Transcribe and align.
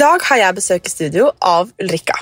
Dag 0.00 0.22
har 0.30 0.38
jeg 0.38 0.56
besøk 0.56 0.86
i 0.86 0.90
studio 0.92 1.26
av 1.44 1.70
Ulrikka. 1.82 2.14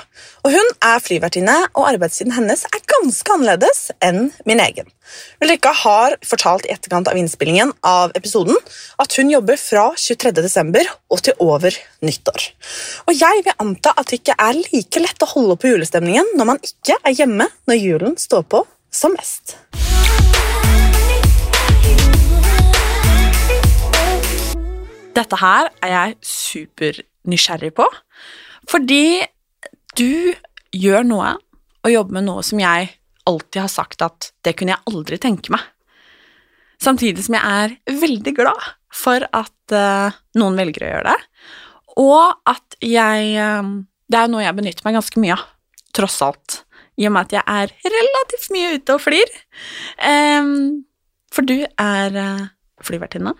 Og 0.43 0.51
Hun 0.51 0.71
er 0.83 0.99
flyvertinne, 1.03 1.55
og 1.77 1.87
arbeidstiden 1.87 2.33
hennes 2.35 2.65
er 2.67 2.81
ganske 2.91 3.31
annerledes 3.31 3.91
enn 4.03 4.31
min 4.49 4.59
egen. 4.59 4.89
Ulrikka 5.39 5.71
har 5.83 6.17
fortalt 6.27 6.67
i 6.67 6.73
etterkant 6.73 7.07
av 7.07 7.17
innspillingen 7.19 7.71
av 7.87 8.11
episoden 8.19 8.57
at 8.99 9.15
hun 9.15 9.31
jobber 9.31 9.59
fra 9.61 9.85
23. 9.95 10.33
desember 10.41 10.89
og 11.09 11.23
til 11.23 11.39
over 11.39 11.75
nyttår. 12.03 12.49
Og 13.07 13.15
Jeg 13.15 13.45
vil 13.45 13.55
anta 13.63 13.93
at 13.95 14.11
det 14.11 14.19
ikke 14.19 14.35
er 14.35 14.59
like 14.59 15.03
lett 15.05 15.23
å 15.23 15.31
holde 15.35 15.55
på 15.59 15.71
julestemningen 15.71 16.35
når 16.35 16.51
man 16.51 16.63
ikke 16.65 16.99
er 16.99 17.15
hjemme 17.15 17.47
når 17.69 17.79
julen 17.79 18.17
står 18.19 18.43
på 18.49 18.65
som 18.91 19.15
mest. 19.15 19.55
Dette 25.15 25.39
her 25.41 25.71
er 25.83 25.95
jeg 25.95 26.19
supernysgjerrig 27.29 27.75
på, 27.75 27.85
fordi 28.69 29.25
du 29.97 30.33
gjør 30.71 31.03
noe 31.05 31.35
og 31.83 31.91
jobber 31.91 32.19
med 32.19 32.27
noe 32.27 32.43
som 32.43 32.59
jeg 32.59 32.89
alltid 33.29 33.61
har 33.61 33.71
sagt 33.71 34.01
at 34.01 34.31
det 34.43 34.55
kunne 34.57 34.73
jeg 34.73 34.85
aldri 34.89 35.17
tenke 35.17 35.51
meg. 35.51 35.61
Samtidig 36.81 37.25
som 37.25 37.35
jeg 37.35 37.43
er 37.43 37.99
veldig 37.99 38.33
glad 38.35 38.69
for 38.93 39.23
at 39.35 39.75
uh, 39.75 40.15
noen 40.39 40.57
velger 40.57 40.85
å 40.85 40.91
gjøre 40.93 41.11
det, 41.11 41.19
og 41.99 42.39
at 42.47 42.77
jeg 42.81 43.35
uh, 43.35 43.85
Det 44.09 44.17
er 44.17 44.29
noe 44.31 44.41
jeg 44.41 44.55
benytter 44.57 44.85
meg 44.87 44.95
ganske 44.97 45.21
mye 45.21 45.35
av, 45.35 45.41
tross 45.93 46.15
alt, 46.25 46.63
i 46.97 47.05
og 47.05 47.13
med 47.13 47.27
at 47.27 47.33
jeg 47.35 47.43
er 47.45 47.73
relativt 47.93 48.47
mye 48.55 48.71
ute 48.73 48.95
og 48.95 49.03
flyr. 49.03 49.35
Um, 50.01 50.87
for 51.29 51.45
du 51.45 51.61
er 51.61 52.17
uh, 52.17 52.47
flyvertinne. 52.81 53.35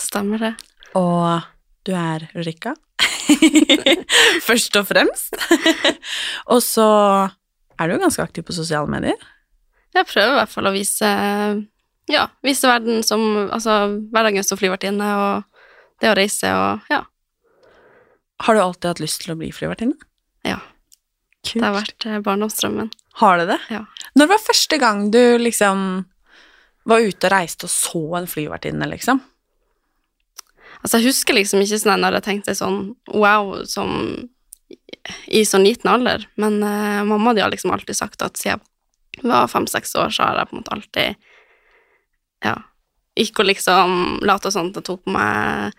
Stemmer 0.00 0.42
det. 0.42 0.50
Og 0.98 1.46
du 1.88 1.92
er 1.96 2.28
Ulrikka. 2.34 2.74
Først 4.48 4.76
og 4.76 4.88
fremst. 4.88 5.36
og 6.52 6.62
så 6.64 6.86
er 7.80 7.88
du 7.88 7.96
jo 7.96 8.02
ganske 8.02 8.24
aktiv 8.24 8.44
på 8.46 8.56
sosiale 8.56 8.90
medier. 8.90 9.20
Jeg 9.94 10.06
prøver 10.06 10.34
i 10.34 10.38
hvert 10.38 10.52
fall 10.52 10.70
å 10.70 10.74
vise 10.74 11.10
ja, 12.10 12.26
vise 12.46 12.68
verden 12.68 13.02
som 13.06 13.22
Altså 13.50 13.76
hverdagen 14.12 14.46
som 14.46 14.58
flyvertinne 14.58 15.08
og 15.18 15.64
det 16.00 16.10
å 16.10 16.16
reise 16.16 16.50
og 16.56 16.92
ja. 16.92 17.02
Har 18.40 18.56
du 18.56 18.62
alltid 18.62 18.88
hatt 18.88 19.02
lyst 19.02 19.20
til 19.24 19.34
å 19.34 19.40
bli 19.40 19.50
flyvertinne? 19.52 19.98
Ja. 20.48 20.60
Det 21.44 21.60
har 21.60 21.74
vært 21.74 22.06
eh, 22.08 22.22
barndomsdrømmen. 22.24 22.88
Har 23.20 23.40
det 23.40 23.50
det? 23.50 23.58
Ja. 23.74 23.82
Når 24.16 24.30
var 24.30 24.40
første 24.46 24.78
gang 24.80 25.02
du 25.12 25.20
liksom 25.40 25.82
var 26.88 27.04
ute 27.04 27.28
og 27.28 27.34
reiste 27.34 27.68
og 27.68 27.72
så 27.74 28.02
en 28.16 28.28
flyvertinne, 28.30 28.88
liksom? 28.88 29.20
Altså, 30.80 30.98
jeg 30.98 31.10
husker 31.10 31.36
liksom 31.36 31.62
ikke 31.62 31.80
sånn 31.82 32.00
når 32.00 32.18
jeg 32.18 32.26
tenkte 32.26 32.56
sånn 32.56 32.80
wow, 33.12 33.60
som 33.68 33.92
i 35.28 35.44
sånn 35.48 35.64
liten 35.66 35.90
alder, 35.90 36.26
men 36.40 36.60
uh, 36.64 37.02
mamma 37.08 37.34
de 37.34 37.42
har 37.44 37.52
liksom 37.52 37.72
alltid 37.74 37.98
sagt 37.98 38.22
at 38.24 38.40
siden 38.40 38.62
jeg 39.20 39.28
var 39.28 39.50
fem-seks 39.50 39.94
år, 39.98 40.12
så 40.14 40.28
har 40.28 40.38
jeg 40.38 40.48
på 40.48 40.54
en 40.54 40.60
måte 40.62 40.74
alltid 40.76 41.26
ja, 42.44 42.54
gikk 43.18 43.42
og 43.42 43.50
liksom 43.50 43.96
lata 44.24 44.52
sånn 44.52 44.70
at 44.70 44.80
jeg 44.80 44.86
tok 44.86 45.02
på 45.04 45.12
meg 45.12 45.74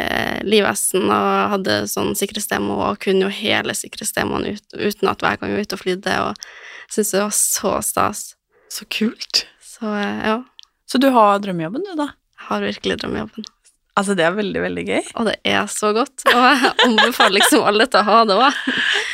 eh, 0.00 0.38
livvesten 0.46 1.08
og 1.08 1.54
hadde 1.54 1.78
sånn 1.90 2.12
sikkerhetsdemo 2.18 2.76
og 2.90 3.00
kunne 3.02 3.26
jo 3.26 3.32
hele 3.40 3.74
sikkerhetsdemoen 3.76 4.46
ut, 4.52 4.76
uten 4.76 5.10
at 5.10 5.24
hver 5.24 5.40
gang 5.40 5.50
jeg 5.50 5.58
var 5.58 5.68
ute 5.68 5.78
og 5.78 5.82
flydde, 5.82 6.18
og 6.28 6.92
syntes 6.92 7.14
det 7.14 7.24
var 7.24 7.36
så 7.40 7.74
stas. 7.86 8.24
Så 8.70 8.86
kult. 8.92 9.44
Så 9.64 9.90
eh, 9.98 10.26
ja, 10.30 10.38
Så 10.86 11.02
du 11.02 11.10
har 11.14 11.40
drømmejobben, 11.42 11.86
du, 11.88 11.94
da? 11.98 12.12
jeg 12.38 12.48
har 12.52 12.68
virkelig 12.68 13.00
drømmejobben. 13.02 13.50
Altså, 13.98 14.14
det 14.16 14.24
er 14.24 14.36
veldig, 14.36 14.60
veldig 14.62 14.84
gøy. 14.86 15.08
Og 15.20 15.26
det 15.26 15.34
er 15.50 15.64
så 15.72 15.90
godt, 15.96 16.22
og 16.30 16.44
jeg 16.46 16.70
anbefaler 16.86 17.34
liksom 17.40 17.64
alle 17.68 17.86
til 17.90 18.00
å 18.00 18.06
ha 18.06 18.18
det 18.28 18.36
òg. 18.38 18.60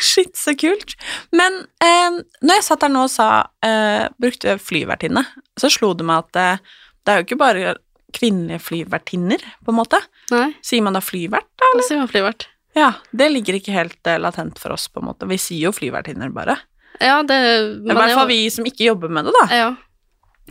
Shit, 0.05 0.35
så 0.39 0.53
kult. 0.59 0.93
Men 1.35 1.63
eh, 1.83 2.19
når 2.45 2.59
jeg 2.61 2.67
satt 2.69 2.85
der 2.85 2.93
nå 2.93 3.07
og 3.09 3.13
sa 3.13 3.29
eh, 3.67 4.05
brukte 4.21 4.59
flyvertinne, 4.63 5.25
så 5.59 5.71
slo 5.73 5.95
det 5.97 6.07
meg 6.07 6.27
at 6.27 6.41
eh, 6.43 6.77
det 7.07 7.15
er 7.15 7.23
jo 7.23 7.27
ikke 7.29 7.41
bare 7.41 7.75
kvinnelige 8.17 8.63
flyvertinner, 8.63 9.43
på 9.65 9.73
en 9.73 9.79
måte. 9.81 9.99
Nei, 10.33 10.51
Sier 10.65 10.85
man 10.85 10.97
da 10.97 11.03
flyvert, 11.05 11.49
da? 11.59 11.73
det 11.77 11.89
sier 11.89 12.01
man 12.01 12.13
flyvert. 12.13 12.47
Ja, 12.77 12.93
det 13.17 13.31
ligger 13.33 13.57
ikke 13.59 13.75
helt 13.75 14.09
eh, 14.09 14.21
latent 14.21 14.61
for 14.61 14.77
oss, 14.77 14.87
på 14.93 15.01
en 15.03 15.09
måte. 15.09 15.29
Vi 15.31 15.39
sier 15.41 15.71
jo 15.71 15.75
flyvertinner, 15.77 16.31
bare. 16.37 16.59
Ja, 17.01 17.19
det 17.27 17.37
I 17.37 17.93
hvert 17.93 18.15
fall 18.17 18.29
vi 18.31 18.39
som 18.53 18.69
ikke 18.69 18.87
jobber 18.91 19.13
med 19.13 19.29
det, 19.29 19.35
da. 19.37 19.47
Ja, 19.53 19.67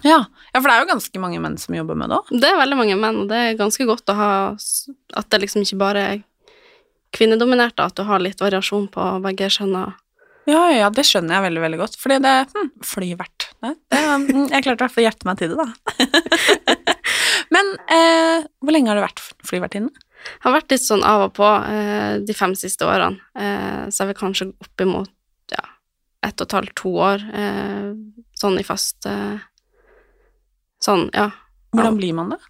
Ja. 0.03 0.25
ja, 0.51 0.59
for 0.59 0.67
det 0.67 0.75
er 0.75 0.83
jo 0.83 0.91
ganske 0.91 1.19
mange 1.23 1.39
menn 1.39 1.55
som 1.61 1.75
jobber 1.77 1.95
med 1.95 2.11
det 2.11 2.17
òg. 2.19 2.31
det 2.41 2.49
er 2.49 2.57
veldig 2.59 2.77
mange 2.79 2.97
menn, 2.99 3.21
og 3.23 3.29
det 3.31 3.41
er 3.41 3.59
ganske 3.59 3.87
godt 3.87 4.11
å 4.11 4.15
ha 4.17 4.31
At 5.15 5.29
det 5.31 5.39
liksom 5.45 5.63
ikke 5.63 5.79
bare 5.79 6.07
er 6.13 6.23
kvinnedominert, 7.15 7.79
at 7.79 7.95
du 7.95 8.03
har 8.03 8.19
litt 8.19 8.41
variasjon 8.43 8.89
på 8.91 9.03
begge 9.23 9.47
kjønna. 9.55 9.85
Ja, 10.45 10.65
ja, 10.69 10.77
ja, 10.83 10.89
det 10.93 11.05
skjønner 11.07 11.37
jeg 11.37 11.45
veldig, 11.47 11.61
veldig 11.63 11.79
godt. 11.79 11.95
Fordi 12.01 12.17
det 12.21 12.33
hm, 12.51 12.71
Flyvert. 12.85 13.47
Det, 13.63 13.71
det, 13.93 14.01
hm, 14.01 14.49
jeg 14.51 14.65
klarte 14.65 14.75
i 14.75 14.83
hvert 14.83 14.93
fall 14.93 15.05
å 15.05 15.07
gjette 15.07 15.29
meg 15.29 15.39
til 15.39 15.53
det, 15.53 15.63
da. 15.63 16.75
Men 17.55 17.71
eh, 17.93 18.45
hvor 18.61 18.75
lenge 18.75 18.91
har 18.91 18.99
du 18.99 19.05
vært 19.05 19.23
flyvertinne? 19.47 20.05
Jeg 20.25 20.43
har 20.47 20.55
vært 20.55 20.73
litt 20.73 20.83
sånn 20.85 21.05
av 21.05 21.27
og 21.27 21.33
på 21.37 21.47
eh, 21.69 22.21
de 22.25 22.35
fem 22.35 22.55
siste 22.57 22.85
årene, 22.87 23.21
eh, 23.37 23.83
så 23.93 24.03
er 24.03 24.11
vi 24.11 24.17
kanskje 24.17 24.49
oppimot 24.63 25.11
ja, 25.53 25.65
ett 26.25 26.39
og 26.41 26.47
et 26.47 26.55
halvt, 26.57 26.73
to 26.81 26.93
år, 27.05 27.25
eh, 27.41 27.91
sånn 28.37 28.57
i 28.61 28.65
fast 28.65 29.05
eh, 29.09 29.37
Sånn, 30.85 31.07
ja. 31.15 31.31
Hvordan 31.73 31.97
blir 31.97 32.13
man 32.17 32.35
det? 32.35 32.41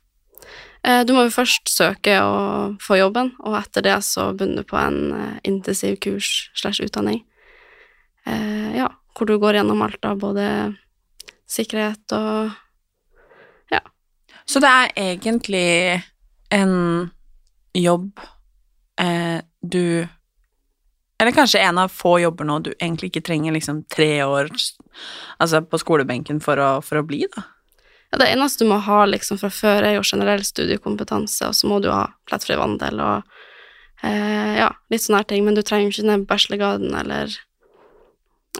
Eh, 0.85 1.01
du 1.07 1.15
må 1.15 1.25
jo 1.25 1.33
først 1.33 1.71
søke 1.71 2.17
og 2.21 2.81
få 2.83 2.99
jobben, 2.99 3.31
og 3.41 3.57
etter 3.57 3.85
det 3.85 3.95
så 4.05 4.29
begynner 4.35 4.61
du 4.61 4.69
på 4.69 4.77
en 4.77 4.99
eh, 5.15 5.37
intensiv 5.49 5.97
kurs 6.03 6.49
slash 6.57 6.83
utdanning. 6.83 7.23
Eh, 8.27 8.75
ja, 8.77 8.89
hvor 9.15 9.29
du 9.29 9.37
går 9.41 9.59
gjennom 9.59 9.81
alt 9.85 10.05
av 10.05 10.19
både 10.21 10.45
sikkerhet 11.49 12.13
og 12.17 12.53
ja. 13.73 13.81
Så 14.45 14.61
det 14.61 14.69
er 14.69 14.93
egentlig 15.13 16.03
en 16.53 17.09
jobb 17.73 18.19
eh, 19.01 19.41
du 19.61 20.07
Eller 21.19 21.31
kanskje 21.31 21.61
en 21.63 21.77
av 21.79 21.89
få 21.89 22.17
jobber 22.19 22.45
nå 22.45 22.59
du 22.59 22.73
egentlig 22.73 23.09
ikke 23.09 23.25
trenger 23.29 23.55
liksom 23.55 23.85
tre 23.89 24.23
år 24.23 24.49
altså 25.39 25.61
på 25.63 25.79
skolebenken 25.79 26.41
for 26.43 26.59
å, 26.59 26.69
for 26.83 26.99
å 26.99 27.05
bli, 27.07 27.23
da. 27.31 27.45
Ja, 28.15 28.19
det 28.23 28.29
eneste 28.31 28.63
du 28.63 28.69
må 28.69 28.77
ha 28.79 29.01
liksom 29.11 29.35
fra 29.41 29.49
før, 29.51 29.83
er 29.83 29.97
jo 29.97 30.03
generell 30.07 30.39
studiekompetanse, 30.47 31.49
og 31.49 31.55
så 31.57 31.67
må 31.67 31.81
du 31.83 31.89
ha 31.91 32.05
plettfri 32.23 32.55
vandel 32.55 33.01
og 33.03 33.25
eh, 34.07 34.53
ja, 34.55 34.69
litt 34.87 35.03
sånne 35.03 35.19
her 35.19 35.27
ting, 35.27 35.43
men 35.43 35.57
du 35.57 35.59
trenger 35.67 35.91
ikke 35.91 36.05
ned 36.07 36.23
bachelorgraden 36.29 36.95
eller, 36.95 37.35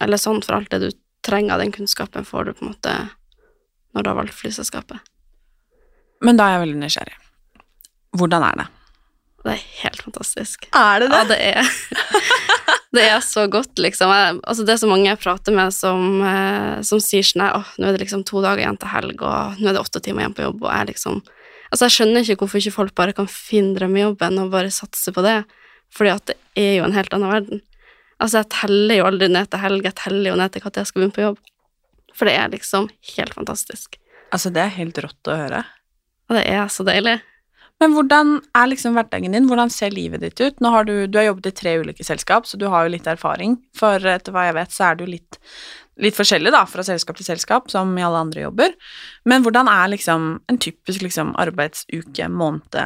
eller 0.04 0.19
sånn, 0.19 0.42
for 0.44 0.57
alt 0.57 0.75
det 0.75 0.81
du 0.84 0.90
trenger 1.24 1.56
av 1.56 1.63
den 1.63 1.72
kunnskapen, 1.72 2.28
får 2.28 2.50
du 2.50 2.52
på 2.52 2.66
en 2.66 2.74
måte 2.74 2.98
når 3.96 4.04
du 4.04 4.12
har 4.12 4.19
valgt 4.19 4.36
flyselskapet. 4.36 5.00
Men 6.19 6.36
da 6.36 6.50
er 6.50 6.58
jeg 6.58 6.66
veldig 6.66 6.81
nysgjerrig. 6.84 7.16
Hvordan 8.19 8.44
er 8.50 8.60
det? 8.60 8.69
Det 9.46 9.56
er 9.56 9.66
helt 9.86 10.04
fantastisk. 10.10 10.68
Er 10.75 11.00
det 11.00 11.13
Ja, 11.16 11.24
det 11.31 11.40
er 11.40 11.62
Det 12.96 13.06
er 13.06 13.22
så 13.26 13.46
godt, 13.52 13.78
liksom. 13.82 14.12
Jeg, 14.16 14.40
altså, 14.44 14.66
det 14.66 14.76
er 14.76 14.82
så 14.82 14.90
mange 14.90 15.10
jeg 15.10 15.22
prater 15.22 15.56
med 15.56 15.74
som, 15.76 16.22
eh, 16.24 16.82
som 16.88 17.02
sier 17.04 17.26
sånn 17.28 17.46
Å, 17.46 17.64
nå 17.78 17.90
er 17.90 17.96
det 17.96 18.06
liksom 18.06 18.24
to 18.28 18.44
dager 18.44 18.64
igjen 18.64 18.80
til 18.82 18.92
helg, 18.94 19.24
og 19.26 19.60
nå 19.60 19.70
er 19.70 19.78
det 19.78 19.84
åtte 19.84 20.02
timer 20.04 20.26
igjen 20.26 20.38
på 20.38 20.46
jobb, 20.48 20.64
og 20.66 20.72
jeg 20.72 20.94
liksom 20.94 21.24
Altså, 21.74 21.88
jeg 21.88 21.96
skjønner 21.96 22.22
ikke 22.24 22.46
hvorfor 22.46 22.62
ikke 22.62 22.72
folk 22.76 22.94
bare 22.96 23.14
kan 23.18 23.26
finne 23.28 23.74
drømmejobben 23.76 24.38
og 24.40 24.52
bare 24.54 24.70
satse 24.72 25.12
på 25.12 25.24
det, 25.26 25.40
fordi 25.92 26.12
at 26.14 26.30
det 26.30 26.36
er 26.62 26.76
jo 26.78 26.86
en 26.86 26.94
helt 26.96 27.12
annen 27.18 27.34
verden. 27.34 27.62
Altså, 28.22 28.38
jeg 28.40 28.52
teller 28.54 29.00
jo 29.00 29.08
aldri 29.10 29.28
ned 29.34 29.50
til 29.52 29.64
helg, 29.64 29.88
jeg 29.90 29.98
teller 30.00 30.30
jo 30.30 30.38
ned 30.40 30.54
til 30.54 30.64
når 30.64 30.78
jeg 30.80 30.92
skal 30.92 31.02
begynne 31.02 31.18
på 31.18 31.26
jobb. 31.26 31.42
For 32.16 32.30
det 32.30 32.36
er 32.40 32.54
liksom 32.54 32.88
helt 33.18 33.36
fantastisk. 33.36 33.98
Altså, 34.32 34.54
det 34.56 34.64
er 34.64 34.78
helt 34.78 35.02
rått 35.04 35.32
å 35.32 35.40
høre. 35.42 35.66
Og 36.30 36.38
det 36.38 36.46
er 36.54 36.70
så 36.72 36.86
deilig. 36.88 37.18
Men 37.83 37.95
hvordan 37.95 38.38
er 38.56 38.69
liksom 38.72 38.95
hverdagen 38.95 39.36
din? 39.36 39.48
Hvordan 39.50 39.72
ser 39.74 39.92
livet 39.92 40.24
ditt 40.24 40.39
ut? 40.39 40.62
Nå 40.63 40.72
har 40.72 40.88
du, 40.88 40.94
du 41.12 41.18
har 41.19 41.27
jobbet 41.30 41.50
i 41.51 41.56
tre 41.60 41.74
ulike 41.81 42.06
selskap, 42.07 42.48
så 42.48 42.60
du 42.60 42.69
har 42.72 42.86
jo 42.86 42.94
litt 42.94 43.10
erfaring. 43.12 43.57
For 43.75 44.00
etter 44.00 44.36
hva 44.36 44.48
jeg 44.48 44.56
vet, 44.56 44.72
så 44.72 44.88
er 44.89 45.00
du 45.00 45.04
litt, 45.10 45.39
litt 46.01 46.16
forskjellig 46.16 46.54
da, 46.56 46.63
fra 46.72 46.86
selskap 46.88 47.19
til 47.19 47.27
selskap, 47.27 47.68
som 47.74 47.92
i 48.00 48.06
alle 48.06 48.24
andre 48.27 48.45
jobber. 48.48 48.77
Men 49.27 49.44
hvordan 49.44 49.69
er 49.72 49.92
liksom 49.92 50.31
en 50.48 50.62
typisk 50.63 51.04
liksom 51.04 51.36
arbeidsuke, 51.42 52.31
måned, 52.31 52.80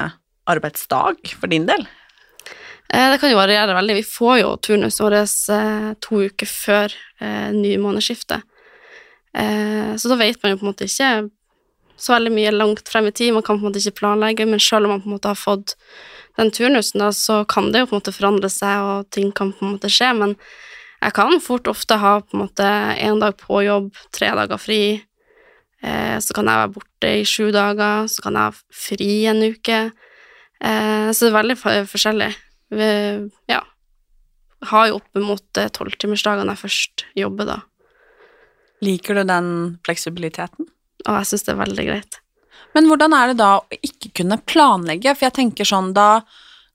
arbeidsdag 0.50 1.22
for 1.38 1.54
din 1.54 1.70
del? 1.70 1.86
Eh, 2.90 3.12
det 3.12 3.20
kan 3.22 3.30
jo 3.30 3.38
variere 3.38 3.78
veldig. 3.78 4.00
Vi 4.02 4.08
får 4.10 4.40
jo 4.42 4.54
turnusen 4.66 5.06
vår 5.06 5.18
eh, 5.22 5.90
to 6.02 6.24
uker 6.26 6.50
før 6.50 6.96
eh, 7.22 7.52
ny 7.54 7.78
månedsskifte. 7.82 8.42
Så 9.30 10.10
da 10.10 10.16
vet 10.18 10.40
man 10.42 10.52
jo 10.52 10.58
på 10.58 10.66
en 10.66 10.68
måte 10.72 10.88
ikke 10.90 11.30
så 12.00 12.16
veldig 12.16 12.32
mye 12.34 12.54
langt 12.56 12.88
frem 12.90 13.10
i 13.10 13.12
tid. 13.16 13.34
Man 13.36 13.46
kan 13.46 13.60
på 13.60 13.66
en 13.66 13.72
måte 13.72 13.82
ikke 13.84 14.00
planlegge, 14.00 14.48
men 14.48 14.62
selv 14.64 14.88
om 14.88 14.96
man 14.96 15.04
på 15.04 15.10
en 15.10 15.18
måte 15.18 15.32
har 15.34 15.40
fått 15.40 15.76
den 16.40 16.52
turnusen, 16.56 17.02
da, 17.04 17.12
så 17.16 17.44
kan 17.50 17.72
det 17.74 17.84
jo 17.84 17.90
på 17.90 17.96
en 17.96 18.02
måte 18.02 18.16
forandre 18.16 18.50
seg, 18.54 18.88
og 18.88 19.10
ting 19.16 19.34
kan 19.36 19.52
på 19.56 19.66
en 19.66 19.76
måte 19.76 19.92
skje. 19.92 20.14
Men 20.16 20.36
jeg 21.00 21.16
kan 21.16 21.40
fort 21.44 21.68
ofte 21.72 22.00
ha 22.00 22.18
på 22.24 22.38
en 22.38 22.44
måte 22.46 22.68
én 23.00 23.20
dag 23.22 23.38
på 23.40 23.64
jobb, 23.66 23.92
tre 24.16 24.32
dager 24.40 24.62
fri. 24.62 24.82
Eh, 25.84 26.18
så 26.20 26.36
kan 26.36 26.48
jeg 26.48 26.62
være 26.64 26.74
borte 26.76 27.12
i 27.22 27.26
sju 27.28 27.50
dager, 27.56 28.08
så 28.12 28.24
kan 28.24 28.40
jeg 28.40 28.52
ha 28.52 28.80
fri 28.86 29.12
en 29.32 29.44
uke. 29.44 29.80
Eh, 30.60 31.10
så 31.12 31.26
det 31.26 31.32
er 31.32 31.38
veldig 31.40 31.58
forskjellig. 31.92 32.32
Vi, 32.76 32.90
ja. 33.52 33.62
Har 34.70 34.90
jo 34.90 35.00
oppimot 35.00 35.62
tolvtimersdager 35.76 36.44
når 36.44 36.58
jeg 36.58 36.64
først 36.66 37.06
jobber, 37.16 37.48
da. 37.48 37.62
Liker 38.84 39.16
du 39.16 39.24
den 39.28 39.54
fleksibiliteten? 39.88 40.68
Og 41.08 41.16
jeg 41.20 41.30
syns 41.30 41.48
det 41.48 41.54
er 41.54 41.64
veldig 41.64 41.88
greit. 41.88 42.20
Men 42.76 42.90
hvordan 42.90 43.16
er 43.18 43.32
det 43.32 43.40
da 43.40 43.56
å 43.58 43.80
ikke 43.82 44.12
kunne 44.22 44.38
planlegge? 44.50 45.16
For 45.16 45.30
jeg 45.30 45.38
tenker 45.40 45.68
sånn, 45.68 45.94
da 45.98 46.22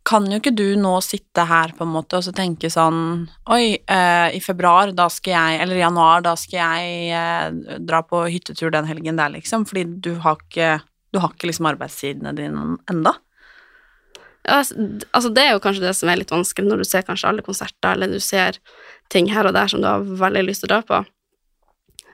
kan 0.04 0.26
jo 0.28 0.36
ikke 0.36 0.52
du 0.52 0.74
nå 0.76 0.98
sitte 1.04 1.46
her 1.48 1.72
på 1.76 1.86
en 1.86 1.92
måte 1.94 2.18
og 2.18 2.26
så 2.26 2.32
tenke 2.36 2.68
sånn 2.72 3.24
Oi, 3.54 3.78
eh, 3.80 4.34
i 4.36 4.40
februar, 4.44 4.92
da 4.92 5.06
skal 5.12 5.32
jeg 5.32 5.60
Eller 5.64 5.78
i 5.78 5.84
januar, 5.84 6.24
da 6.26 6.34
skal 6.36 6.58
jeg 6.60 7.14
eh, 7.16 7.78
dra 7.80 8.02
på 8.04 8.20
hyttetur 8.28 8.74
den 8.74 8.88
helgen 8.90 9.20
der, 9.20 9.32
liksom. 9.32 9.64
Fordi 9.68 9.86
du 10.04 10.12
har 10.24 10.36
ikke 10.42 10.82
Du 11.14 11.22
har 11.22 11.32
ikke 11.32 11.48
liksom 11.48 11.70
arbeidstidene 11.70 12.34
dine 12.36 12.74
enda. 12.90 13.14
Ja, 14.44 14.58
altså 14.60 15.30
det 15.32 15.44
er 15.44 15.54
jo 15.54 15.60
kanskje 15.64 15.86
det 15.86 15.94
som 15.96 16.10
er 16.10 16.18
litt 16.20 16.32
vanskelig 16.34 16.68
når 16.68 16.82
du 16.82 16.88
ser 16.88 17.04
kanskje 17.06 17.30
alle 17.30 17.44
konserter, 17.46 17.94
eller 17.94 18.10
du 18.12 18.20
ser 18.20 18.58
ting 19.14 19.30
her 19.32 19.46
og 19.48 19.54
der 19.56 19.70
som 19.70 19.80
du 19.80 19.86
har 19.88 20.02
veldig 20.04 20.42
lyst 20.44 20.64
til 20.64 20.68
å 20.68 20.74
dra 20.74 20.80
på. 20.84 20.98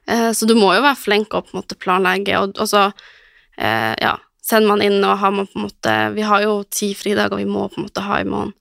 Eh, 0.06 0.32
så 0.32 0.46
du 0.46 0.54
må 0.58 0.72
jo 0.74 0.84
være 0.84 0.98
flink 0.98 1.34
og 1.34 1.46
på 1.46 1.54
en 1.54 1.60
måte 1.60 1.78
planlegge, 1.78 2.38
og, 2.40 2.56
og 2.60 2.70
så 2.70 2.86
eh, 3.56 3.94
ja, 4.00 4.14
sender 4.44 4.72
man 4.72 4.84
inn 4.84 4.98
og 5.04 5.18
har 5.20 5.34
man 5.34 5.48
på 5.50 5.60
en 5.60 5.66
måte 5.68 5.96
Vi 6.16 6.24
har 6.26 6.46
jo 6.46 6.62
ti 6.70 6.92
fridager 6.98 7.38
vi 7.38 7.48
må 7.48 7.68
på 7.68 7.80
en 7.80 7.86
måte 7.88 8.04
ha 8.06 8.20
i 8.20 8.26
måneden. 8.28 8.56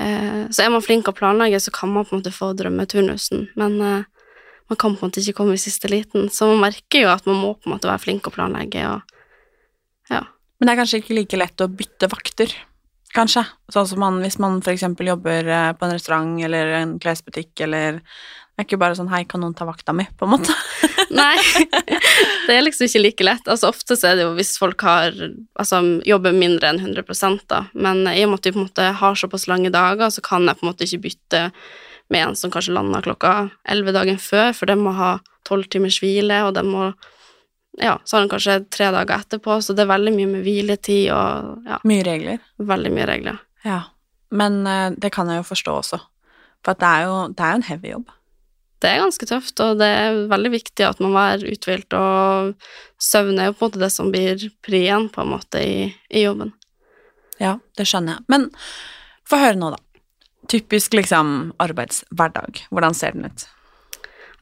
Eh, 0.00 0.48
så 0.50 0.64
er 0.64 0.72
man 0.72 0.84
flink 0.84 1.10
å 1.10 1.16
planlegge, 1.16 1.60
så 1.60 1.74
kan 1.74 1.92
man 1.92 2.08
på 2.08 2.16
en 2.16 2.22
måte 2.22 2.34
få 2.34 2.52
drømmeturnusen, 2.56 3.50
men 3.60 3.78
man 3.78 4.78
kan 4.78 4.94
på 4.96 5.04
en 5.04 5.10
måte 5.10 5.20
ikke 5.20 5.42
komme 5.42 5.58
i 5.58 5.60
siste 5.60 5.90
liten, 5.92 6.30
så 6.32 6.48
man 6.48 6.70
merker 6.70 7.04
jo 7.04 7.12
at 7.12 7.26
man 7.28 7.40
må 7.42 7.54
på 7.54 7.68
en 7.68 7.74
måte 7.74 7.90
være 7.90 8.00
flink 8.06 8.28
å 8.28 8.34
planlegge 8.34 8.86
og 8.88 9.02
ja. 10.10 10.24
Men 10.58 10.68
det 10.68 10.72
er 10.72 10.78
kanskje 10.80 11.00
ikke 11.02 11.16
like 11.16 11.38
lett 11.38 11.62
å 11.64 11.68
bytte 11.68 12.08
vakter, 12.08 12.54
kanskje? 13.12 13.44
Sånn 13.74 13.88
som 13.90 14.00
man, 14.00 14.20
hvis 14.24 14.38
man 14.40 14.62
eksempel 14.72 15.12
jobber 15.12 15.50
på 15.76 15.86
en 15.86 15.92
restaurant 15.92 16.40
eller 16.46 16.72
en 16.78 16.96
klesbutikk 17.02 17.60
eller 17.66 18.00
det 18.52 18.60
er 18.60 18.66
ikke 18.66 18.82
bare 18.82 18.96
sånn 18.98 19.08
'hei, 19.08 19.22
kan 19.24 19.40
noen 19.40 19.54
ta 19.56 19.64
vakta 19.64 19.94
mi', 19.96 20.04
på 20.20 20.26
en 20.26 20.34
måte. 20.34 20.52
Nei, 21.10 21.36
det 22.46 22.52
er 22.52 22.60
liksom 22.60 22.84
ikke 22.84 23.00
like 23.00 23.24
lett. 23.24 23.48
Altså 23.48 23.70
Ofte 23.72 23.96
så 23.96 24.10
er 24.10 24.18
det 24.18 24.26
jo 24.26 24.34
hvis 24.36 24.58
folk 24.60 24.84
har 24.84 25.16
Altså 25.56 25.80
jobber 26.08 26.36
mindre 26.36 26.68
enn 26.68 26.80
100 26.80 27.40
da, 27.48 27.64
men 27.72 28.04
i 28.12 28.24
og 28.26 28.32
med 28.32 28.40
at 28.40 28.44
de 28.44 28.52
på 28.52 28.60
en 28.60 28.68
måte 28.68 28.90
har 29.00 29.16
såpass 29.16 29.48
lange 29.48 29.72
dager, 29.72 30.12
så 30.12 30.20
kan 30.20 30.44
jeg 30.44 30.60
på 30.60 30.66
en 30.66 30.70
måte 30.70 30.84
ikke 30.84 31.04
bytte 31.08 31.42
med 32.12 32.28
en 32.28 32.36
som 32.36 32.52
kanskje 32.52 32.76
lander 32.76 33.00
klokka 33.00 33.50
11 33.64 33.92
dagen 33.96 34.20
før, 34.20 34.52
for 34.52 34.68
de 34.68 34.76
må 34.76 34.92
ha 35.00 35.18
tolv 35.48 35.68
timers 35.72 36.02
hvile, 36.04 36.44
og 36.44 36.54
de 36.54 36.62
må 36.68 36.92
ja, 37.80 37.96
så 38.04 38.18
har 38.18 38.26
de 38.26 38.32
kanskje 38.34 38.58
tre 38.68 38.90
dager 38.92 39.16
etterpå, 39.16 39.62
så 39.64 39.72
det 39.72 39.86
er 39.86 39.94
veldig 39.94 40.12
mye 40.12 40.28
med 40.28 40.42
hviletid 40.44 41.06
og 41.16 41.64
ja. 41.64 41.78
Mye 41.88 42.04
regler. 42.04 42.42
Veldig 42.60 42.90
mye 42.92 43.06
regler. 43.08 43.38
Ja, 43.64 43.78
men 44.28 44.66
uh, 44.68 44.90
det 44.92 45.08
kan 45.14 45.30
jeg 45.32 45.40
jo 45.40 45.52
forstå 45.54 45.78
også, 45.78 46.02
for 46.60 46.76
det 46.76 46.90
er 46.98 47.06
jo, 47.08 47.14
det 47.32 47.46
er 47.46 47.54
jo 47.54 47.62
en 47.62 47.70
heavy 47.70 47.94
jobb 47.94 48.12
det 48.82 48.90
er 48.90 49.02
ganske 49.02 49.28
tøft, 49.30 49.60
og 49.62 49.78
det 49.80 49.86
er 49.86 50.18
veldig 50.30 50.50
viktig 50.56 50.86
at 50.86 51.00
man 51.02 51.14
er 51.20 51.44
uthvilt, 51.46 51.94
og 51.94 52.52
søvn 53.02 53.38
er 53.38 53.50
jo 53.50 53.56
på 53.56 53.64
en 53.64 53.70
måte 53.70 53.82
det 53.84 53.92
som 53.94 54.10
blir 54.12 54.48
prien, 54.64 55.08
på 55.12 55.22
en 55.22 55.32
måte, 55.32 55.62
i, 55.62 55.88
i 56.10 56.24
jobben. 56.26 56.52
Ja, 57.42 57.56
det 57.78 57.86
skjønner 57.88 58.18
jeg. 58.18 58.26
Men 58.32 58.50
få 59.28 59.40
høre 59.40 59.58
nå, 59.58 59.72
da. 59.74 59.80
Typisk 60.50 60.94
liksom 60.98 61.52
arbeidshverdag. 61.62 62.64
Hvordan 62.74 62.96
ser 62.98 63.14
den 63.14 63.30
ut? 63.30 63.46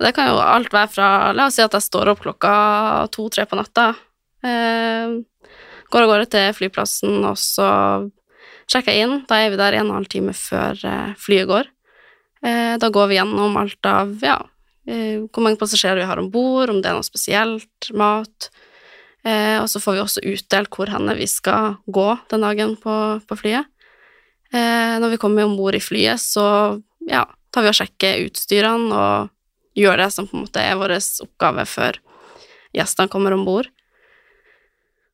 Det 0.00 0.14
kan 0.16 0.30
jo 0.30 0.38
alt 0.40 0.72
være 0.72 0.88
fra 0.88 1.08
La 1.36 1.50
oss 1.50 1.58
si 1.58 1.64
at 1.64 1.74
jeg 1.76 1.84
står 1.84 2.14
opp 2.14 2.22
klokka 2.24 2.52
to-tre 3.12 3.44
på 3.48 3.58
natta. 3.58 3.90
Eh, 4.40 5.18
går 5.92 6.06
av 6.06 6.08
gårde 6.08 6.30
til 6.32 6.54
flyplassen, 6.56 7.18
og 7.28 7.36
så 7.36 7.68
sjekker 8.70 8.96
jeg 8.96 9.04
inn. 9.04 9.18
Da 9.28 9.42
er 9.42 9.52
vi 9.52 9.60
der 9.60 9.76
en 9.76 9.90
og 9.90 9.92
en 9.92 9.98
halv 10.00 10.10
time 10.12 10.34
før 10.36 10.80
eh, 10.88 11.12
flyet 11.20 11.50
går. 11.50 11.68
Eh, 12.44 12.78
da 12.80 12.88
går 12.88 13.10
vi 13.10 13.18
gjennom 13.18 13.56
alt 13.60 13.86
av 13.86 14.12
ja, 14.24 14.38
eh, 14.88 15.20
hvor 15.28 15.44
mange 15.44 15.60
passasjerer 15.60 16.00
vi 16.00 16.08
har 16.08 16.20
om 16.20 16.30
bord, 16.32 16.72
om 16.72 16.80
det 16.80 16.90
er 16.90 16.96
noe 16.96 17.06
spesielt, 17.06 17.90
mat. 17.92 18.48
Eh, 19.24 19.58
og 19.60 19.68
så 19.68 19.82
får 19.82 19.96
vi 19.96 20.04
også 20.04 20.24
utdelt 20.32 20.72
hvor 20.72 20.92
henne 20.92 21.16
vi 21.18 21.28
skal 21.28 21.76
gå 21.84 22.08
den 22.32 22.46
dagen 22.46 22.78
på, 22.80 22.94
på 23.28 23.40
flyet. 23.42 23.68
når 24.50 25.10
vi 25.12 25.18
kommer 25.22 25.44
om 25.44 25.56
bord 25.56 25.76
i 25.78 25.80
flyet, 25.80 26.18
så 26.18 26.80
ja, 27.06 27.22
tar 27.52 27.62
vi 27.62 27.70
og 27.70 27.76
sjekker 27.76 28.24
utstyrene 28.26 28.90
og 28.90 29.28
gjør 29.78 30.00
det 30.02 30.08
som 30.10 30.26
på 30.26 30.34
en 30.34 30.42
måte 30.42 30.64
er 30.64 30.74
vår 30.80 30.96
oppgave 30.98 31.64
før 31.70 32.00
gjestene 32.74 33.12
kommer 33.12 33.36
om 33.36 33.44
bord. 33.46 33.68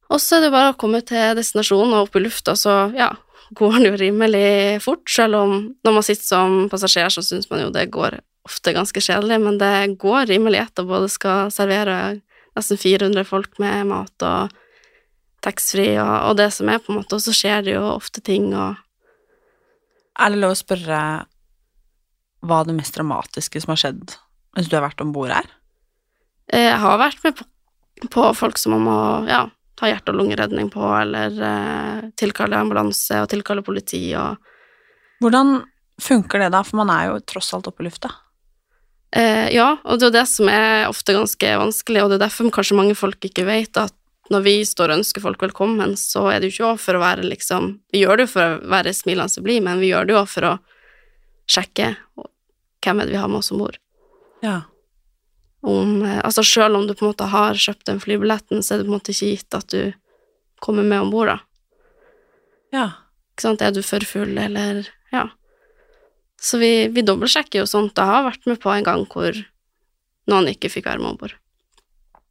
Og 0.08 0.22
så 0.22 0.38
er 0.38 0.46
det 0.46 0.54
bare 0.54 0.72
å 0.72 0.78
komme 0.78 1.02
til 1.04 1.34
destinasjonen 1.36 1.92
og 1.98 2.06
opp 2.06 2.16
i 2.16 2.22
lufta, 2.22 2.54
så 2.56 2.86
ja, 2.96 3.10
går 3.54 3.76
den 3.76 3.86
jo 3.90 3.98
rimelig 4.00 4.82
fort, 4.82 5.04
selv 5.10 5.38
om 5.38 5.56
når 5.86 5.98
man 5.98 6.06
sitter 6.06 6.26
som 6.26 6.56
passasjer, 6.72 7.12
så 7.12 7.22
syns 7.22 7.50
man 7.50 7.62
jo 7.62 7.72
det 7.74 7.86
går 7.94 8.18
ofte 8.46 8.74
ganske 8.74 9.02
kjedelig, 9.02 9.38
men 9.42 9.58
det 9.58 9.98
går 10.02 10.28
rimelig 10.30 10.62
etter 10.62 10.86
å 10.86 10.90
både 10.90 11.10
skal 11.10 11.50
servere 11.54 12.20
nesten 12.56 12.80
400 12.80 13.26
folk 13.28 13.58
med 13.62 13.90
mat 13.90 14.26
og 14.26 14.54
taxfree 15.44 15.98
og, 16.00 16.14
og, 16.30 16.36
det 16.40 16.48
som 16.54 16.70
er, 16.70 16.80
på 16.82 16.92
en 16.92 17.00
måte, 17.00 17.18
og 17.18 17.22
så 17.22 17.34
skjer 17.36 17.66
det 17.66 17.76
jo 17.76 17.84
ofte 17.94 18.24
ting 18.24 18.52
og 18.54 18.82
Er 20.16 20.32
det 20.32 20.38
lov 20.40 20.54
å 20.54 20.56
spørre 20.56 20.98
hva 22.46 22.62
det 22.64 22.72
mest 22.72 22.94
dramatiske 22.96 23.60
som 23.60 23.74
har 23.74 23.82
skjedd 23.82 24.14
mens 24.56 24.70
du 24.70 24.76
har 24.78 24.86
vært 24.86 25.02
om 25.04 25.12
bord 25.12 25.34
her? 25.34 25.50
Eh, 26.48 26.70
jeg 26.70 26.78
har 26.80 26.96
vært 27.02 27.20
med 27.26 27.36
på, 27.36 27.44
på 28.14 28.24
folk 28.38 28.56
som 28.56 28.72
man 28.72 28.86
må 28.86 28.98
ja, 29.28 29.42
ta 29.76 29.90
hjerte- 29.90 30.12
og 30.12 30.20
lungeredning 30.20 30.70
på, 30.72 30.82
eller 31.00 31.40
eh, 31.48 32.04
tilkalle 32.18 32.58
ambulanse 32.58 33.22
og 33.22 33.30
tilkalle 33.32 33.64
politi 33.66 34.08
og 34.18 34.36
Hvordan 35.16 35.62
funker 35.96 36.42
det 36.42 36.50
da, 36.52 36.60
for 36.60 36.76
man 36.82 36.90
er 36.92 37.06
jo 37.08 37.20
tross 37.24 37.54
alt 37.56 37.70
oppe 37.70 37.80
i 37.80 37.86
lufta? 37.86 38.10
Eh, 39.16 39.46
ja, 39.54 39.78
og 39.80 40.00
det 40.00 40.10
er 40.10 40.16
det 40.18 40.24
som 40.28 40.50
er 40.52 40.90
ofte 40.90 41.14
ganske 41.16 41.52
vanskelig, 41.62 42.02
og 42.02 42.10
det 42.12 42.18
er 42.18 42.26
derfor 42.26 42.50
kanskje 42.52 42.76
mange 42.76 42.96
folk 42.98 43.24
ikke 43.24 43.46
vet 43.48 43.80
at 43.80 43.96
når 44.28 44.44
vi 44.44 44.54
står 44.68 44.92
og 44.92 45.00
ønsker 45.00 45.24
folk 45.24 45.40
velkommen, 45.40 45.94
så 45.96 46.26
er 46.34 46.42
det 46.42 46.50
jo 46.50 46.66
ikke 46.66 46.82
for 46.82 46.98
å 46.98 47.00
være 47.00 47.24
liksom 47.30 47.76
Vi 47.94 48.02
gjør 48.02 48.18
det 48.18 48.26
jo 48.26 48.32
for 48.34 48.44
å 48.44 48.70
være 48.74 48.92
smilende 48.92 49.40
og 49.40 49.48
blid, 49.48 49.64
men 49.64 49.80
vi 49.80 49.92
gjør 49.94 50.08
det 50.08 50.16
jo 50.18 50.24
for 50.28 50.50
å 50.50 50.54
sjekke 51.48 51.92
hvem 52.84 53.00
er 53.00 53.08
det 53.08 53.16
vi 53.16 53.22
har 53.22 53.30
med 53.32 53.40
oss 53.40 53.54
om 53.54 53.64
bord. 53.64 53.80
Ja 54.44 54.66
om 55.66 56.02
eh, 56.06 56.20
Altså 56.22 56.44
selv 56.46 56.78
om 56.78 56.86
du 56.86 56.94
på 56.94 57.04
en 57.04 57.12
måte 57.12 57.28
har 57.32 57.58
kjøpt 57.60 57.88
den 57.90 58.00
flybilletten, 58.02 58.62
så 58.62 58.74
er 58.74 58.78
det 58.82 58.86
på 58.88 58.92
en 58.92 58.98
måte 58.98 59.14
ikke 59.14 59.32
gitt 59.32 59.58
at 59.58 59.68
du 59.72 59.80
kommer 60.62 60.86
med 60.86 61.04
om 61.04 61.10
bord, 61.12 61.32
da. 61.32 61.38
Ja. 62.74 62.86
Ikke 63.34 63.44
sant, 63.44 63.62
er 63.62 63.74
du 63.74 63.82
for 63.84 64.04
full, 64.08 64.36
eller 64.38 64.86
Ja. 65.12 65.28
Så 66.40 66.58
vi, 66.60 66.88
vi 66.92 67.02
dobbeltsjekker 67.02 67.62
jo 67.62 67.68
sånt. 67.68 67.96
Jeg 67.96 68.04
har 68.08 68.26
vært 68.26 68.44
med 68.46 68.60
på 68.60 68.70
en 68.70 68.84
gang 68.84 69.06
hvor 69.08 69.36
noen 70.28 70.50
ikke 70.50 70.68
fikk 70.70 70.88
være 70.90 71.00
med 71.00 71.14
om 71.14 71.20
bord. 71.22 71.32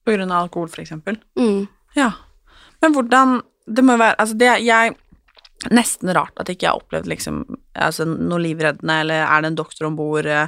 På 0.05 0.13
grunn 0.13 0.29
av 0.31 0.45
alkohol, 0.45 0.69
for 0.69 0.83
eksempel? 0.83 1.17
Mm. 1.39 1.65
Ja. 1.97 2.11
Men 2.83 2.93
hvordan 2.93 3.39
Det 3.65 3.81
må 3.81 3.95
jo 3.95 4.03
være 4.03 4.19
Altså, 4.21 4.35
det 4.37 4.51
jeg 4.61 4.95
nesten 5.73 6.11
rart 6.13 6.37
at 6.37 6.49
ikke 6.51 6.67
jeg 6.67 6.69
har 6.69 6.81
opplevd 6.83 7.07
liksom, 7.09 7.39
altså, 7.73 8.05
noe 8.05 8.41
livreddende, 8.43 8.99
eller 9.01 9.23
er 9.23 9.41
det 9.41 9.49
en 9.49 9.57
doktor 9.57 9.87
om 9.87 9.95
bord? 9.97 10.27
eh, 10.29 10.47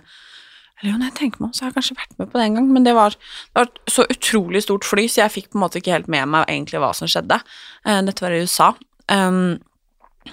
Eller 0.78 0.92
jo, 0.92 0.98
når 1.00 1.10
jeg 1.10 1.18
tenker 1.18 1.42
meg 1.42 1.48
om, 1.50 1.54
så 1.58 1.64
har 1.64 1.72
jeg 1.72 1.78
kanskje 1.80 1.98
vært 1.98 2.20
med 2.20 2.30
på 2.30 2.38
det 2.38 2.44
en 2.46 2.58
gang, 2.60 2.68
men 2.76 2.84
det 2.86 2.94
var, 2.94 3.16
det 3.18 3.64
var 3.64 3.70
så 3.90 4.06
utrolig 4.14 4.62
stort 4.62 4.86
fly, 4.86 5.08
så 5.10 5.24
jeg 5.24 5.34
fikk 5.34 5.48
på 5.50 5.58
en 5.58 5.64
måte 5.64 5.82
ikke 5.82 5.96
helt 5.96 6.12
med 6.12 6.30
meg 6.30 6.52
egentlig 6.54 6.82
hva 6.84 6.92
som 6.98 7.10
skjedde. 7.10 7.40
Eh, 7.88 8.02
dette 8.06 8.24
var 8.24 8.36
i 8.36 8.44
USA. 8.46 8.68
Um, 9.10 9.58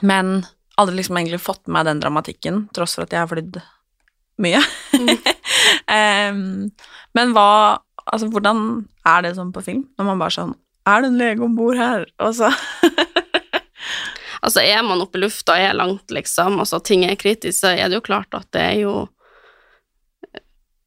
men 0.05 0.35
aldri 0.77 0.99
liksom 0.99 1.17
egentlig 1.17 1.41
fått 1.41 1.63
med 1.65 1.79
meg 1.79 1.89
den 1.89 2.03
dramatikken, 2.03 2.61
tross 2.77 2.99
for 2.99 3.07
at 3.07 3.15
jeg 3.15 3.23
har 3.23 3.31
flydd 3.31 3.61
mye. 4.45 4.61
um, 5.89 6.45
men 7.17 7.35
hva 7.37 7.49
Altså, 8.05 8.27
hvordan 8.29 8.59
er 9.09 9.23
det 9.25 9.31
sånn 9.39 9.49
på 9.55 9.63
film? 9.65 9.85
Når 9.97 10.09
man 10.11 10.19
bare 10.21 10.35
sånn 10.35 10.51
Er 10.85 11.01
det 11.01 11.09
en 11.09 11.17
lege 11.17 11.41
om 11.41 11.55
bord 11.57 11.79
her? 11.81 12.03
Og 12.21 12.35
så 12.37 12.51
Altså, 14.45 14.61
er 14.61 14.83
man 14.85 15.01
oppe 15.01 15.17
i 15.17 15.23
lufta 15.23 15.55
og 15.55 15.65
er 15.65 15.79
langt, 15.79 16.13
liksom, 16.13 16.59
altså 16.61 16.77
ting 16.85 17.07
er 17.07 17.17
kritisk, 17.17 17.63
så 17.63 17.71
er 17.73 17.89
det 17.89 17.97
jo 17.97 18.05
klart 18.05 18.37
at 18.37 18.45
det 18.53 18.61
er 18.61 18.75
jo 18.83 18.93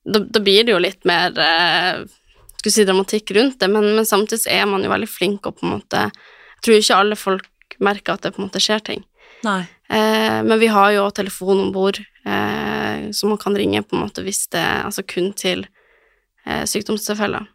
Da, 0.07 0.21
da 0.23 0.39
blir 0.43 0.63
det 0.63 0.71
jo 0.71 0.79
litt 0.79 1.03
mer 1.09 1.35
eh, 1.35 2.05
Skal 2.61 2.73
si 2.73 2.85
dramatikk 2.87 3.33
rundt 3.35 3.59
det, 3.59 3.67
men, 3.71 3.89
men 3.97 4.07
samtidig 4.07 4.47
er 4.53 4.65
man 4.69 4.85
jo 4.85 4.91
veldig 4.93 5.09
flink 5.11 5.49
og 5.49 5.59
på 5.59 5.67
en 5.67 5.73
måte 5.75 6.05
Jeg 6.07 6.63
tror 6.63 6.79
ikke 6.79 6.99
alle 7.01 7.19
folk 7.19 7.77
merker 7.83 8.15
at 8.15 8.23
det 8.23 8.31
på 8.33 8.41
en 8.41 8.47
måte 8.47 8.61
skjer 8.63 8.79
ting. 8.81 9.03
Nei. 9.45 9.59
Eh, 9.89 10.39
men 10.43 10.57
vi 10.59 10.69
har 10.71 10.91
jo 10.95 11.03
telefon 11.13 11.59
om 11.67 11.73
bord, 11.75 11.99
eh, 12.25 13.11
så 13.11 13.29
man 13.29 13.37
kan 13.37 13.57
ringe 13.59 13.83
på 13.83 13.95
en 13.95 14.05
måte 14.07 14.23
hvis 14.25 14.47
det 14.55 14.63
Altså 14.63 15.03
kun 15.05 15.29
til 15.37 15.67
eh, 16.47 16.63
sykdomstilfeller. 16.65 17.45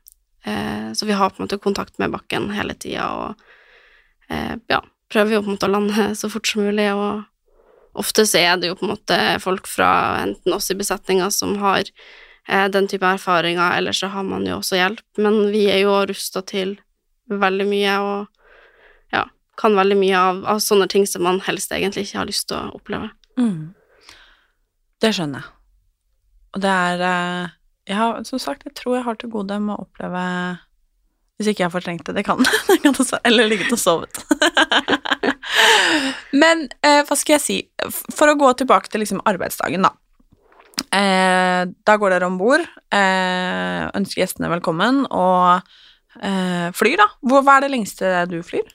Eh, 0.44 0.92
så 0.94 1.06
vi 1.06 1.12
har 1.18 1.30
på 1.30 1.40
en 1.42 1.48
måte 1.48 1.58
kontakt 1.58 1.98
med 1.98 2.12
bakken 2.14 2.50
hele 2.54 2.74
tida, 2.74 3.08
og 3.10 4.30
eh, 4.30 4.56
ja, 4.70 4.80
prøver 5.12 5.36
jo 5.36 5.42
på 5.42 5.50
en 5.50 5.56
måte 5.56 5.68
å 5.68 5.74
lande 5.74 6.08
så 6.20 6.30
fort 6.32 6.48
som 6.48 6.64
mulig, 6.64 6.88
og 6.94 7.22
ofte 7.98 8.24
så 8.28 8.40
er 8.40 8.60
det 8.60 8.72
jo 8.72 8.78
på 8.78 8.86
en 8.86 8.94
måte 8.94 9.18
folk 9.42 9.68
fra 9.68 9.92
enten 10.22 10.54
oss 10.56 10.70
i 10.72 10.78
besetninga 10.78 11.28
som 11.34 11.58
har 11.60 11.90
den 12.46 12.88
type 12.90 13.06
erfaringer, 13.06 13.76
Ellers 13.78 14.00
så 14.02 14.10
har 14.10 14.24
man 14.26 14.46
jo 14.46 14.56
også 14.58 14.76
hjelp, 14.76 15.04
men 15.22 15.44
vi 15.54 15.66
er 15.70 15.84
jo 15.84 15.94
rusta 16.10 16.42
til 16.42 16.74
veldig 17.30 17.66
mye, 17.70 17.94
og 18.02 19.14
ja, 19.14 19.26
kan 19.60 19.78
veldig 19.78 19.98
mye 20.00 20.18
av, 20.18 20.42
av 20.56 20.62
sånne 20.64 20.88
ting 20.90 21.06
som 21.06 21.22
man 21.22 21.40
helst 21.46 21.72
egentlig 21.72 22.08
ikke 22.08 22.18
har 22.18 22.28
lyst 22.28 22.48
til 22.50 22.58
å 22.58 22.74
oppleve. 22.80 23.12
Mm. 23.38 23.72
Det 25.02 25.12
skjønner 25.14 25.42
jeg. 25.42 25.54
Og 26.52 26.60
det 26.62 26.70
er 26.70 27.06
eh, 27.06 27.54
Jeg 27.88 27.96
har, 27.98 28.20
som 28.28 28.38
sagt, 28.42 28.66
jeg 28.66 28.76
tror 28.78 28.98
jeg 28.98 29.06
har 29.06 29.16
til 29.18 29.32
gode 29.32 29.56
med 29.58 29.74
å 29.74 29.86
oppleve 29.86 30.22
Hvis 31.38 31.48
ikke 31.50 31.64
jeg 31.64 31.68
har 31.70 31.74
fortrengt 31.74 32.04
det, 32.06 32.14
det 32.18 32.26
kan 32.26 32.44
også, 32.92 33.18
Eller 33.24 33.48
ligget 33.50 33.72
og 33.72 33.80
sovet. 33.80 34.20
Men 36.42 36.66
eh, 36.84 37.00
hva 37.08 37.16
skal 37.18 37.38
jeg 37.38 37.44
si 37.46 37.58
For 38.12 38.30
å 38.30 38.36
gå 38.38 38.52
tilbake 38.60 38.92
til 38.92 39.02
liksom 39.04 39.24
arbeidsdagen, 39.28 39.88
da. 39.88 39.94
Eh, 40.92 41.62
da 41.86 41.96
går 41.96 42.12
dere 42.12 42.28
om 42.28 42.36
bord, 42.40 42.64
eh, 42.92 43.84
ønsker 43.96 44.22
gjestene 44.22 44.50
velkommen 44.52 45.06
og 45.08 45.62
eh, 46.20 46.68
flyr, 46.76 47.00
da. 47.00 47.08
Hvor, 47.24 47.44
hva 47.46 47.56
er 47.56 47.66
det 47.66 47.72
lengste 47.72 48.12
du 48.28 48.38
flyr? 48.44 48.68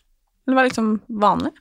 Eller 0.47 0.57
hva 0.57 0.63
er 0.63 0.71
liksom 0.71 0.91
vanlig? 1.21 1.53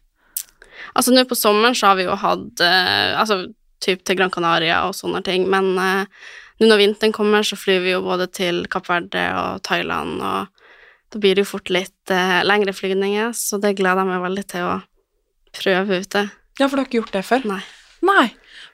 Altså 0.97 1.13
nå 1.13 1.25
på 1.29 1.37
sommeren 1.37 1.77
så 1.77 1.91
har 1.91 1.99
vi 1.99 2.07
jo 2.07 2.17
hatt 2.21 2.61
eh, 2.65 3.13
Altså 3.17 3.47
typ 3.85 4.03
til 4.07 4.17
Gran 4.19 4.33
Canaria 4.33 4.81
og 4.89 4.97
sånne 4.97 5.21
ting, 5.25 5.45
men 5.53 5.75
eh, 5.81 6.25
nå 6.57 6.71
når 6.71 6.81
vinteren 6.81 7.13
kommer, 7.13 7.45
så 7.45 7.59
flyr 7.61 7.83
vi 7.85 7.93
jo 7.93 8.01
både 8.05 8.31
til 8.33 8.63
Kapp 8.73 8.89
Verde 8.89 9.27
og 9.37 9.61
Thailand, 9.67 10.23
og 10.25 11.13
da 11.13 11.21
blir 11.21 11.37
det 11.37 11.45
jo 11.45 11.51
fort 11.53 11.69
litt 11.71 12.13
eh, 12.13 12.41
lengre 12.49 12.73
flygninger, 12.73 13.35
så 13.37 13.61
det 13.61 13.77
gleder 13.77 14.03
jeg 14.03 14.11
meg 14.11 14.25
veldig 14.25 14.47
til 14.55 14.71
å 14.71 14.79
prøve 15.57 16.01
ute. 16.01 16.25
Ja, 16.57 16.65
for 16.65 16.79
du 16.79 16.81
har 16.81 16.89
ikke 16.89 17.03
gjort 17.03 17.15
det 17.19 17.25
før? 17.29 17.45
Nei. 17.53 17.61
Nei. 18.09 18.27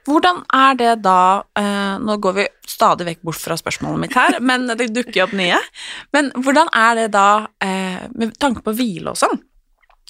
Hvordan 0.09 0.40
er 0.50 0.78
det 0.78 0.92
da 1.04 1.44
eh, 1.59 1.99
Nå 2.02 2.16
går 2.23 2.35
vi 2.40 2.47
stadig 2.68 3.06
vekk 3.06 3.21
bort 3.28 3.38
fra 3.38 3.56
spørsmålet 3.59 4.02
mitt 4.02 4.16
her, 4.18 4.38
men 4.50 4.66
det 4.78 4.90
dukker 4.94 5.21
jo 5.21 5.26
opp 5.28 5.37
nye. 5.38 5.61
Men 6.14 6.32
hvordan 6.38 6.73
er 6.75 6.99
det 7.02 7.06
da 7.14 7.28
eh, 7.62 8.02
med 8.18 8.35
tanke 8.42 8.64
på 8.66 8.75
hvile 8.78 9.14
og 9.14 9.21
sånn? 9.21 9.38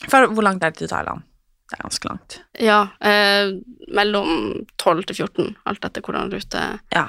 For 0.08 0.32
hvor 0.32 0.46
langt 0.46 0.64
er 0.64 0.72
det 0.72 0.82
til 0.82 0.90
Thailand? 0.90 1.26
Det 1.68 1.78
er 1.78 1.84
ganske 1.86 2.08
langt. 2.08 2.38
Ja, 2.60 2.80
eh, 3.00 3.52
mellom 3.96 4.32
12 4.80 5.04
til 5.10 5.22
14, 5.24 5.52
alt 5.68 5.86
etter 5.88 6.04
hvordan 6.04 6.32
rute 6.32 6.64
Ja, 6.92 7.06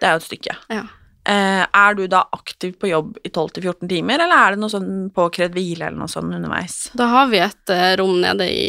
det 0.00 0.08
er 0.08 0.16
jo 0.16 0.22
et 0.22 0.28
stykke. 0.28 0.56
Ja. 0.72 0.84
Eh, 1.28 1.64
er 1.76 1.94
du 1.94 2.06
da 2.08 2.22
aktiv 2.32 2.72
på 2.80 2.88
jobb 2.88 3.18
i 3.24 3.28
12-14 3.28 3.88
timer, 3.88 4.22
eller 4.24 4.36
er 4.36 4.54
det 4.54 4.62
noe 4.62 4.72
sånn 4.72 5.10
påkrevd 5.12 5.56
hvile 5.58 5.90
eller 5.90 6.00
noe 6.00 6.08
sånn 6.08 6.30
underveis? 6.32 6.86
Da 6.96 7.08
har 7.12 7.26
vi 7.28 7.42
et 7.44 7.72
eh, 7.74 7.96
rom 8.00 8.14
nede 8.22 8.46
i 8.48 8.68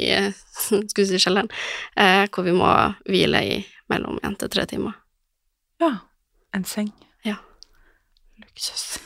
skal 0.91 1.07
si 1.07 1.19
kjelleren, 1.21 1.47
eh, 1.95 2.25
hvor 2.27 2.43
vi 2.43 2.55
må 2.57 2.67
hvile 3.07 3.43
i 3.47 3.59
mellom 3.89 4.19
én 4.27 4.35
til 4.39 4.51
tre 4.51 4.65
timer. 4.67 4.97
Ja. 5.79 5.93
En 6.51 6.65
seng. 6.67 6.89
Ja. 7.23 7.37
Luksus. 8.43 8.97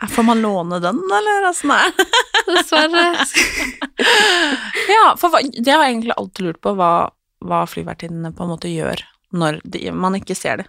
Her 0.00 0.10
får 0.10 0.26
man 0.26 0.42
låne 0.42 0.80
den, 0.82 0.98
eller 0.98 1.46
åssen 1.52 1.70
er 1.74 1.94
det? 1.94 2.08
Dessverre. 2.48 3.06
Ja, 4.88 5.12
for 5.20 5.34
det 5.34 5.68
har 5.68 5.82
jeg 5.84 5.92
egentlig 5.92 6.14
alltid 6.16 6.46
lurt 6.46 6.60
på, 6.64 6.72
hva, 6.78 7.10
hva 7.44 7.58
flyvertinnene 7.68 8.30
på 8.34 8.44
en 8.44 8.52
måte 8.54 8.70
gjør 8.70 9.02
når 9.36 9.58
de, 9.68 9.82
man 9.92 10.16
ikke 10.16 10.36
ser 10.38 10.62
det. 10.62 10.68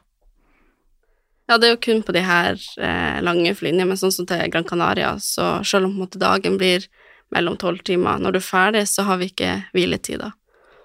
Ja, 1.50 1.58
det 1.58 1.66
er 1.66 1.72
jo 1.74 1.82
kun 1.82 2.04
på 2.06 2.14
de 2.14 2.22
her 2.22 2.60
eh, 2.78 3.22
lange 3.26 3.56
flyene, 3.58 3.88
men 3.90 3.98
sånn 3.98 4.14
som 4.14 4.28
til 4.30 4.44
Gran 4.54 4.68
Canaria, 4.70 5.16
så 5.18 5.64
selv 5.66 5.88
om 5.88 5.96
måte 5.98 6.22
dagen 6.22 6.60
blir 6.62 6.86
mellom 7.34 7.58
tolv 7.58 7.82
timer, 7.86 8.22
når 8.22 8.36
du 8.36 8.40
er 8.40 8.46
ferdig, 8.46 8.84
så 8.90 9.06
har 9.08 9.18
vi 9.18 9.32
ikke 9.32 9.56
hviletider. 9.74 10.36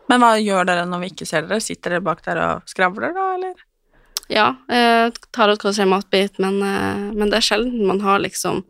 Men 0.08 0.24
hva 0.24 0.34
gjør 0.40 0.68
dere 0.68 0.86
når 0.88 1.02
vi 1.02 1.10
ikke 1.12 1.28
ser 1.28 1.44
dere? 1.44 1.60
Sitter 1.64 1.96
dere 1.96 2.04
bak 2.04 2.24
der 2.24 2.40
og 2.40 2.68
skravler, 2.68 3.12
da, 3.16 3.26
eller? 3.36 3.60
Ja, 4.32 4.46
eh, 4.72 5.12
tar 5.36 5.52
ut 5.52 5.60
kanskje 5.60 5.84
en 5.84 5.92
matbit, 5.92 6.40
men, 6.40 6.56
eh, 6.64 7.12
men 7.12 7.28
det 7.28 7.42
er 7.42 7.48
sjelden 7.52 7.84
man 7.88 8.00
har 8.04 8.24
liksom 8.24 8.64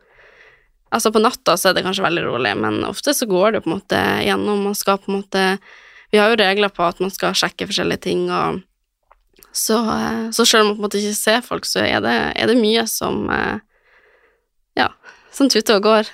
Altså, 0.95 1.11
på 1.11 1.19
natta 1.19 1.57
så 1.59 1.73
er 1.73 1.75
det 1.75 1.83
kanskje 1.83 2.05
veldig 2.05 2.23
rolig, 2.23 2.53
men 2.55 2.85
ofte 2.87 3.11
så 3.19 3.27
går 3.27 3.57
det 3.57 3.61
på 3.65 3.67
en 3.67 3.73
måte 3.81 3.99
gjennom. 4.23 4.61
Man 4.63 4.77
skal 4.79 5.01
på 5.03 5.11
en 5.11 5.17
måte 5.17 5.59
Vi 6.13 6.21
har 6.21 6.31
jo 6.31 6.37
regler 6.39 6.71
på 6.71 6.85
at 6.87 7.01
man 7.03 7.11
skal 7.11 7.35
sjekke 7.35 7.67
forskjellige 7.67 8.05
ting, 8.05 8.29
og 8.31 8.61
så, 9.55 9.79
eh, 9.95 10.25
så 10.35 10.47
selv 10.47 10.65
om 10.65 10.69
man 10.73 10.77
på 10.77 10.83
en 10.83 10.87
måte 10.89 11.01
ikke 11.01 11.17
ser 11.19 11.41
folk, 11.47 11.69
så 11.69 11.85
er 11.87 12.03
det, 12.05 12.15
er 12.35 12.51
det 12.51 12.59
mye 12.61 12.85
som 12.91 13.29
eh, 13.31 13.63
Ja, 14.75 14.89
som 15.35 15.49
tuter 15.51 15.79
og 15.79 15.87
går. 15.87 16.11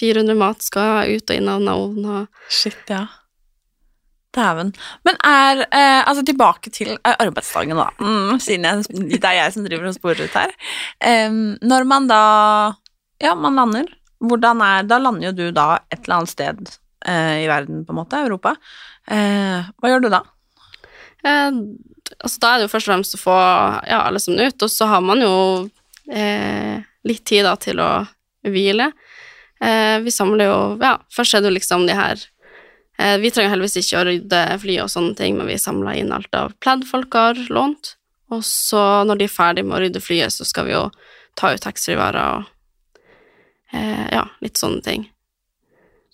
400 0.00 0.36
mat 0.40 0.64
skal 0.64 1.12
ut 1.12 1.28
og 1.30 1.36
inn 1.36 1.48
av 1.48 1.60
ovnen 1.60 1.72
ovn 1.74 2.10
og 2.22 2.50
Shit, 2.52 2.80
ja. 2.88 3.04
Dæven. 4.36 4.74
Men 5.08 5.16
er 5.24 5.62
eh, 5.66 6.02
Altså, 6.08 6.24
tilbake 6.26 6.70
til 6.72 6.90
eh, 6.96 7.14
arbeidsdagen, 7.24 7.76
da. 7.80 7.88
Mm, 8.00 8.34
siden 8.44 8.66
jeg, 8.68 9.06
det 9.14 9.24
er 9.24 9.38
jeg 9.42 9.54
som 9.54 9.64
driver 9.64 9.88
og 9.88 9.96
sporer 9.96 10.24
ut 10.28 10.36
her. 10.36 10.52
Em, 11.00 11.56
når 11.64 11.86
man 11.88 12.08
da 12.10 12.22
Ja, 13.24 13.34
man 13.34 13.56
lander. 13.58 13.88
Hvordan 14.20 14.60
er 14.64 14.84
Da 14.88 14.98
lander 14.98 15.30
jo 15.30 15.36
du 15.36 15.46
da 15.54 15.78
et 15.90 16.02
eller 16.04 16.20
annet 16.20 16.32
sted 16.32 16.60
eh, 17.06 17.44
i 17.44 17.48
verden, 17.50 17.84
på 17.86 17.94
en 17.94 18.00
måte. 18.00 18.20
Europa. 18.24 18.54
Eh, 19.08 19.68
hva 19.78 19.92
gjør 19.92 20.04
du 20.04 20.10
da? 20.12 20.22
Altså, 22.18 22.40
da 22.42 22.50
er 22.50 22.58
det 22.58 22.66
jo 22.66 22.72
først 22.72 22.88
og 22.88 22.92
fremst 22.92 23.14
å 23.14 23.20
få 23.22 23.36
ja, 23.86 24.00
alle 24.02 24.20
sammen 24.22 24.48
ut, 24.48 24.62
og 24.64 24.72
så 24.72 24.88
har 24.90 25.02
man 25.06 25.22
jo 25.22 25.34
eh, 26.10 26.80
litt 27.06 27.24
tid 27.28 27.46
da 27.46 27.54
til 27.60 27.78
å 27.82 27.90
hvile. 28.48 28.90
Eh, 29.62 29.98
vi 30.02 30.14
samler 30.14 30.50
jo 30.50 30.58
Ja, 30.82 30.96
først 31.14 31.34
er 31.34 31.42
det 31.42 31.50
jo 31.50 31.56
liksom 31.56 31.86
de 31.88 31.94
her 31.98 32.20
eh, 32.98 33.16
Vi 33.18 33.32
trenger 33.34 33.50
heldigvis 33.50 33.80
ikke 33.80 33.98
å 33.98 34.04
rydde 34.06 34.42
fly 34.62 34.76
og 34.84 34.92
sånne 34.92 35.18
ting, 35.18 35.38
men 35.38 35.50
vi 35.50 35.58
samler 35.58 35.98
inn 35.98 36.14
alt 36.14 36.30
av 36.38 36.54
pledd 36.62 36.84
folk 36.86 37.16
har 37.18 37.40
lånt, 37.50 37.96
og 38.30 38.44
så 38.46 39.02
når 39.08 39.18
de 39.18 39.26
er 39.26 39.34
ferdig 39.34 39.66
med 39.66 39.78
å 39.78 39.82
rydde 39.82 40.02
flyet, 40.04 40.34
så 40.34 40.46
skal 40.46 40.68
vi 40.68 40.76
jo 40.76 40.84
ta 41.38 41.52
ut 41.54 41.62
taxfree-varer 41.62 42.38
og 42.38 43.02
eh, 43.74 44.06
ja, 44.14 44.24
litt 44.44 44.58
sånne 44.60 44.82
ting. 44.86 45.08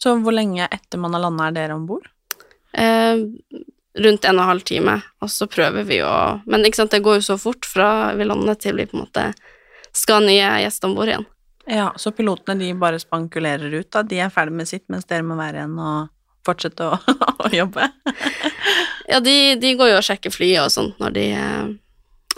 Så 0.00 0.16
hvor 0.20 0.36
lenge 0.36 0.68
etter 0.68 1.00
man 1.00 1.16
har 1.16 1.24
landa, 1.24 1.48
er 1.48 1.56
dere 1.56 1.76
om 1.78 1.86
bord? 1.88 2.08
Eh, 2.76 3.20
rundt 3.98 4.24
en 4.24 4.38
og 4.38 4.42
en 4.42 4.48
halv 4.48 4.64
time, 4.66 4.96
og 5.22 5.30
så 5.30 5.46
prøver 5.46 5.84
vi 5.86 6.00
å 6.02 6.40
Men 6.50 6.64
ikke 6.66 6.80
sant, 6.82 6.90
det 6.90 7.02
går 7.04 7.20
jo 7.20 7.26
så 7.28 7.36
fort 7.38 7.66
fra 7.68 8.12
vi 8.18 8.24
lander 8.26 8.54
til 8.58 8.76
vi 8.80 8.86
på 8.90 8.96
en 8.98 9.04
måte 9.04 9.28
skal 9.94 10.18
ha 10.18 10.24
nye 10.26 10.48
gjester 10.64 10.88
om 10.90 10.96
bord 10.98 11.08
igjen. 11.12 11.26
Ja, 11.70 11.92
så 11.96 12.10
pilotene 12.12 12.58
de 12.60 12.72
bare 12.76 12.98
spankulerer 12.98 13.72
ut, 13.72 13.90
da? 13.94 14.02
De 14.02 14.18
er 14.20 14.32
ferdig 14.34 14.52
med 14.58 14.68
sitt, 14.68 14.82
mens 14.92 15.06
dere 15.08 15.22
må 15.24 15.36
være 15.38 15.62
igjen 15.62 15.78
og 15.78 16.10
fortsette 16.44 16.88
å, 16.90 16.98
å 17.46 17.52
jobbe? 17.54 17.88
Ja, 19.06 19.18
de, 19.20 19.54
de 19.60 19.74
går 19.76 19.90
jo 19.90 19.96
og 20.00 20.04
sjekker 20.06 20.32
flyet 20.32 20.62
og 20.64 20.70
sånt 20.72 20.96
når 20.98 21.10
de 21.12 21.24
eh, 21.36 21.66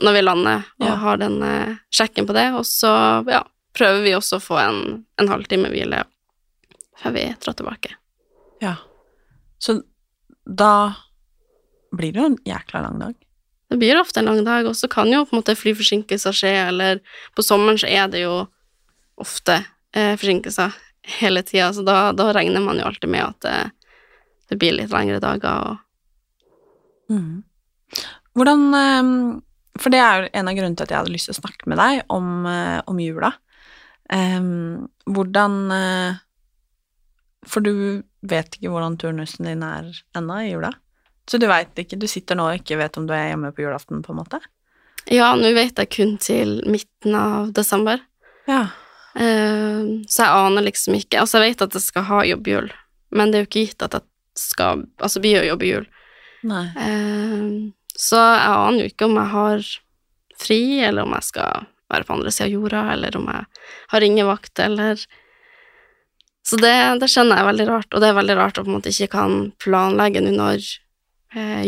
Når 0.03 0.15
vi 0.17 0.23
lander, 0.25 0.65
og 0.83 0.87
Ja. 0.89 0.97
har 0.99 1.17
den 1.23 1.37
eh, 1.47 1.77
sjekken 1.95 2.27
på 2.27 2.35
det, 2.35 2.49
og 2.59 2.67
så 2.67 2.91
ja, 3.31 3.45
prøver 3.79 4.03
vi 4.03 4.15
også 4.19 4.37
å 4.41 4.43
få 4.43 4.59
en, 4.61 4.81
en 5.17 5.31
halvtime 5.31 5.71
hvile 5.71 6.03
før 7.01 7.15
vi 7.15 7.23
drar 7.41 7.55
tilbake. 7.57 7.95
Ja. 8.61 8.75
Så 9.63 9.79
da 10.45 10.73
blir 11.95 12.13
det 12.13 12.23
jo 12.23 12.27
en 12.33 12.41
jækla 12.47 12.83
lang 12.87 12.99
dag. 13.03 13.15
Det 13.71 13.79
blir 13.81 13.99
ofte 13.99 14.21
en 14.23 14.29
lang 14.31 14.45
dag, 14.47 14.67
og 14.67 14.77
så 14.79 14.89
kan 14.89 15.11
jo 15.11 15.25
på 15.27 15.35
en 15.35 15.41
måte 15.43 15.57
flyforsinkelser 15.59 16.35
skje, 16.35 16.53
eller 16.69 17.01
på 17.35 17.43
sommeren 17.43 17.79
så 17.83 17.91
er 17.91 18.11
det 18.13 18.23
jo 18.23 18.45
ofte 19.21 19.59
eh, 19.97 20.15
forsinkelser 20.19 20.77
hele 21.21 21.43
tida, 21.47 21.73
så 21.75 21.83
da, 21.87 22.13
da 22.15 22.31
regner 22.35 22.63
man 22.63 22.79
jo 22.79 22.87
alltid 22.87 23.11
med 23.11 23.25
at 23.25 23.41
det, 23.47 23.57
det 24.51 24.61
blir 24.61 24.75
litt 24.77 24.95
lengre 24.95 25.23
dager 25.23 25.73
og 25.73 25.83
Mm. 27.11 27.45
Hvordan 28.35 28.63
eh, 28.75 29.11
For 29.79 29.93
det 29.93 30.01
er 30.03 30.23
jo 30.25 30.31
en 30.33 30.49
av 30.51 30.57
grunnene 30.57 30.79
til 30.79 30.87
at 30.87 30.93
jeg 30.93 31.03
hadde 31.03 31.15
lyst 31.15 31.31
til 31.31 31.37
å 31.37 31.43
snakke 31.43 31.71
med 31.71 31.79
deg 31.81 32.01
om, 32.13 32.31
eh, 32.51 32.79
om 32.89 33.01
jula. 33.03 33.33
Em, 34.13 34.87
hvordan 35.07 35.57
eh, 35.75 36.19
For 37.47 37.63
du 37.63 38.03
vet 38.27 38.57
ikke 38.57 38.73
hvordan 38.73 38.99
turnusen 38.99 39.47
din 39.47 39.63
er 39.67 39.93
ennå 40.17 40.41
i 40.43 40.51
jula? 40.51 40.73
Så 41.27 41.41
du 41.43 41.49
veit 41.51 41.75
ikke 41.79 41.99
Du 41.99 42.07
sitter 42.11 42.39
nå 42.39 42.47
og 42.51 42.61
ikke 42.61 42.79
vet 42.79 42.97
om 43.01 43.07
du 43.09 43.15
er 43.17 43.33
hjemme 43.33 43.53
på 43.55 43.65
julaften, 43.65 44.03
på 44.05 44.15
en 44.15 44.21
måte? 44.21 44.41
Ja, 45.11 45.31
nå 45.39 45.53
vet 45.55 45.79
jeg 45.79 45.93
kun 45.95 46.17
til 46.23 46.59
midten 46.67 47.15
av 47.15 47.53
desember. 47.55 48.01
Ja. 48.51 48.67
Uh, 49.17 50.03
så 50.11 50.27
jeg 50.27 50.43
aner 50.45 50.67
liksom 50.67 50.99
ikke 50.99 51.23
Altså, 51.23 51.41
jeg 51.41 51.55
vet 51.55 51.63
at 51.65 51.77
jeg 51.79 51.85
skal 51.87 52.05
ha 52.05 52.19
jobbjul, 52.29 52.67
men 53.17 53.31
det 53.33 53.39
er 53.39 53.45
jo 53.47 53.49
ikke 53.49 53.63
gitt 53.65 53.85
at 53.87 53.97
jeg 53.97 54.05
skal 54.37 54.83
Altså, 55.01 55.23
vi 55.25 55.33
gjør 55.33 55.51
jobbjul. 55.55 55.87
Nei. 56.51 56.67
Uh, 56.77 57.73
så 57.97 58.21
jeg 58.21 58.53
aner 58.53 58.83
jo 58.83 58.91
ikke 58.91 59.09
om 59.09 59.17
jeg 59.17 59.33
har 59.33 59.71
fri, 60.37 60.61
eller 60.85 61.07
om 61.07 61.15
jeg 61.17 61.31
skal 61.31 61.69
være 61.93 62.07
på 62.07 62.17
andre 62.17 62.33
sida 62.35 62.49
av 62.49 62.57
jorda, 62.57 62.83
eller 62.93 63.17
om 63.17 63.31
jeg 63.31 63.47
har 63.93 64.05
ringevakt, 64.05 64.59
eller 64.59 65.07
Så 66.47 66.55
det, 66.63 66.75
det 67.03 67.09
skjønner 67.11 67.41
jeg 67.41 67.43
er 67.43 67.49
veldig 67.49 67.65
rart, 67.67 67.89
og 67.91 68.03
det 68.03 68.09
er 68.09 68.19
veldig 68.21 68.35
rart 68.39 68.59
å 68.61 68.63
på 68.63 68.71
en 68.71 68.77
måte 68.77 68.93
ikke 68.93 69.09
kan 69.17 69.33
planlegge 69.63 70.21
nå 70.23 70.35
når 70.37 70.69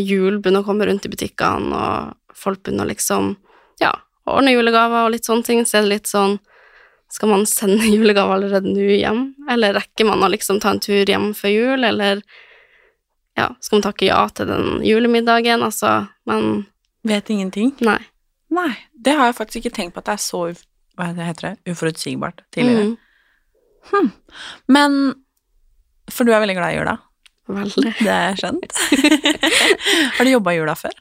jul 0.01 0.39
begynner 0.39 0.63
å 0.63 0.67
komme 0.67 0.87
rundt 0.89 1.05
i 1.05 1.11
butikkene, 1.13 1.69
og 1.75 2.37
folk 2.37 2.63
begynner 2.63 2.87
å 2.87 2.91
liksom 2.91 3.33
ja, 3.81 3.93
ordne 4.29 4.53
julegaver 4.55 5.07
og 5.07 5.13
litt 5.15 5.27
sånne 5.29 5.45
ting, 5.47 5.65
så 5.65 5.79
er 5.79 5.87
det 5.87 5.95
litt 5.95 6.11
sånn 6.11 6.37
Skal 7.09 7.31
man 7.31 7.45
sende 7.49 7.87
julegaver 7.95 8.37
allerede 8.37 8.69
nå 8.69 8.85
hjem, 8.93 9.23
eller 9.49 9.73
rekker 9.79 10.05
man 10.05 10.23
å 10.23 10.29
liksom 10.29 10.59
ta 10.61 10.75
en 10.75 10.81
tur 10.83 11.09
hjem 11.09 11.31
før 11.33 11.53
jul, 11.55 11.83
eller 11.87 12.21
ja, 13.37 13.47
skal 13.61 13.79
man 13.79 13.85
takke 13.87 14.09
ja 14.09 14.23
til 14.35 14.49
den 14.49 14.81
julemiddagen, 14.85 15.63
altså, 15.65 16.07
men 16.29 16.65
Vet 17.07 17.29
ingenting? 17.31 17.71
Nei. 17.79 18.01
Nei. 18.51 18.73
Det 18.91 19.13
har 19.15 19.29
jeg 19.29 19.37
faktisk 19.37 19.61
ikke 19.61 19.75
tenkt 19.77 19.93
på 19.95 20.01
at 20.01 20.09
det 20.09 20.17
er 20.17 20.23
så 20.25 20.41
hva 20.99 21.13
heter 21.15 21.45
det, 21.45 21.71
uforutsigbart 21.71 22.41
tidligere. 22.51 22.89
Mm, 22.89 22.97
Hm. 23.89 24.11
Men 24.67 24.97
For 26.11 26.25
du 26.25 26.33
er 26.33 26.41
veldig 26.41 26.57
glad 26.57 26.73
i 26.73 26.79
jula? 26.79 26.95
Veldig. 27.57 27.93
Det 28.05 28.15
er 28.15 28.39
skjønt. 28.39 28.79
har 30.17 30.25
du 30.25 30.31
jobba 30.37 30.55
jula 30.57 30.75
før? 30.79 30.97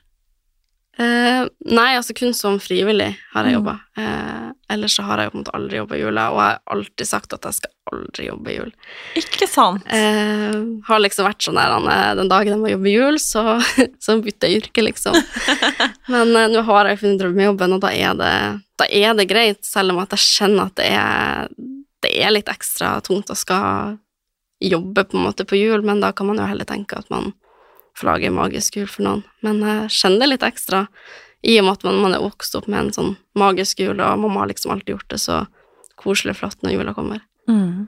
Eh, 0.98 1.44
nei, 1.70 1.90
altså 1.94 2.10
kun 2.18 2.32
som 2.34 2.56
frivillig 2.58 3.12
har 3.32 3.46
jeg 3.46 3.54
Mm. 3.54 3.58
jobba. 3.60 3.74
Eh, 4.02 4.46
ellers 4.74 4.96
så 4.98 5.04
har 5.06 5.20
jeg 5.22 5.30
på 5.30 5.36
en 5.38 5.44
måte 5.44 5.52
aldri 5.54 5.78
jobba 5.78 5.98
jula, 6.00 6.24
og 6.32 6.40
jeg 6.42 6.48
har 6.48 6.74
alltid 6.74 7.06
sagt 7.06 7.36
at 7.36 7.46
jeg 7.46 7.54
skal 7.60 7.70
aldri 7.92 8.26
jobbe 8.26 8.54
jul. 8.56 8.72
Ikke 9.20 9.46
sant? 9.48 9.86
Eh, 9.86 10.56
har 10.88 10.98
liksom 11.04 11.28
vært 11.28 11.46
sånn 11.46 11.54
der 11.60 12.16
Den 12.18 12.28
dagen 12.32 12.50
jeg 12.56 12.58
må 12.64 12.72
jobbe 12.72 12.90
jul, 12.90 13.20
så, 13.22 13.44
så 14.04 14.18
bytter 14.24 14.50
jeg 14.50 14.64
yrke, 14.64 14.82
liksom. 14.88 15.14
Men 16.10 16.34
eh, 16.34 16.48
nå 16.56 16.64
har 16.66 16.90
jeg 16.90 16.98
funnet 17.04 17.22
drømmejobben, 17.22 17.78
og 17.78 17.80
da 17.86 17.94
er, 17.94 18.18
det, 18.18 18.34
da 18.82 18.90
er 18.90 19.14
det 19.14 19.28
greit, 19.30 19.62
selv 19.64 19.94
om 19.94 20.02
at 20.02 20.10
jeg 20.18 20.26
kjenner 20.26 20.66
at 20.66 20.76
det 20.82 20.90
er, 20.98 21.48
det 22.02 22.10
er 22.26 22.34
litt 22.34 22.50
ekstra 22.50 22.96
tungt 23.06 23.30
å 23.30 23.38
skal 23.38 23.94
jobbe 24.60 25.04
på 25.04 25.16
en 25.16 25.26
måte 25.28 25.46
på 25.46 25.58
jul, 25.58 25.84
men 25.86 26.00
da 26.02 26.12
kan 26.12 26.26
man 26.26 26.40
jo 26.40 26.48
heller 26.48 26.66
tenke 26.68 26.98
at 26.98 27.10
man 27.10 27.32
får 27.98 28.06
lage 28.12 28.34
magisk 28.34 28.78
jul 28.78 28.88
for 28.90 29.06
noen. 29.06 29.22
Men 29.44 29.62
jeg 29.62 29.94
kjenner 30.00 30.24
det 30.24 30.32
litt 30.32 30.46
ekstra, 30.46 30.86
i 31.46 31.54
og 31.60 31.68
med 31.68 31.78
at 31.78 31.86
man, 31.86 32.00
man 32.02 32.16
er 32.16 32.24
vokst 32.24 32.56
opp 32.58 32.66
med 32.66 32.80
en 32.80 32.94
sånn 32.94 33.14
magisk 33.38 33.82
jul, 33.84 33.98
og 34.00 34.18
mamma 34.22 34.42
har 34.42 34.50
liksom 34.50 34.74
alltid 34.74 34.96
gjort 34.96 35.12
det 35.14 35.20
så 35.22 35.38
koselig 35.98 36.34
og 36.34 36.40
flott 36.40 36.62
når 36.66 36.74
jula 36.74 36.94
kommer. 36.96 37.22
Mm. 37.50 37.86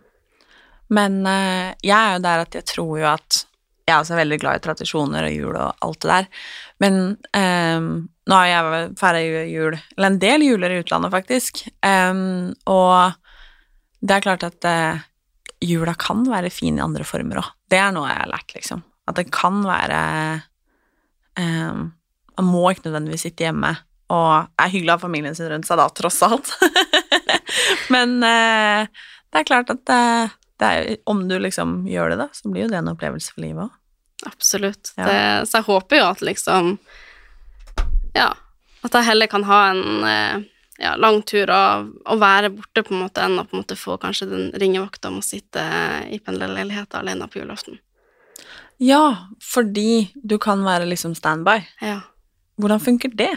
Men 0.90 1.20
uh, 1.26 1.70
jeg 1.82 1.96
er 1.96 2.16
jo 2.16 2.24
der 2.26 2.44
at 2.44 2.58
jeg 2.58 2.66
tror 2.66 2.98
jo 2.98 3.06
at 3.12 3.44
Jeg 3.86 3.96
er 3.96 4.04
også 4.04 4.18
veldig 4.18 4.36
glad 4.38 4.58
i 4.58 4.62
tradisjoner 4.62 5.24
og 5.26 5.32
jul 5.34 5.56
og 5.58 5.80
alt 5.82 6.04
det 6.04 6.10
der, 6.10 6.26
men 6.78 6.98
um, 7.34 7.86
nå 8.30 8.36
har 8.36 8.46
jeg 8.46 8.82
feira 9.00 9.22
jul, 9.50 9.74
eller 9.96 10.06
en 10.06 10.18
del 10.22 10.44
juler 10.46 10.70
i 10.70 10.76
utlandet, 10.84 11.10
faktisk, 11.10 11.64
um, 11.82 12.52
og 12.70 13.16
det 13.98 14.14
er 14.14 14.24
klart 14.28 14.46
at 14.46 14.68
eh, 14.68 15.00
jula 15.60 15.94
kan 16.00 16.24
være 16.28 16.50
fin 16.52 16.78
i 16.78 16.84
andre 16.84 17.04
former 17.04 17.42
òg. 17.42 17.52
Det 17.70 17.78
er 17.80 17.92
noe 17.94 18.08
jeg 18.08 18.22
har 18.22 18.32
lært, 18.32 18.54
liksom. 18.56 18.82
At 19.10 19.18
det 19.18 19.30
kan 19.34 19.62
være 19.66 20.00
um, 21.38 21.88
Man 22.38 22.48
må 22.48 22.64
ikke 22.70 22.86
nødvendigvis 22.88 23.26
sitte 23.26 23.44
hjemme, 23.44 23.74
og 24.10 24.48
er 24.58 24.70
hyggelig 24.72 24.94
å 24.94 24.96
ha 24.96 25.02
familien 25.02 25.36
sin 25.36 25.50
rundt 25.50 25.68
seg 25.68 25.80
da, 25.80 25.88
tross 25.94 26.20
alt. 26.24 26.54
Men 27.94 28.18
uh, 28.24 28.86
det 29.30 29.42
er 29.42 29.48
klart 29.48 29.72
at 29.74 29.92
uh, 29.92 30.32
det 30.60 30.70
er, 30.70 30.96
om 31.10 31.26
du 31.28 31.36
liksom 31.40 31.82
gjør 31.88 32.14
det, 32.14 32.22
da, 32.22 32.28
så 32.36 32.50
blir 32.52 32.66
jo 32.66 32.72
det 32.72 32.80
en 32.80 32.92
opplevelse 32.92 33.34
for 33.34 33.44
livet 33.44 33.66
òg. 33.66 33.76
Absolutt. 34.28 34.92
Ja. 34.96 35.04
Det, 35.08 35.20
så 35.48 35.60
jeg 35.60 35.68
håper 35.70 35.96
jo 35.96 36.08
at 36.10 36.20
liksom 36.20 36.74
Ja, 38.12 38.34
at 38.84 38.96
jeg 38.96 39.06
heller 39.06 39.30
kan 39.32 39.46
ha 39.48 39.60
en 39.70 40.04
eh, 40.04 40.42
ja, 40.80 40.94
lang 40.96 41.20
tur 41.28 41.50
og, 41.52 41.92
og 42.08 42.20
være 42.20 42.50
borte, 42.54 42.84
på 42.86 42.94
en 42.94 43.04
måte, 43.04 43.24
enn 43.24 43.38
å 43.40 43.44
på 43.44 43.56
en 43.56 43.62
måte 43.62 43.76
få 43.78 43.98
kanskje 44.00 44.30
den 44.30 44.50
ringevakta 44.60 45.10
om 45.12 45.20
å 45.20 45.24
sitte 45.24 45.62
i 46.08 46.18
pendlerleiligheta 46.24 47.02
alene 47.02 47.28
på 47.30 47.42
julaften. 47.42 47.78
Ja, 48.80 49.28
fordi 49.44 50.08
du 50.14 50.38
kan 50.40 50.64
være 50.64 50.88
liksom 50.88 51.14
standby. 51.18 51.58
Ja. 51.84 52.00
Hvordan 52.60 52.80
funker 52.80 53.12
det? 53.12 53.34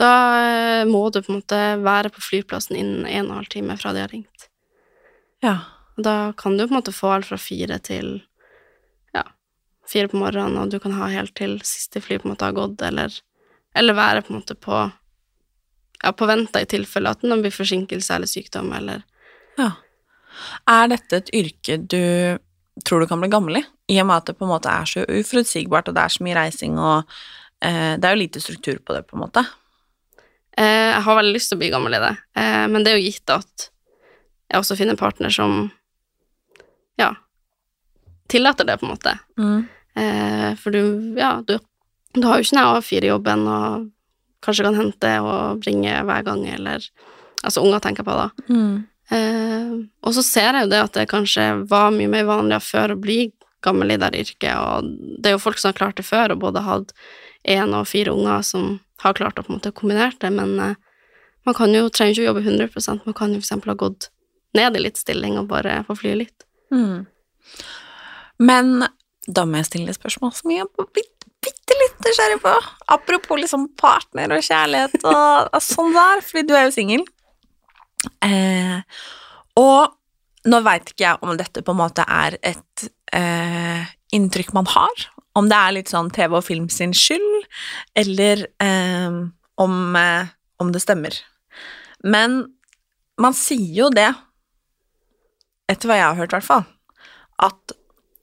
Da 0.00 0.12
eh, 0.40 0.84
må 0.88 1.02
du 1.10 1.20
på 1.20 1.32
en 1.32 1.40
måte 1.40 1.58
være 1.82 2.12
på 2.14 2.22
flyplassen 2.24 2.78
innen 2.78 3.04
en 3.04 3.26
og 3.26 3.32
en 3.32 3.40
halv 3.42 3.50
time 3.52 3.76
fra 3.76 3.92
de 3.92 4.04
har 4.06 4.14
ringt. 4.14 4.48
Ja. 5.44 5.58
Da 5.98 6.32
kan 6.38 6.56
du 6.56 6.62
på 6.62 6.70
en 6.70 6.78
måte 6.78 6.94
få 6.94 7.10
alt 7.10 7.26
fra 7.26 7.36
fire 7.42 7.80
til 7.82 8.20
ja, 9.16 9.24
fire 9.90 10.08
på 10.08 10.20
morgenen, 10.20 10.60
og 10.62 10.70
du 10.70 10.78
kan 10.78 10.94
ha 10.94 11.08
helt 11.10 11.34
til 11.36 11.56
siste 11.66 12.00
fly 12.00 12.20
på 12.20 12.28
en 12.28 12.36
måte 12.36 12.46
har 12.46 12.54
gått, 12.54 12.84
eller, 12.86 13.16
eller 13.74 13.98
være 13.98 14.22
på 14.22 14.32
en 14.32 14.38
måte 14.38 14.54
på 14.54 14.84
ja, 16.04 16.12
på 16.12 16.26
venta 16.30 16.60
i 16.62 16.66
tilfelle 16.70 17.10
at 17.10 17.22
det 17.24 17.38
blir 17.42 17.54
forsinkelse 17.54 18.14
eller 18.14 18.30
sykdom, 18.30 18.72
eller 18.76 19.02
ja. 19.58 19.72
Er 20.70 20.86
dette 20.92 21.16
et 21.18 21.30
yrke 21.34 21.78
du 21.82 22.38
tror 22.86 23.00
du 23.02 23.08
kan 23.10 23.18
bli 23.18 23.28
gammel 23.32 23.56
i? 23.58 23.62
I 23.90 23.96
og 24.02 24.06
med 24.06 24.20
at 24.20 24.28
det 24.30 24.36
på 24.38 24.46
en 24.46 24.52
måte 24.52 24.70
er 24.70 24.86
så 24.86 25.02
uforutsigbart, 25.02 25.88
og 25.90 25.96
det 25.96 26.02
er 26.04 26.12
så 26.14 26.22
mye 26.22 26.36
reising, 26.38 26.76
og 26.78 27.10
eh, 27.64 27.96
det 27.98 28.06
er 28.06 28.14
jo 28.14 28.20
lite 28.20 28.42
struktur 28.44 28.78
på 28.78 28.94
det, 28.94 29.02
på 29.08 29.16
en 29.16 29.24
måte. 29.24 29.42
eh, 30.56 30.92
Jeg 30.94 31.02
har 31.08 31.18
veldig 31.18 31.34
lyst 31.34 31.50
til 31.50 31.58
å 31.58 31.62
bli 31.64 31.72
gammel 31.74 31.96
i 31.98 32.02
det, 32.04 32.12
eh, 32.38 32.66
men 32.70 32.84
det 32.86 32.92
er 32.92 33.00
jo 33.00 33.08
gitt 33.08 33.34
at 33.34 33.66
jeg 34.48 34.60
også 34.62 34.76
finner 34.78 34.94
en 34.94 35.00
partner 35.02 35.34
som 35.34 35.56
ja, 37.00 37.10
tillater 38.30 38.64
det, 38.68 38.78
på 38.78 38.86
en 38.86 38.94
måte. 38.94 39.16
Eh, 39.98 40.54
for 40.62 40.70
du, 40.70 41.14
ja, 41.18 41.40
du, 41.42 41.56
du 42.14 42.22
har 42.28 42.38
jo 42.38 42.46
ikke 42.46 42.60
noe 42.60 42.78
A4-jobben 42.78 43.42
og 43.50 43.88
kanskje 44.44 44.66
kan 44.66 44.78
hente 44.78 45.12
og 45.24 45.62
bringe 45.64 45.94
hver 46.08 46.26
gang, 46.26 46.44
eller 46.58 46.84
Altså 47.38 47.62
unger 47.62 47.78
tenker 47.78 48.02
på, 48.02 48.14
da. 48.18 48.30
Mm. 48.50 48.86
Eh, 49.14 49.74
og 50.02 50.14
så 50.16 50.24
ser 50.26 50.56
jeg 50.56 50.66
jo 50.66 50.70
det 50.72 50.80
at 50.82 50.96
det 50.96 51.04
kanskje 51.06 51.44
var 51.70 51.92
mye 51.94 52.10
mer 52.10 52.26
vanlig 52.26 52.58
før 52.66 52.96
å 52.96 52.98
bli 52.98 53.28
gammel 53.64 53.94
i 53.94 53.98
det 54.00 54.10
yrket, 54.18 54.54
og 54.58 54.90
det 55.22 55.30
er 55.30 55.36
jo 55.36 55.42
folk 55.42 55.60
som 55.62 55.70
har 55.70 55.78
klart 55.78 56.00
det 56.00 56.06
før, 56.06 56.34
og 56.34 56.42
både 56.42 56.64
hatt 56.66 56.90
én 57.46 57.74
og 57.78 57.86
fire 57.90 58.10
unger 58.14 58.42
som 58.46 58.76
har 59.02 59.14
klart 59.18 59.38
å 59.38 59.44
på 59.46 59.52
en 59.52 59.58
måte 59.60 59.74
kombinert 59.74 60.18
det, 60.22 60.30
men 60.34 60.58
eh, 60.62 60.74
man 61.46 61.56
kan 61.56 61.72
jo, 61.74 61.86
trenger 61.88 62.16
ikke 62.16 62.26
å 62.26 62.30
jobbe 62.32 62.44
100% 62.44 63.06
man 63.06 63.16
kan 63.16 63.32
jo 63.32 63.40
eksempel 63.40 63.72
ha 63.72 63.78
gått 63.78 64.10
ned 64.58 64.76
i 64.76 64.82
litt 64.82 64.98
stilling 65.00 65.38
og 65.40 65.48
bare 65.50 65.80
få 65.86 65.96
fly 65.96 66.14
litt. 66.18 66.44
Mm. 66.74 67.06
Men 68.42 68.88
da 69.28 69.44
må 69.46 69.60
jeg 69.60 69.70
stille 69.70 69.94
spørsmål 69.96 70.34
som 70.36 70.52
jeg 70.52 70.68
bitte, 71.48 71.76
litt 71.82 72.00
nysgjerrig 72.04 72.40
på. 72.44 72.54
Apropos 72.94 73.40
liksom 73.40 73.68
partner 73.80 74.36
og 74.36 74.44
kjærlighet 74.44 74.98
og, 75.02 75.48
og 75.52 75.62
sånn 75.64 75.94
der, 75.96 76.24
fordi 76.24 76.46
du 76.48 76.54
er 76.56 76.66
jo 76.68 76.74
singel. 76.74 77.06
Eh, 78.24 78.78
og 79.58 79.94
nå 80.48 80.60
veit 80.64 80.92
ikke 80.92 81.04
jeg 81.04 81.22
om 81.24 81.36
dette 81.38 81.64
på 81.64 81.74
en 81.74 81.80
måte 81.80 82.04
er 82.04 82.38
et 82.46 82.88
eh, 83.16 83.88
inntrykk 84.14 84.54
man 84.56 84.68
har, 84.70 85.08
om 85.38 85.48
det 85.50 85.58
er 85.58 85.74
litt 85.76 85.92
sånn 85.92 86.10
TV 86.14 86.38
og 86.38 86.46
film 86.46 86.68
sin 86.72 86.94
skyld, 86.96 87.44
eller 87.98 88.46
eh, 88.62 89.18
om, 89.58 89.74
eh, 89.98 90.30
om 90.62 90.72
det 90.74 90.82
stemmer. 90.84 91.16
Men 92.06 92.40
man 93.18 93.36
sier 93.36 93.84
jo 93.84 93.92
det, 93.94 94.10
etter 95.68 95.90
hva 95.90 95.98
jeg 95.98 96.06
har 96.06 96.20
hørt 96.22 96.32
i 96.32 96.38
hvert 96.38 96.48
fall, 96.48 96.66
at 97.44 97.74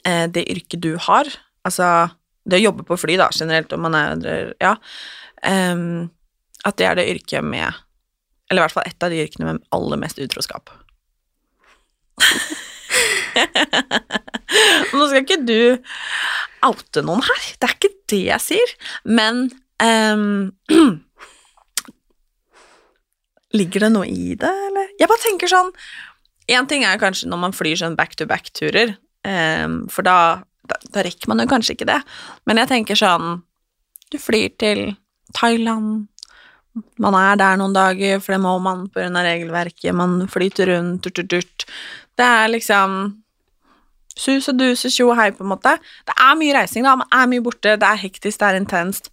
eh, 0.08 0.26
det 0.32 0.48
yrket 0.56 0.82
du 0.84 0.96
har, 1.08 1.30
altså 1.68 2.08
det 2.46 2.60
å 2.60 2.66
jobbe 2.68 2.86
på 2.88 2.98
fly 3.00 3.18
da, 3.20 3.30
generelt, 3.34 3.74
om 3.74 3.88
man 3.88 3.98
er, 3.98 4.54
ja, 4.62 4.76
Um, 5.46 6.10
at 6.66 6.80
det 6.80 6.88
er 6.88 6.96
det 6.98 7.10
yrket 7.12 7.44
med, 7.46 7.74
eller 8.50 8.62
i 8.62 8.64
hvert 8.64 8.74
fall 8.74 8.88
et 8.90 9.04
av 9.06 9.10
de 9.14 9.22
yrkene 9.22 9.52
med 9.52 9.64
aller 9.76 9.98
mest 10.02 10.18
utroskap. 10.22 10.66
Nå 14.96 15.04
skal 15.10 15.22
ikke 15.22 15.44
du 15.44 15.78
oute 16.66 17.02
noen 17.06 17.22
her, 17.28 17.42
det 17.60 17.66
er 17.68 17.76
ikke 17.76 17.98
det 18.10 18.24
jeg 18.24 18.42
sier, 18.42 18.70
men 19.06 19.52
um, 19.84 20.52
Ligger 23.56 23.80
det 23.86 23.92
noe 23.94 24.08
i 24.10 24.36
det, 24.36 24.54
eller? 24.68 24.88
Jeg 25.00 25.08
bare 25.08 25.24
tenker 25.24 25.48
sånn 25.48 25.70
En 26.52 26.68
ting 26.68 26.84
er 26.84 27.00
kanskje 27.00 27.30
når 27.32 27.40
man 27.40 27.56
flyr 27.56 27.80
sånn 27.80 27.96
back-to-back-turer, 27.96 28.98
um, 29.28 29.88
for 29.92 30.04
da 30.08 30.18
da, 30.70 30.80
da 30.94 31.04
rekker 31.06 31.32
man 31.32 31.44
jo 31.44 31.50
kanskje 31.52 31.78
ikke 31.78 31.90
det. 31.90 32.02
Men 32.46 32.62
jeg 32.62 32.72
tenker 32.74 33.00
sånn 33.00 33.42
Du 34.14 34.20
flyr 34.22 34.52
til 34.62 34.94
Thailand, 35.36 36.08
man 37.02 37.16
er 37.18 37.38
der 37.40 37.60
noen 37.60 37.76
dager, 37.76 38.20
for 38.24 38.36
det 38.36 38.42
må 38.44 38.56
man 38.64 38.86
av 38.94 39.22
regelverket, 39.26 39.96
man 39.96 40.26
flyter 40.32 40.70
rundt, 40.74 41.04
durt, 41.04 41.18
durt, 41.18 41.32
durt. 41.32 41.66
Det 42.16 42.26
er 42.26 42.52
liksom 42.52 43.16
sus 44.16 44.48
og 44.52 44.60
dus 44.60 44.86
og 44.88 44.94
tjo 44.96 45.10
og 45.10 45.18
hei, 45.20 45.30
på 45.36 45.44
en 45.44 45.52
måte. 45.52 45.76
Det 46.08 46.16
er 46.16 46.38
mye 46.40 46.56
reising, 46.56 46.88
da, 46.88 46.96
man 47.00 47.12
er 47.12 47.30
mye 47.32 47.44
borte, 47.44 47.76
det 47.80 47.88
er 47.90 48.02
hektisk, 48.06 48.40
det 48.40 48.48
er 48.48 48.60
intenst. 48.62 49.12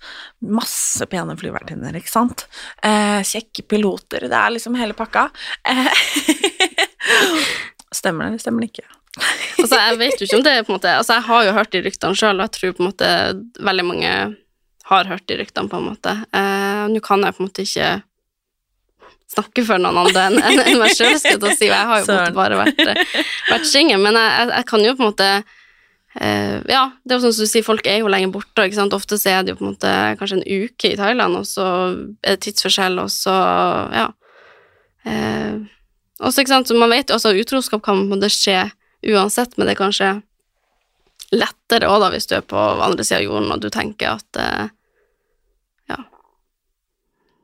Masse 0.61 1.07
pene 1.11 1.37
flyvertinner, 1.38 1.99
ikke 1.99 2.12
sant. 2.12 2.47
Eh, 2.87 3.21
kjekke 3.27 3.67
piloter, 3.75 4.29
det 4.31 4.38
er 4.38 4.55
liksom 4.57 4.79
hele 4.79 4.97
pakka. 4.99 5.29
Eh, 5.67 6.03
stemmer 7.99 8.27
det, 8.27 8.33
eller 8.33 8.43
stemmer 8.43 8.65
det 8.65 8.73
ikke? 8.73 9.02
Altså, 9.62 9.77
jeg 9.77 9.98
vet 10.01 10.20
jo 10.20 10.25
ikke 10.27 10.38
om 10.38 10.44
det 10.46 10.53
er 10.57 10.62
på 10.64 10.72
en 10.72 10.77
måte 10.79 10.92
Altså, 10.96 11.18
jeg 11.18 11.27
har 11.29 11.42
jo 11.44 11.51
hørt 11.59 11.72
de 11.75 11.83
ryktene 11.85 12.16
sjøl, 12.16 12.38
og 12.40 12.46
jeg 12.46 12.55
tror 12.57 12.72
på 12.79 12.83
en 12.83 12.88
måte 12.88 13.11
veldig 13.68 13.85
mange 13.85 14.12
har 14.88 15.09
hørt 15.11 15.27
de 15.29 15.37
ryktene, 15.38 15.68
på 15.70 15.79
en 15.79 15.85
måte. 15.92 16.14
Eh, 16.35 16.85
Nå 16.90 17.01
kan 17.05 17.22
jeg 17.22 17.37
på 17.37 17.42
en 17.44 17.48
måte 17.51 17.62
ikke 17.66 17.90
snakke 19.33 19.64
for 19.64 19.81
noen 19.81 20.01
andre 20.03 20.25
enn 20.29 20.38
en, 20.42 20.59
en 20.61 20.81
meg 20.81 20.92
sjøl, 20.96 21.14
skal 21.20 21.38
jeg 21.48 21.57
si, 21.61 21.68
jeg 21.70 21.88
har 21.88 22.03
jo 22.03 22.09
på 22.09 22.12
en 22.12 22.18
måte 22.20 22.37
bare 22.37 22.59
vært, 22.59 22.83
vært 23.48 23.68
singel, 23.70 24.01
men 24.03 24.18
jeg, 24.18 24.33
jeg, 24.40 24.51
jeg 24.59 24.66
kan 24.72 24.85
jo 24.85 24.92
på 24.98 25.05
en 25.05 25.09
måte 25.09 25.29
eh, 25.38 26.57
Ja, 26.72 26.83
det 27.05 27.14
er 27.14 27.16
jo 27.16 27.22
sånn 27.29 27.37
som 27.38 27.46
du 27.46 27.53
sier, 27.53 27.64
folk 27.68 27.88
er 27.88 28.03
jo 28.03 28.11
lenge 28.12 28.33
borte, 28.35 28.66
ikke 28.66 28.81
sant. 28.81 28.96
Ofte 28.96 29.16
så 29.20 29.33
er 29.33 29.46
det 29.46 29.55
jo 29.55 29.61
på 29.61 29.64
en 29.68 29.70
måte 29.72 29.94
kanskje 30.20 30.40
en 30.40 30.44
uke 30.66 30.90
i 30.92 30.98
Thailand, 31.01 31.38
og 31.40 31.48
så 31.48 31.68
er 32.20 32.35
det 32.37 32.42
tidsforskjell, 32.48 33.01
og 33.05 33.12
så 33.12 33.37
Ja. 33.96 34.09
Eh, 35.09 35.57
også, 36.22 36.42
ikke 36.44 36.53
sant, 36.53 36.68
så 36.70 36.77
man 36.79 36.92
vet 36.92 37.09
jo 37.11 37.16
altså 37.16 37.33
utroskap 37.35 37.81
kan 37.83 38.03
på 38.05 38.05
en 38.05 38.12
måte 38.16 38.29
skje 38.31 38.61
uansett, 39.03 39.57
men 39.57 39.67
det 39.67 39.75
er 39.75 39.83
kanskje 39.83 40.11
lettere 41.33 41.88
òg, 41.88 42.01
da, 42.03 42.11
hvis 42.12 42.29
du 42.29 42.37
er 42.37 42.45
på 42.47 42.61
andre 42.61 43.05
sida 43.07 43.21
av 43.21 43.27
jorden 43.27 43.55
og 43.55 43.62
du 43.62 43.71
tenker 43.73 44.19
at 44.19 44.41
eh, 44.41 44.67
Ja, 45.91 45.99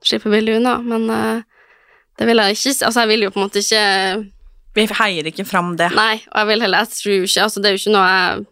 slipper 0.04 0.32
billig 0.34 0.58
unna, 0.60 0.78
men 0.84 1.08
eh, 1.10 1.46
det 2.18 2.26
vil 2.28 2.42
jeg 2.42 2.58
ikke. 2.58 2.74
Altså, 2.86 3.00
jeg 3.04 3.10
vil 3.12 3.24
jo 3.24 3.30
på 3.32 3.40
en 3.40 3.46
måte 3.46 3.62
ikke 3.62 3.82
Vi 4.76 4.86
heier 5.00 5.26
ikke 5.30 5.46
fram 5.46 5.76
det. 5.78 5.88
Nei, 5.96 6.20
og 6.28 6.40
jeg 6.42 6.48
vil 6.50 6.64
heller 6.66 6.84
Jeg 6.84 6.94
tror 6.94 7.26
ikke 7.28 7.44
Altså, 7.46 7.62
det 7.62 7.68
er 7.68 7.76
jo 7.76 7.82
ikke 7.82 7.94
noe 7.94 8.08
jeg 8.12 8.46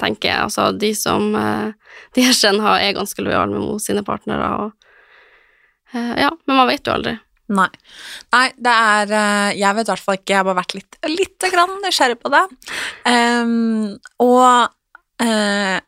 tenker 0.00 0.36
Altså, 0.46 0.68
de 0.72 0.92
som 0.96 1.34
eh, 1.38 1.98
De 2.14 2.24
jeg 2.24 2.38
kjenner, 2.38 2.78
er 2.78 2.96
ganske 2.96 3.26
lojale 3.26 3.58
mot 3.58 3.82
sine 3.82 4.04
partnere, 4.06 4.48
og 4.62 4.72
eh, 5.92 6.14
Ja, 6.24 6.32
men 6.46 6.58
man 6.62 6.70
vet 6.70 6.86
jo 6.86 6.96
aldri. 6.96 7.18
Nei. 7.52 7.68
Nei, 8.32 8.46
det 8.56 8.72
er 8.72 9.14
eh, 9.18 9.54
Jeg 9.58 9.76
vet 9.76 9.88
i 9.88 9.92
hvert 9.92 10.04
fall 10.04 10.18
ikke. 10.18 10.30
Jeg 10.30 10.38
har 10.38 10.48
bare 10.48 10.60
vært 10.62 10.76
litt, 10.78 10.98
litt 11.10 11.46
grann 11.52 11.74
nysgjerrig 11.82 12.18
på 12.22 12.32
det. 12.32 12.42
Um, 13.08 13.96
og 14.22 14.70
uh, 15.26 15.78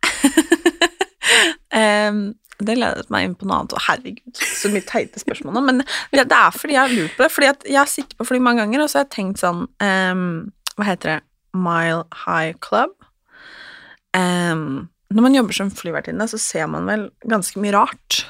um, 1.74 2.18
Det 2.60 2.76
ledet 2.78 3.06
meg 3.14 3.28
inn 3.28 3.36
på 3.38 3.48
noe 3.48 3.62
annet. 3.62 3.76
Å, 3.76 3.84
herregud, 3.88 4.42
så 4.42 4.72
mye 4.72 4.86
teite 4.88 5.22
spørsmål 5.22 5.56
nå. 5.56 5.64
Men 5.70 5.84
det 5.84 6.26
er 6.26 6.58
fordi 6.58 6.76
jeg 6.76 6.82
har 6.82 6.96
lurt 6.96 7.16
på 7.16 7.24
det. 7.24 7.30
Fordi 7.36 7.52
jeg 7.70 7.80
har 7.80 7.90
sittet 7.90 8.18
på 8.18 8.28
fly 8.28 8.42
mange 8.42 8.64
ganger, 8.64 8.84
og 8.84 8.90
så 8.90 9.00
har 9.00 9.08
jeg 9.08 9.14
tenkt 9.16 9.42
sånn 9.44 9.64
um, 9.68 10.26
Hva 10.74 10.90
heter 10.90 11.16
det? 11.16 11.20
Mile 11.54 12.02
High 12.24 12.58
Club. 12.58 12.96
Um, 14.14 14.90
når 15.14 15.22
man 15.22 15.36
jobber 15.36 15.54
som 15.54 15.70
flyvertinne, 15.70 16.26
så 16.30 16.38
ser 16.42 16.66
man 16.70 16.88
vel 16.90 17.08
ganske 17.30 17.60
mye 17.62 17.74
rart. 17.76 18.24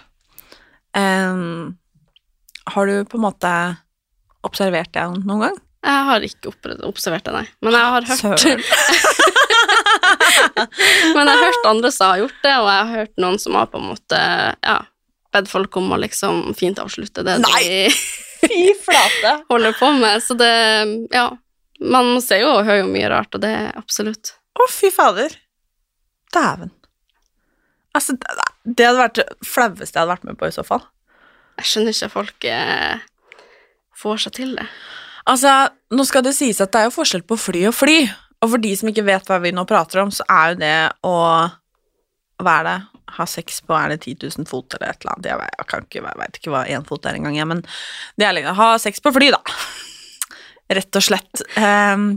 Ehm, 0.94 1.76
har 2.70 2.87
du 2.87 3.05
på 3.05 3.16
en 3.18 3.27
måte 3.27 3.77
observert 4.44 4.92
det 4.94 5.05
noen 5.24 5.40
gang? 5.48 5.57
Jeg 5.85 6.05
har 6.09 6.20
ikke 6.24 6.48
observert 6.88 7.24
det, 7.27 7.33
nei. 7.35 7.46
Men 7.64 7.72
jeg 7.77 7.87
har 7.92 8.03
hørt 8.09 8.44
Men 11.14 11.29
jeg 11.29 11.37
har 11.37 11.44
hørt 11.44 11.66
andre 11.68 11.90
som 11.92 12.07
har 12.09 12.18
gjort 12.22 12.38
det, 12.42 12.55
og 12.57 12.68
jeg 12.70 12.79
har 12.81 12.90
hørt 12.94 13.14
noen 13.20 13.38
som 13.40 13.55
har 13.59 13.66
på 13.72 13.79
en 13.81 13.88
måte 13.90 14.18
ja, 14.64 14.79
bedt 15.35 15.50
folk 15.50 15.77
om 15.81 15.92
å 15.92 15.98
liksom 16.00 16.55
fint 16.57 16.79
avslutte 16.81 17.22
det 17.27 17.35
Nei! 17.44 17.62
de 17.64 17.90
Fy 18.44 18.62
flate! 18.81 19.33
holder 19.48 19.72
på 19.79 19.87
med. 20.00 20.22
Så 20.24 20.33
det 20.40 20.55
Ja. 21.14 21.27
Man 21.85 22.20
ser 22.22 22.38
jo 22.44 22.48
og 22.53 22.64
hører 22.68 22.83
jo 22.85 22.92
mye 22.92 23.09
rart, 23.11 23.35
og 23.35 23.40
det 23.42 23.50
er 23.50 23.72
absolutt. 23.77 24.24
Å, 24.55 24.62
fy 24.70 24.90
fader. 24.94 25.31
Dæven. 26.33 26.70
Altså, 27.98 28.14
det 28.64 28.87
hadde 28.87 29.00
vært 29.00 29.18
det 29.18 29.27
flaueste 29.44 29.90
jeg 29.90 30.00
hadde 30.00 30.12
vært 30.12 30.24
med 30.29 30.37
på 30.38 30.46
i 30.48 30.55
så 30.55 30.62
fall. 30.64 30.83
Jeg 31.61 31.71
skjønner 31.71 31.95
ikke 31.95 32.09
at 32.09 32.14
folk 32.14 32.47
eh, 32.51 33.03
får 33.99 34.25
seg 34.27 34.37
til 34.40 34.55
det. 34.59 34.67
Altså, 35.31 35.53
nå 35.95 36.05
skal 36.05 36.25
det 36.27 36.35
sies 36.37 36.61
at 36.61 36.73
det 36.75 36.83
er 36.83 36.88
jo 36.90 36.97
forskjell 36.99 37.25
på 37.27 37.38
fly 37.40 37.67
og 37.71 37.77
fly. 37.77 37.99
Og 38.45 38.51
for 38.53 38.61
de 38.61 38.73
som 38.77 38.90
ikke 38.90 39.07
vet 39.07 39.31
hva 39.31 39.38
vi 39.40 39.55
nå 39.57 39.64
prater 39.69 40.03
om, 40.03 40.11
så 40.12 40.27
er 40.29 40.53
jo 40.53 40.59
det 40.61 40.75
å 41.09 41.14
Hva 42.45 42.57
er 42.59 42.67
det? 42.67 42.79
Ha 43.14 43.25
sex 43.31 43.61
på 43.62 43.77
er 43.79 43.93
det 43.93 44.01
10 44.03 44.27
000 44.43 44.49
fot 44.51 44.75
eller 44.75 44.90
et 44.90 45.05
eller 45.05 45.12
annet? 45.14 45.29
Jeg 45.31 45.38
vet, 45.38 45.55
jeg 45.61 45.69
kan 45.71 45.85
ikke, 45.87 46.01
jeg 46.03 46.21
vet 46.21 46.38
ikke 46.40 46.53
hva 46.53 46.64
én 46.75 46.87
fot 46.88 47.07
er 47.07 47.19
engang, 47.21 47.37
jeg, 47.38 47.47
men 47.47 47.62
det 48.19 48.27
er 48.27 48.35
lenge. 48.35 48.57
Ha 48.59 48.73
sex 48.83 48.99
på 49.05 49.12
fly, 49.14 49.29
da. 49.31 49.38
Rett 50.77 50.99
og 50.99 51.05
slett. 51.05 51.45
Um, 51.55 52.09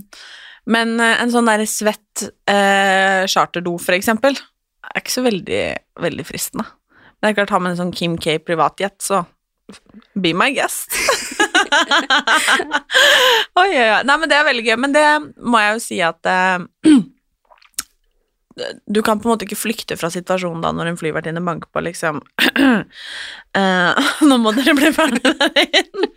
men 0.73 0.95
eh, 0.99 1.21
en 1.21 1.31
sånn 1.31 1.47
der 1.47 1.63
svett 1.69 2.25
uh, 2.49 3.23
charterdo, 3.29 3.75
for 3.79 3.95
eksempel, 3.95 4.39
er 4.87 5.03
ikke 5.03 5.13
så 5.13 5.23
veldig, 5.27 5.63
veldig 6.01 6.25
fristende. 6.27 6.65
Det 7.17 7.29
er 7.29 7.37
klart, 7.39 7.49
har 7.53 7.61
man 7.63 7.73
en 7.73 7.79
sånn 7.79 7.95
Kim 7.95 8.17
K 8.21 8.37
privatjet, 8.45 8.99
så 9.01 9.23
be 10.15 10.33
my 10.37 10.51
guest. 10.55 10.93
oi, 13.57 13.67
oi, 13.67 13.89
oi. 13.89 14.03
Nei, 14.07 14.15
men 14.15 14.29
det 14.29 14.37
er 14.37 14.47
veldig 14.47 14.65
gøy. 14.67 14.75
Men 14.79 14.95
det 14.95 15.05
må 15.43 15.61
jeg 15.61 15.75
jo 15.75 15.81
si 15.83 16.01
at 16.05 16.29
eh, 16.31 16.57
Du 18.89 19.03
kan 19.05 19.19
på 19.21 19.27
en 19.27 19.35
måte 19.35 19.45
ikke 19.45 19.59
flykte 19.59 19.93
fra 20.01 20.09
situasjonen 20.09 20.63
da 20.65 20.71
når 20.73 20.89
en 20.89 20.97
flyvertinne 20.97 21.43
banker 21.45 21.69
på, 21.69 21.83
liksom 21.85 22.23
eh, 23.59 24.07
Nå 24.25 24.39
må 24.41 24.53
dere 24.57 24.73
bli 24.77 24.89
ferdig 24.95 25.21
der 25.27 25.61
inne. 25.61 25.83
inn. 25.83 26.07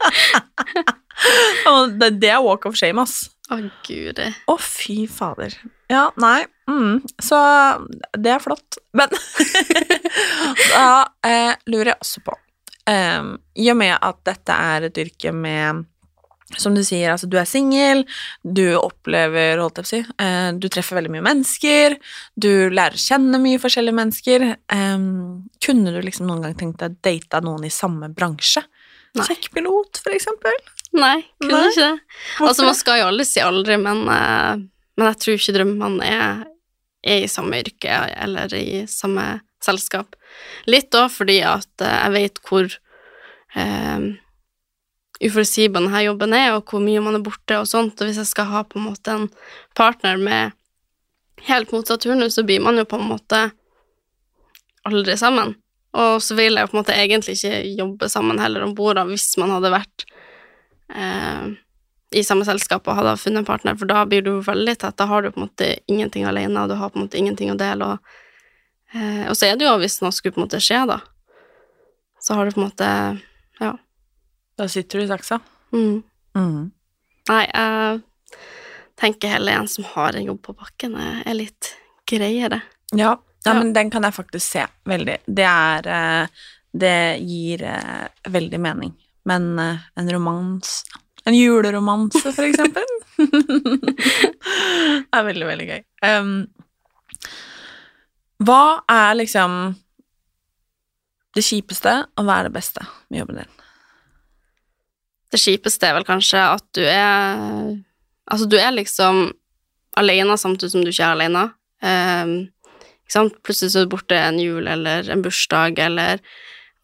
det, 2.01 2.15
det 2.23 2.33
er 2.33 2.41
walk 2.45 2.65
of 2.71 2.79
shame, 2.81 3.03
ass. 3.03 3.27
Å, 3.53 3.61
gud. 3.85 4.23
Å, 4.23 4.57
fy 4.63 5.05
fader. 5.11 5.59
Ja, 5.91 6.07
nei. 6.23 6.45
Mm, 6.71 7.01
så 7.19 7.39
det 8.15 8.37
er 8.37 8.43
flott. 8.43 8.79
Men 8.95 9.11
da 10.75 10.91
eh, 11.27 11.55
lurer 11.67 11.93
jeg 11.93 12.03
også 12.05 12.23
på 12.29 12.37
em, 12.91 13.33
I 13.59 13.71
og 13.73 13.81
med 13.81 13.97
at 13.97 14.21
dette 14.29 14.59
er 14.75 14.87
et 14.91 15.01
yrke 15.03 15.35
med 15.35 15.87
som 16.59 16.75
du 16.75 16.83
sier, 16.83 17.13
altså 17.13 17.29
du 17.31 17.37
er 17.39 17.47
singel, 17.47 18.01
du 18.43 18.73
opplever, 18.75 19.61
holdt 19.61 19.79
jeg 19.79 19.85
på 19.85 19.87
å 19.87 19.91
si, 19.91 20.01
eh, 20.25 20.49
du 20.59 20.67
treffer 20.67 20.99
veldig 20.99 21.13
mye 21.15 21.23
mennesker, 21.23 21.95
du 22.35 22.51
lærer 22.75 22.99
å 22.99 23.03
kjenne 23.03 23.39
mye 23.39 23.61
forskjellige 23.63 23.99
mennesker. 24.01 24.47
Em, 24.75 25.05
kunne 25.63 25.95
du 25.95 26.01
liksom 26.03 26.27
noen 26.27 26.43
gang 26.49 26.57
tenkt 26.59 26.83
deg 26.83 26.97
å 26.97 26.99
date 27.07 27.43
noen 27.47 27.69
i 27.69 27.71
samme 27.71 28.11
bransje? 28.11 28.65
Nei. 29.15 29.27
Sjekkpilot, 29.27 30.03
for 30.03 30.15
eksempel? 30.15 30.59
Nei, 30.99 31.21
kunne 31.39 31.63
Nei? 31.63 31.71
ikke 31.71 31.87
det. 31.87 32.19
Altså, 32.43 32.67
man 32.67 32.79
skal 32.79 32.99
jo 32.99 33.09
aldri 33.13 33.27
si 33.31 33.43
aldri, 33.47 33.79
men, 33.79 34.03
eh, 34.11 34.67
men 35.01 35.09
jeg 35.09 35.21
tror 35.23 35.39
ikke 35.39 35.55
drømmene 35.57 36.09
er, 36.13 36.43
er 37.01 37.23
i 37.25 37.31
samme 37.33 37.63
yrke 37.63 38.01
eller 38.21 38.53
i 38.59 38.83
samme 38.91 39.25
selskap. 39.65 40.13
Litt 40.69 40.93
òg 40.97 41.09
fordi 41.15 41.39
at 41.49 41.85
eh, 41.85 41.97
jeg 42.05 42.15
vet 42.17 42.43
hvor 42.45 42.69
eh, 42.69 44.11
uforutsigbar 45.21 45.81
denne 45.81 46.03
jobben 46.05 46.37
er, 46.37 46.53
og 46.57 46.69
hvor 46.69 46.85
mye 46.85 47.01
man 47.05 47.17
er 47.17 47.25
borte 47.25 47.59
og 47.61 47.69
sånt, 47.69 47.97
og 47.97 48.09
hvis 48.09 48.21
jeg 48.21 48.29
skal 48.29 48.51
ha 48.53 48.65
på 48.69 48.81
en 48.81 48.89
måte 48.91 49.17
en 49.17 49.27
partner 49.77 50.21
med 50.21 50.57
helt 51.49 51.73
motsatt 51.73 52.05
turnus, 52.05 52.37
så 52.37 52.45
blir 52.45 52.61
man 52.61 52.77
jo 52.77 52.87
på 52.89 53.01
en 53.01 53.09
måte 53.09 53.43
aldri 54.89 55.17
sammen. 55.21 55.57
Og 55.97 56.21
så 56.23 56.37
vil 56.39 56.55
jeg 56.55 56.67
jo 56.67 56.71
på 56.71 56.77
en 56.77 56.83
måte 56.83 56.97
egentlig 57.01 57.37
ikke 57.39 57.65
jobbe 57.81 58.09
sammen 58.13 58.41
heller 58.41 58.69
om 58.69 58.77
bord, 58.77 59.01
hvis 59.09 59.33
man 59.41 59.57
hadde 59.57 59.73
vært 59.73 60.05
eh, 60.93 61.57
i 62.11 62.25
samme 62.27 62.45
selskap 62.45 62.89
og 62.89 62.99
hadde 62.99 63.15
funnet 63.21 63.45
en 63.45 63.47
partner, 63.47 63.77
for 63.79 63.91
da 63.91 64.03
blir 64.09 64.25
du 64.27 64.33
veldig 64.43 64.75
tett. 64.83 64.97
Da 64.99 65.07
har 65.07 65.23
du 65.23 65.31
på 65.31 65.41
en 65.41 65.47
måte 65.47 65.71
ingenting 65.91 66.27
alene, 66.27 66.63
og 66.63 66.73
du 66.73 66.75
har 66.81 66.91
på 66.91 66.99
en 66.99 67.07
måte 67.07 67.19
ingenting 67.21 67.53
å 67.53 67.59
dele. 67.59 67.87
Og, 67.87 68.15
eh, 68.95 69.29
og 69.29 69.37
så 69.39 69.47
er 69.47 69.59
det 69.59 69.69
jo 69.69 69.77
hvis 69.79 70.01
noe 70.03 70.15
skulle 70.15 70.35
på 70.35 70.43
en 70.43 70.49
måte 70.49 70.63
skje, 70.65 70.83
da, 70.91 70.99
så 72.21 72.37
har 72.37 72.47
du 72.47 72.57
på 72.57 72.63
en 72.63 72.69
måte 72.69 72.91
Ja. 73.61 73.77
Da 74.57 74.67
sitter 74.69 74.99
du 74.99 75.05
i 75.05 75.09
saksa. 75.09 75.41
Mm. 75.73 76.03
Mm. 76.37 76.73
Nei, 77.29 77.45
jeg 77.47 78.01
tenker 79.01 79.29
heller 79.29 79.61
en 79.61 79.69
som 79.69 79.85
har 79.85 80.17
en 80.17 80.27
jobb 80.27 80.43
på 80.43 80.57
bakken, 80.57 80.97
er 80.97 81.23
er 81.27 81.35
litt 81.39 81.75
greiere. 82.11 82.63
Ja, 82.93 83.17
ja, 83.45 83.55
men 83.55 83.73
den 83.73 83.91
kan 83.91 84.05
jeg 84.05 84.15
faktisk 84.15 84.47
se 84.47 84.67
veldig. 84.85 85.17
Det 85.27 85.47
er 85.47 85.87
eh, 85.89 86.27
Det 86.73 87.19
gir 87.27 87.63
eh, 87.67 88.07
veldig 88.29 88.61
mening. 88.61 88.93
Men 89.25 89.59
eh, 89.59 89.79
en 89.97 90.11
romans 90.13 90.85
En 91.29 91.37
juleromanse, 91.37 92.33
for 92.33 92.47
eksempel, 92.47 92.87
det 93.21 95.19
er 95.19 95.27
veldig, 95.27 95.47
veldig 95.51 95.67
gøy. 95.69 95.83
Um, 96.07 96.33
hva 98.41 98.81
er 98.89 99.19
liksom 99.19 99.57
det 101.37 101.45
kjipeste, 101.45 101.93
og 102.17 102.27
hva 102.27 102.41
er 102.41 102.49
det 102.49 102.55
beste 102.57 102.85
med 103.11 103.21
jobben 103.21 103.43
din? 103.43 103.53
Det 105.31 105.39
kjipeste 105.39 105.87
er 105.87 105.99
vel 105.99 106.09
kanskje 106.09 106.41
at 106.57 106.67
du 106.75 106.83
er 106.87 107.79
Altså, 108.31 108.47
du 108.47 108.55
er 108.63 108.71
liksom 108.71 109.33
alene 109.99 110.37
samtidig 110.39 110.71
som 110.71 110.85
du 110.87 110.91
ikke 110.93 111.03
er 111.03 111.17
alene. 111.17 111.41
Um, 111.83 112.35
ikke 113.03 113.15
sant? 113.17 113.41
Plutselig 113.43 113.73
så 113.73 113.81
er 113.81 113.89
du 113.89 113.91
borte 113.97 114.15
en 114.15 114.39
jul 114.39 114.69
eller 114.71 115.09
en 115.11 115.25
bursdag 115.25 115.81
eller 115.83 116.23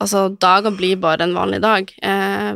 Altså, 0.00 0.26
dager 0.36 0.74
blir 0.76 0.98
bare 1.00 1.24
en 1.24 1.32
vanlig 1.34 1.62
dag. 1.64 1.88
Eh, 2.04 2.52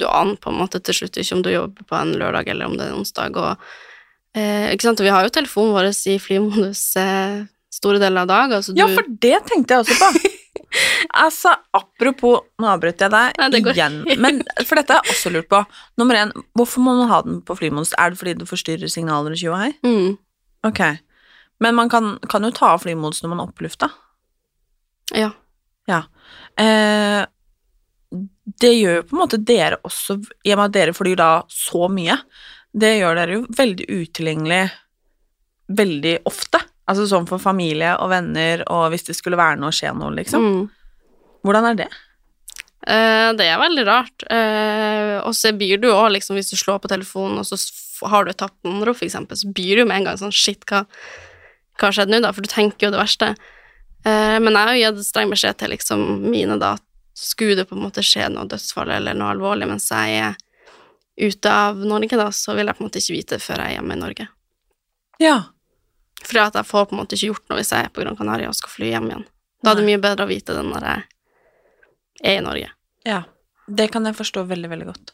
du 0.00 0.06
aner 0.08 0.36
på 0.40 0.48
en 0.52 0.58
måte 0.62 0.80
til 0.80 0.94
slutt 0.96 1.18
ikke 1.20 1.36
om 1.36 1.42
du 1.44 1.50
jobber 1.52 1.84
på 1.90 1.96
en 1.98 2.14
lørdag 2.16 2.48
eller 2.48 2.70
om 2.70 2.76
det 2.78 2.86
er 2.86 2.92
en 2.94 3.00
onsdag, 3.02 3.36
og 3.36 3.56
eh, 4.34 4.70
Ikke 4.72 4.86
sant, 4.88 5.00
og 5.00 5.04
vi 5.04 5.12
har 5.12 5.26
jo 5.26 5.34
telefonen 5.34 5.74
vår 5.76 5.90
i 6.08 6.18
flymodus 6.18 6.84
eh, 6.96 7.42
store 7.70 8.00
deler 8.00 8.22
av 8.24 8.30
dagen. 8.32 8.56
Altså 8.56 8.72
Ja, 8.78 8.86
du- 8.88 8.94
for 8.96 9.04
det 9.26 9.42
tenkte 9.50 9.76
jeg 9.76 9.84
også 9.84 9.98
på. 10.00 10.30
altså, 11.24 11.52
apropos 11.76 12.40
Nå 12.62 12.68
avbrøt 12.72 13.00
jeg 13.04 13.10
deg 13.12 13.36
Nei, 13.42 13.60
går- 13.60 13.76
igjen, 13.76 14.00
men 14.22 14.40
for 14.64 14.80
dette 14.80 14.96
har 14.96 15.04
jeg 15.04 15.14
også 15.18 15.32
lurt 15.34 15.48
på. 15.52 15.60
Nummer 16.00 16.14
én, 16.22 16.32
hvorfor 16.56 16.80
må 16.86 16.94
man 17.02 17.08
ha 17.12 17.20
den 17.26 17.42
på 17.44 17.56
flymodus? 17.60 17.92
Er 17.98 18.10
det 18.14 18.18
fordi 18.22 18.34
det 18.40 18.48
forstyrrer 18.48 18.88
signaler 18.92 19.36
og 19.36 19.40
tjo 19.42 19.52
og 19.52 19.60
hei? 19.66 19.72
Mm, 19.84 20.16
Ok. 20.64 20.80
Men 21.60 21.74
man 21.76 21.88
kan, 21.92 22.14
kan 22.28 22.44
jo 22.44 22.50
ta 22.56 22.72
av 22.72 22.80
flymodus 22.86 23.20
når 23.22 23.34
man 23.34 23.40
er 23.44 23.50
opplufta. 23.52 23.90
ja. 25.12 25.30
Ja. 25.90 26.04
Eh, 26.60 27.22
det 28.60 28.72
gjør 28.74 29.00
jo 29.00 29.06
på 29.06 29.16
en 29.16 29.22
måte 29.22 29.38
dere 29.46 29.78
også, 29.86 30.18
i 30.44 30.52
og 30.54 30.60
med 30.60 30.70
at 30.70 30.76
dere 30.76 30.94
flyr 30.96 31.18
da 31.20 31.30
så 31.52 31.86
mye, 31.92 32.16
det 32.70 32.96
gjør 32.98 33.18
dere 33.18 33.38
jo 33.38 33.44
veldig 33.58 33.86
utilgjengelig 33.90 34.64
veldig 35.70 36.20
ofte. 36.28 36.60
Altså 36.90 37.06
sånn 37.06 37.28
for 37.30 37.42
familie 37.42 37.94
og 38.02 38.10
venner, 38.10 38.64
og 38.70 38.88
hvis 38.90 39.06
det 39.06 39.16
skulle 39.18 39.38
være 39.38 39.60
noe 39.60 39.74
skje 39.74 39.92
noe, 39.94 40.12
liksom. 40.16 40.46
Mm. 40.46 40.64
Hvordan 41.46 41.68
er 41.70 41.78
det? 41.84 41.90
Eh, 42.80 43.28
det 43.38 43.46
er 43.46 43.60
veldig 43.60 43.84
rart. 43.86 44.26
Eh, 44.26 45.16
og 45.22 45.34
så 45.36 45.54
byr 45.56 45.80
du 45.82 45.90
òg, 45.92 46.08
liksom, 46.16 46.38
hvis 46.38 46.50
du 46.50 46.58
slår 46.58 46.82
på 46.82 46.90
telefonen, 46.90 47.38
og 47.38 47.46
så 47.46 47.58
har 48.10 48.24
du 48.24 48.32
et 48.32 48.40
tappenummer, 48.40 48.92
for 48.94 49.06
eksempel, 49.06 49.38
så 49.38 49.50
byr 49.54 49.82
du 49.82 49.86
med 49.86 50.00
en 50.00 50.10
gang 50.10 50.20
sånn 50.20 50.34
Shit, 50.34 50.64
hva, 50.70 50.82
hva 51.78 51.92
skjedde 51.94 52.16
nå, 52.16 52.22
da? 52.24 52.34
For 52.34 52.44
du 52.44 52.50
tenker 52.50 52.88
jo 52.88 52.94
det 52.94 53.02
verste. 53.02 53.34
Eh, 54.04 54.36
men 54.40 54.54
jeg 54.54 54.66
har 54.68 54.76
jo 54.76 54.84
gitt 54.86 55.06
streng 55.08 55.32
beskjed 55.32 55.58
til 55.60 55.74
liksom 55.74 56.04
mine, 56.30 56.56
da, 56.60 56.74
at 56.78 56.86
skulle 57.20 57.56
det 57.58 57.66
på 57.68 57.76
en 57.76 57.82
måte 57.84 58.04
skje 58.06 58.30
noe 58.32 58.48
dødsfall 58.48 58.88
eller 58.94 59.16
noe 59.18 59.34
alvorlig 59.34 59.66
mens 59.68 59.90
jeg 59.92 60.20
er 60.24 60.38
ute 61.20 61.52
av 61.52 61.76
Norge, 61.84 62.16
da, 62.16 62.30
så 62.32 62.54
vil 62.56 62.70
jeg 62.70 62.78
på 62.78 62.80
en 62.84 62.88
måte 62.88 63.00
ikke 63.02 63.16
vite 63.18 63.36
det 63.36 63.44
før 63.44 63.60
jeg 63.60 63.74
er 63.74 63.76
hjemme 63.76 63.96
i 63.96 64.00
Norge. 64.00 64.28
Ja. 65.20 65.36
For 66.24 66.40
at 66.46 66.56
jeg 66.56 66.68
får 66.68 66.86
på 66.88 66.96
en 66.96 67.02
måte 67.02 67.16
ikke 67.18 67.28
gjort 67.34 67.50
noe 67.50 67.60
hvis 67.60 67.72
jeg 67.74 67.84
er 67.84 67.92
på 67.92 68.00
Gran 68.04 68.16
Canaria 68.16 68.48
og 68.48 68.56
skal 68.56 68.72
fly 68.72 68.88
hjem 68.94 69.10
igjen. 69.10 69.26
Da 69.60 69.74
er 69.74 69.80
det 69.80 69.84
mye 69.90 70.00
bedre 70.00 70.24
å 70.24 70.30
vite 70.30 70.56
det 70.56 70.64
når 70.64 70.86
jeg 70.88 71.02
er 72.24 72.38
i 72.38 72.44
Norge. 72.44 72.70
Ja. 73.08 73.22
Det 73.70 73.86
kan 73.92 74.08
jeg 74.08 74.16
forstå 74.18 74.46
veldig, 74.48 74.70
veldig 74.72 74.86
godt. 74.88 75.12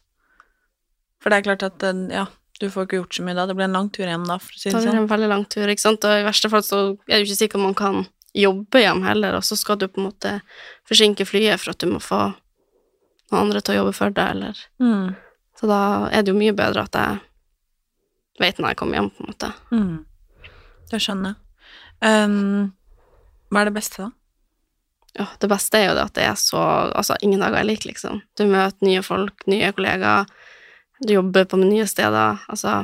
For 1.20 1.32
det 1.32 1.40
er 1.40 1.46
klart 1.48 1.64
at 1.66 1.82
eh, 1.84 2.04
ja, 2.14 2.22
du 2.62 2.68
får 2.72 2.86
ikke 2.86 3.00
gjort 3.00 3.18
så 3.18 3.24
mye 3.26 3.34
da. 3.36 3.44
Det 3.50 3.56
blir 3.58 3.66
en 3.66 3.74
lang 3.76 3.90
tur 3.92 4.06
hjem 4.06 4.24
da, 4.30 4.38
for 4.40 4.54
å 4.54 4.60
si 4.60 4.70
Det 4.70 4.76
det 4.76 4.84
blir 4.84 4.92
sånn. 4.94 5.02
en 5.02 5.10
veldig 5.10 5.28
lang 5.32 5.44
tur, 5.52 5.66
ikke 5.72 5.82
sant, 5.82 6.06
og 6.06 6.20
i 6.20 6.24
verste 6.24 6.50
fall 6.52 6.64
så 6.64 6.78
er 7.08 7.16
det 7.16 7.24
jo 7.24 7.26
ikke 7.28 7.40
sikkert 7.42 7.64
man 7.66 7.76
kan 7.76 8.06
jobbe 8.36 8.82
hjem 8.82 9.04
heller, 9.06 9.38
og 9.38 9.44
så 9.46 9.56
skal 9.58 9.78
du 9.80 9.86
på 9.88 10.00
en 10.00 10.08
måte 10.10 10.32
forsinke 10.88 11.26
flyet 11.28 11.62
for 11.62 11.72
at 11.72 11.80
du 11.82 11.88
må 11.90 12.00
få 12.04 12.20
noen 13.30 13.40
andre 13.40 13.62
til 13.64 13.74
å 13.74 13.78
jobbe 13.80 13.94
for 13.96 14.12
deg, 14.14 14.36
eller 14.36 14.66
Mm. 14.82 15.14
Så 15.56 15.66
da 15.70 16.08
er 16.12 16.20
det 16.22 16.34
jo 16.34 16.36
mye 16.36 16.52
bedre 16.52 16.82
at 16.84 16.96
jeg 17.00 17.20
vet 18.42 18.58
når 18.60 18.74
jeg 18.74 18.76
kommer 18.76 18.98
hjem, 18.98 19.06
på 19.08 19.22
en 19.22 19.30
måte. 19.30 19.48
Mm. 19.72 20.50
Det 20.90 21.00
skjønner 21.00 21.32
jeg. 21.32 21.38
Um, 22.04 22.74
hva 23.48 23.62
er 23.62 23.70
det 23.70 23.76
beste, 23.78 24.04
da? 24.04 24.10
Ja, 25.16 25.26
det 25.40 25.48
beste 25.48 25.80
er 25.80 25.86
jo 25.86 25.94
det 25.96 26.04
at 26.10 26.14
det 26.18 26.26
er 26.28 26.34
så 26.36 26.60
Altså, 26.92 27.16
ingen 27.24 27.40
dager 27.40 27.62
er 27.62 27.64
like, 27.64 27.88
liksom. 27.88 28.20
Du 28.36 28.44
møter 28.44 28.84
nye 28.84 29.00
folk, 29.02 29.46
nye 29.48 29.72
kollegaer, 29.72 30.28
du 31.00 31.14
jobber 31.14 31.48
på 31.48 31.60
nye 31.60 31.86
steder, 31.88 32.44
altså 32.52 32.82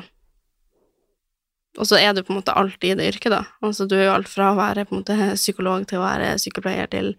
Og 1.81 1.89
så 1.89 1.97
er 1.97 2.13
du 2.13 2.21
på 2.21 2.35
en 2.35 2.41
måte 2.43 2.55
alltid 2.57 2.91
i 2.93 2.97
det 2.99 3.09
yrket, 3.15 3.33
da. 3.33 3.43
Altså, 3.65 3.87
du 3.89 3.97
er 3.97 4.07
jo 4.07 4.15
alt 4.17 4.29
fra 4.29 4.51
å 4.53 4.59
være 4.59 4.85
på 4.85 4.95
en 4.95 5.01
måte 5.01 5.17
psykolog 5.41 5.87
til 5.89 6.01
å 6.01 6.05
være 6.05 6.35
sykepleier 6.43 6.91
til 6.93 7.15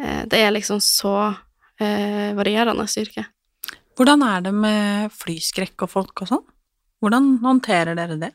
eh, 0.00 0.24
Det 0.30 0.40
er 0.42 0.54
liksom 0.56 0.82
så 0.82 1.14
eh, 1.78 2.34
varierende 2.38 2.88
yrke. 3.02 3.28
Hvordan 3.98 4.22
er 4.26 4.44
det 4.46 4.54
med 4.54 5.14
flyskrekk 5.14 5.86
og 5.86 5.90
folk 5.94 6.22
og 6.22 6.30
sånn? 6.32 6.44
Hvordan 7.02 7.36
håndterer 7.42 7.98
dere 7.98 8.18
det? 8.18 8.32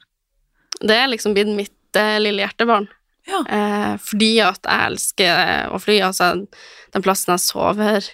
Det 0.84 0.96
er 0.96 1.12
liksom 1.12 1.36
blitt 1.36 1.52
mitt 1.56 2.00
eh, 2.00 2.20
lille 2.24 2.46
hjertebarn. 2.46 2.88
Ja. 3.28 3.44
Eh, 3.48 3.94
fordi 4.04 4.34
at 4.44 4.64
jeg 4.68 4.90
elsker 4.90 5.72
å 5.72 5.80
fly. 5.84 6.00
Altså, 6.04 6.34
den 6.96 7.06
plassen 7.06 7.36
jeg 7.36 7.44
sover 7.44 8.12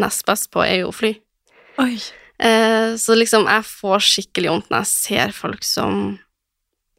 nest 0.00 0.24
best 0.28 0.50
på, 0.52 0.64
er 0.64 0.82
jo 0.82 0.92
fly. 0.92 1.14
Oi. 1.82 1.96
Eh, 2.38 2.96
så 2.98 3.14
liksom, 3.14 3.46
jeg 3.46 3.66
får 3.68 4.06
skikkelig 4.08 4.50
vondt 4.50 4.70
når 4.72 4.82
jeg 4.82 4.90
ser 4.90 5.34
folk 5.36 5.62
som 5.66 6.18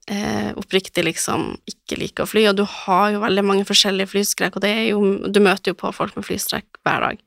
eh, 0.07 0.51
oppriktig 0.55 1.03
liksom 1.03 1.49
ikke 1.67 1.99
liker 1.99 2.23
å 2.23 2.29
fly, 2.29 2.45
og 2.51 2.59
du 2.59 2.63
har 2.69 3.11
jo 3.13 3.23
veldig 3.25 3.43
mange 3.45 3.67
forskjellige 3.67 4.13
flyskrekk, 4.13 4.55
og 4.55 4.65
det 4.65 4.71
er 4.71 4.85
jo 4.93 5.01
Du 5.27 5.41
møter 5.43 5.73
jo 5.73 5.79
på 5.81 5.91
folk 5.95 6.15
med 6.15 6.27
flystrekk 6.27 6.79
hver 6.85 7.09
dag. 7.09 7.21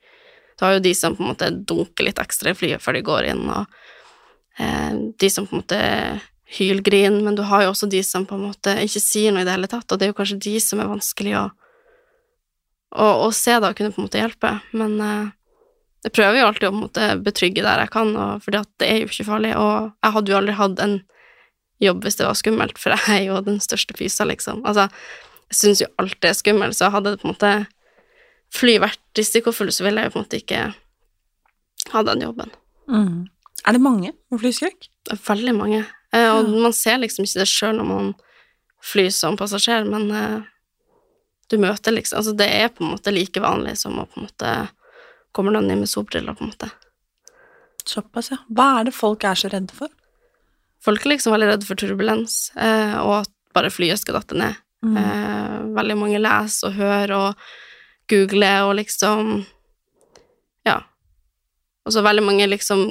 Du 0.59 0.64
har 0.66 0.75
jo 0.77 0.87
de 0.88 0.94
som 0.97 1.14
på 1.14 1.23
en 1.23 1.33
måte 1.35 1.53
dunker 1.53 2.09
litt 2.09 2.18
ekstra 2.18 2.55
i 2.55 2.59
flyet 2.59 2.83
før 2.83 2.99
de 2.99 3.05
går 3.07 3.31
inn, 3.35 3.44
og 3.53 3.66
eh, 4.59 4.92
de 5.21 5.31
som 5.31 5.47
på 5.47 5.57
en 5.57 5.62
måte 5.62 5.81
hylgriner, 6.59 7.21
men 7.23 7.37
du 7.37 7.44
har 7.44 7.66
jo 7.66 7.75
også 7.75 7.90
de 7.92 8.01
som 8.03 8.25
på 8.27 8.38
en 8.38 8.47
måte 8.49 8.73
ikke 8.81 9.03
sier 9.05 9.35
noe 9.35 9.44
i 9.44 9.49
det 9.49 9.53
hele 9.53 9.68
tatt, 9.71 9.90
og 9.92 9.99
det 9.99 10.07
er 10.07 10.14
jo 10.14 10.21
kanskje 10.23 10.40
de 10.49 10.55
som 10.64 10.81
er 10.81 10.88
vanskelig 10.88 11.35
å, 11.37 11.49
å, 12.97 13.09
å 13.27 13.33
se 13.37 13.53
da 13.61 13.68
og 13.68 13.77
kunne 13.77 13.92
på 13.92 14.01
en 14.01 14.09
måte 14.09 14.23
hjelpe, 14.23 14.55
men 14.73 14.97
eh, 15.05 15.35
jeg 16.07 16.15
prøver 16.15 16.41
jo 16.41 16.49
alltid 16.49 16.69
å 16.69 16.77
måte 16.77 17.07
betrygge 17.25 17.65
der 17.65 17.83
jeg 17.83 17.93
kan, 17.95 18.13
for 18.43 18.55
det 18.55 18.87
er 18.87 19.01
jo 19.03 19.09
ikke 19.09 19.27
farlig, 19.27 19.55
og 19.59 19.91
jeg 20.05 20.15
hadde 20.15 20.33
jo 20.33 20.37
aldri 20.39 20.59
hatt 20.59 20.83
en 20.85 21.01
jobb 21.83 22.05
hvis 22.05 22.19
det 22.19 22.27
var 22.27 22.39
skummelt, 22.39 22.79
for 22.79 22.95
jeg 22.95 23.17
er 23.17 23.25
jo 23.31 23.41
den 23.47 23.59
største 23.63 23.97
pysa, 23.99 24.27
liksom. 24.29 24.63
Altså, 24.69 24.89
jeg 25.49 25.61
syns 25.63 25.83
jo 25.83 25.91
alt 26.03 26.19
det 26.23 26.33
er 26.33 26.39
skummelt, 26.39 26.79
så 26.79 26.93
hadde 26.95 27.15
det 27.15 27.23
på 27.23 27.29
en 27.29 27.35
måte 27.35 27.53
fly 28.55 28.79
vært 28.83 29.19
risikofullt, 29.19 29.75
så 29.75 29.87
ville 29.87 30.05
jeg 30.05 30.11
jo 30.11 30.15
på 30.15 30.21
en 30.21 30.29
måte 30.29 30.41
ikke 30.43 30.63
ha 31.93 32.05
den 32.07 32.25
jobben. 32.25 32.55
Mm. 32.89 33.27
Er 33.67 33.77
det 33.77 33.83
mange 33.85 34.15
med 34.15 34.41
flyskrekk? 34.41 34.89
Veldig 35.25 35.55
mange, 35.57 35.83
eh, 36.15 36.31
og 36.31 36.51
man 36.53 36.75
ser 36.77 37.01
liksom 37.03 37.27
ikke 37.27 37.43
det 37.43 37.51
sjøl 37.51 37.79
når 37.81 37.91
man 37.91 38.15
flyr 38.85 39.11
som 39.13 39.37
passasjer, 39.41 39.87
men 39.89 40.11
eh, 40.15 40.47
du 41.49 41.57
møter 41.61 41.95
liksom 41.97 42.21
Altså, 42.21 42.35
det 42.37 42.47
er 42.47 42.69
på 42.73 42.85
en 42.85 42.93
måte 42.93 43.13
like 43.13 43.41
vanlig 43.41 43.79
som 43.81 43.97
å 43.99 44.07
på 44.07 44.21
en 44.21 44.29
måte 44.29 44.53
komme 45.38 45.55
noen 45.55 45.70
inn 45.70 45.83
med 45.83 45.90
solbriller, 45.90 46.37
på 46.37 46.44
en 46.44 46.53
måte. 46.53 46.70
Såpass, 47.88 48.33
ja. 48.35 48.42
Hva 48.53 48.68
er 48.81 48.88
det 48.88 48.96
folk 48.96 49.24
er 49.24 49.38
så 49.38 49.51
redde 49.53 49.74
for? 49.77 49.90
Folk 50.85 51.05
er 51.05 51.14
liksom 51.14 51.35
veldig 51.35 51.53
redde 51.53 51.68
for 51.68 51.81
turbulens, 51.81 52.51
eh, 52.57 52.96
og 53.01 53.22
at 53.22 53.33
bare 53.57 53.72
flyet 53.72 54.03
skal 54.03 54.18
datte 54.20 54.37
ned. 54.38 54.59
Mm. 54.85 54.96
Eh, 55.01 55.55
veldig 55.79 55.96
mange 55.98 56.20
leser 56.22 56.68
og 56.68 56.77
hører 56.79 57.14
og 57.16 57.48
googler 58.09 58.68
og 58.68 58.77
liksom 58.79 59.46
Ja. 60.66 60.83
Og 61.87 61.92
så 61.92 62.03
veldig 62.03 62.22
mange 62.22 62.46
liksom 62.46 62.85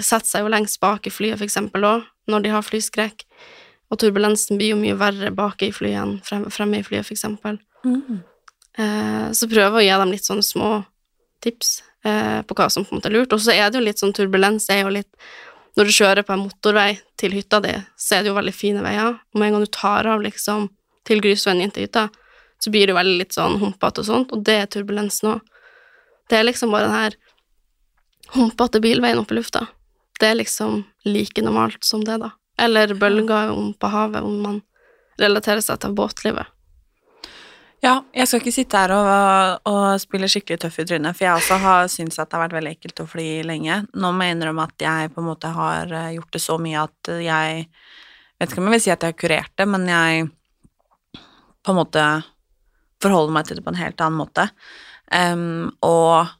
setter 0.00 0.26
seg 0.26 0.42
jo 0.42 0.48
lengst 0.48 0.80
bak 0.80 1.06
i 1.06 1.10
flyet, 1.10 1.38
for 1.38 1.44
eksempel, 1.44 1.84
òg, 1.84 2.06
når 2.26 2.42
de 2.42 2.48
har 2.48 2.62
flyskrekk. 2.62 3.24
Og 3.90 3.98
turbulensen 3.98 4.56
blir 4.56 4.72
jo 4.72 4.80
mye 4.80 4.96
verre 4.96 5.30
bak 5.30 5.62
i 5.62 5.70
flyet 5.70 6.00
enn 6.00 6.20
frem, 6.24 6.46
fremme 6.50 6.80
i 6.80 6.82
flyet, 6.82 7.04
for 7.04 7.12
eksempel. 7.12 7.58
Mm. 7.84 8.22
Eh, 8.78 9.32
så 9.36 9.48
prøver 9.50 9.76
å 9.78 9.84
gi 9.84 9.92
dem 9.92 10.14
litt 10.14 10.24
sånne 10.24 10.46
små 10.46 10.70
tips 11.42 11.80
eh, 12.04 12.40
på 12.46 12.56
hva 12.58 12.68
som 12.72 12.84
på 12.84 12.94
en 12.94 13.00
måte 13.00 13.10
er 13.10 13.16
lurt. 13.16 13.34
Og 13.34 13.42
så 13.42 13.54
er 13.54 13.70
det 13.70 13.80
jo 13.80 13.86
litt 13.86 14.02
sånn 14.02 14.14
turbulens 14.16 14.68
er 14.72 14.84
jo 14.84 14.94
litt 14.98 15.10
Når 15.72 15.88
du 15.88 15.92
kjører 15.96 16.24
på 16.28 16.34
en 16.34 16.42
motorvei 16.42 16.98
til 17.16 17.32
hytta 17.32 17.56
di, 17.64 17.70
så 17.96 18.18
er 18.18 18.24
det 18.24 18.28
jo 18.28 18.36
veldig 18.36 18.52
fine 18.52 18.82
veier. 18.84 19.14
Og 19.32 19.38
med 19.40 19.46
en 19.46 19.54
gang 19.54 19.62
du 19.64 19.70
tar 19.72 20.04
av 20.04 20.20
liksom 20.20 20.66
til 21.08 21.22
grusveien 21.24 21.62
inn 21.64 21.72
til 21.72 21.86
hytta, 21.86 22.10
så 22.60 22.70
blir 22.70 22.84
det 22.84 22.92
jo 22.92 22.98
veldig 22.98 23.14
litt 23.22 23.32
sånn 23.32 23.56
humpete 23.56 24.02
og 24.02 24.06
sånt, 24.06 24.34
og 24.36 24.44
det 24.44 24.58
er 24.60 24.68
turbulensen 24.68 25.30
òg. 25.32 25.40
Det 26.28 26.36
er 26.36 26.44
liksom 26.44 26.76
bare 26.76 26.90
den 26.90 26.98
her 26.98 27.16
humpete 28.36 28.82
bilveien 28.84 29.18
opp 29.22 29.32
i 29.32 29.38
lufta. 29.38 29.64
Det 30.20 30.28
er 30.28 30.38
liksom 30.38 30.82
like 31.08 31.42
normalt 31.42 31.88
som 31.88 32.04
det, 32.04 32.20
da. 32.20 32.34
Eller 32.60 32.92
bølger 32.94 33.50
om 33.56 33.72
på 33.72 33.90
havet, 33.90 34.22
om 34.22 34.38
man 34.44 34.60
relaterer 35.18 35.64
seg 35.64 35.80
til 35.82 35.96
båtlivet. 35.96 36.52
Ja, 37.82 37.96
jeg 38.14 38.28
skal 38.30 38.38
ikke 38.38 38.54
sitte 38.54 38.78
her 38.78 38.92
og, 38.94 39.64
og 39.66 39.84
spille 39.98 40.28
skikkelig 40.30 40.60
tøff 40.62 40.76
i 40.78 40.84
trynet, 40.86 41.16
for 41.18 41.26
jeg 41.26 41.40
også 41.40 41.56
har 41.64 41.88
syntes 41.90 42.20
at 42.22 42.28
det 42.30 42.38
har 42.38 42.44
vært 42.44 42.54
veldig 42.60 42.74
ekkelt 42.76 43.02
å 43.02 43.06
fly 43.10 43.24
lenge. 43.42 43.80
Nå 43.98 44.12
må 44.14 44.28
jeg 44.28 44.36
innrømme 44.36 44.66
at 44.70 44.84
jeg 44.86 45.10
på 45.10 45.18
en 45.18 45.26
måte 45.26 45.50
har 45.50 45.90
eh, 45.90 46.12
gjort 46.14 46.38
det 46.38 46.42
så 46.44 46.60
mye 46.62 46.84
at 46.86 47.10
jeg 47.26 47.66
vet 48.38 48.54
ikke 48.54 48.62
om 48.62 48.70
jeg 48.70 48.76
vil 48.76 48.84
si 48.86 48.94
at 48.94 49.02
jeg 49.02 49.16
har 49.16 49.18
kurert 49.24 49.58
det, 49.58 49.68
men 49.74 49.90
jeg 49.90 50.30
på 51.62 51.74
en 51.74 51.80
måte 51.80 52.06
forholder 53.02 53.34
meg 53.34 53.50
til 53.50 53.58
det 53.58 53.66
på 53.66 53.74
en 53.74 53.82
helt 53.82 54.06
annen 54.06 54.22
måte. 54.22 54.48
Um, 55.10 55.74
og 55.82 56.30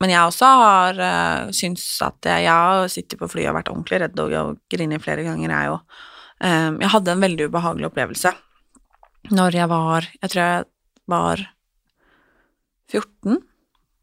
men 0.00 0.14
jeg 0.14 0.32
også 0.32 0.48
har 0.64 0.96
uh, 0.96 1.50
syntes 1.52 1.90
at 2.00 2.24
jeg, 2.24 2.46
jeg 2.48 2.56
har 2.56 2.88
sittet 2.88 3.20
på 3.20 3.28
flyet 3.28 3.52
og 3.52 3.60
vært 3.60 3.68
ordentlig 3.68 4.00
redd 4.00 4.22
og, 4.24 4.32
og 4.32 4.60
grinet 4.72 5.04
flere 5.04 5.28
ganger, 5.28 5.52
jeg 5.52 5.74
òg. 5.76 6.06
jeg 6.40 6.96
hadde 6.96 7.12
en 7.12 7.26
veldig 7.28 7.50
ubehagelig 7.52 7.92
opplevelse 7.92 8.32
når 9.28 9.56
jeg 9.58 9.68
var 9.70 10.06
Jeg 10.22 10.32
tror 10.32 10.42
jeg 10.42 10.64
var 11.10 11.44
14, 12.90 13.38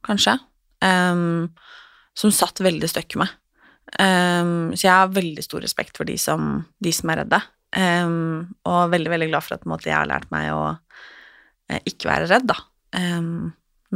kanskje, 0.07 0.37
um, 0.83 1.49
som 2.15 2.31
satt 2.31 2.61
veldig 2.63 2.87
støkk 2.87 3.17
med. 3.19 3.31
Um, 3.99 4.71
så 4.75 4.87
jeg 4.87 4.93
har 4.93 5.15
veldig 5.15 5.43
stor 5.43 5.63
respekt 5.63 5.99
for 5.99 6.07
de 6.07 6.15
som, 6.19 6.65
de 6.83 6.93
som 6.95 7.11
er 7.11 7.23
redde. 7.23 7.41
um, 7.75 8.47
og 8.63 8.91
veldig, 8.91 9.11
veldig 9.11 9.29
glad 9.31 9.43
for 9.43 9.57
at 9.57 9.67
måte, 9.67 9.89
jeg 9.89 9.97
har 9.97 10.07
lært 10.07 10.29
meg 10.31 10.51
å 10.55 10.77
eh, 11.69 11.81
ikke 11.87 12.07
være 12.07 12.29
redd, 12.31 12.47
da. 12.47 12.59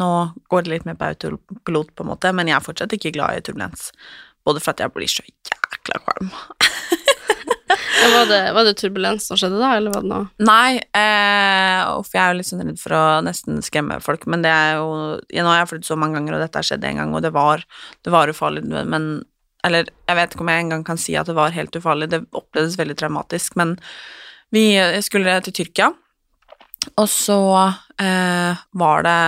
Nå 0.01 0.09
går 0.51 0.63
det 0.63 0.71
litt 0.71 0.87
mer 0.87 0.97
på 0.99 1.07
autopilot, 1.11 1.95
på 1.95 2.03
en 2.03 2.11
måte, 2.11 2.31
men 2.35 2.47
jeg 2.47 2.57
er 2.57 2.65
fortsatt 2.65 2.95
ikke 2.95 3.13
glad 3.15 3.37
i 3.37 3.45
turbulens. 3.45 3.89
Både 4.47 4.63
for 4.63 4.73
at 4.73 4.83
jeg 4.83 4.93
blir 4.95 5.11
så 5.11 5.25
jækla 5.27 5.99
kvalm. 6.05 6.31
Var, 8.01 8.25
det, 8.29 8.39
var 8.55 8.65
det 8.67 8.75
turbulens 8.79 9.27
som 9.29 9.39
skjedde 9.39 9.59
da, 9.61 9.73
eller 9.77 9.93
var 9.93 10.05
det 10.05 10.11
noe? 10.11 10.27
Nei, 10.43 10.81
eh, 10.97 11.81
uff, 11.95 12.11
jeg 12.13 12.21
er 12.21 12.33
jo 12.33 12.39
litt 12.39 12.49
sånn 12.49 12.63
redd 12.65 12.79
for 12.81 12.95
å 12.97 13.03
nesten 13.25 13.61
skremme 13.65 13.99
folk, 14.03 14.25
men 14.31 14.45
det 14.45 14.51
er 14.51 14.79
jo 14.79 14.87
ja, 15.31 15.45
Nå 15.45 15.51
har 15.51 15.61
jeg 15.61 15.71
flyttet 15.73 15.91
så 15.91 15.97
mange 15.99 16.19
ganger, 16.19 16.37
og 16.37 16.43
dette 16.45 16.61
har 16.61 16.67
skjedd 16.67 16.87
en 16.89 17.01
gang, 17.03 17.15
og 17.15 17.23
det 17.25 17.33
var, 17.35 17.65
det 18.05 18.13
var 18.13 18.31
ufarlig, 18.31 18.65
men 18.67 19.11
Eller 19.67 19.91
jeg 20.09 20.17
vet 20.17 20.33
ikke 20.33 20.45
om 20.45 20.53
jeg 20.53 20.65
engang 20.65 20.85
kan 20.87 20.99
si 21.01 21.15
at 21.19 21.29
det 21.29 21.37
var 21.37 21.53
helt 21.55 21.75
ufarlig, 21.77 22.09
det 22.11 22.23
opplevdes 22.33 22.79
veldig 22.81 22.97
traumatisk, 22.97 23.57
men 23.61 23.75
vi 24.51 24.65
skulle 25.05 25.37
til 25.45 25.55
Tyrkia, 25.61 25.91
og 26.97 27.07
så 27.09 27.39
eh, 28.01 28.61
var 28.73 29.03
det 29.05 29.19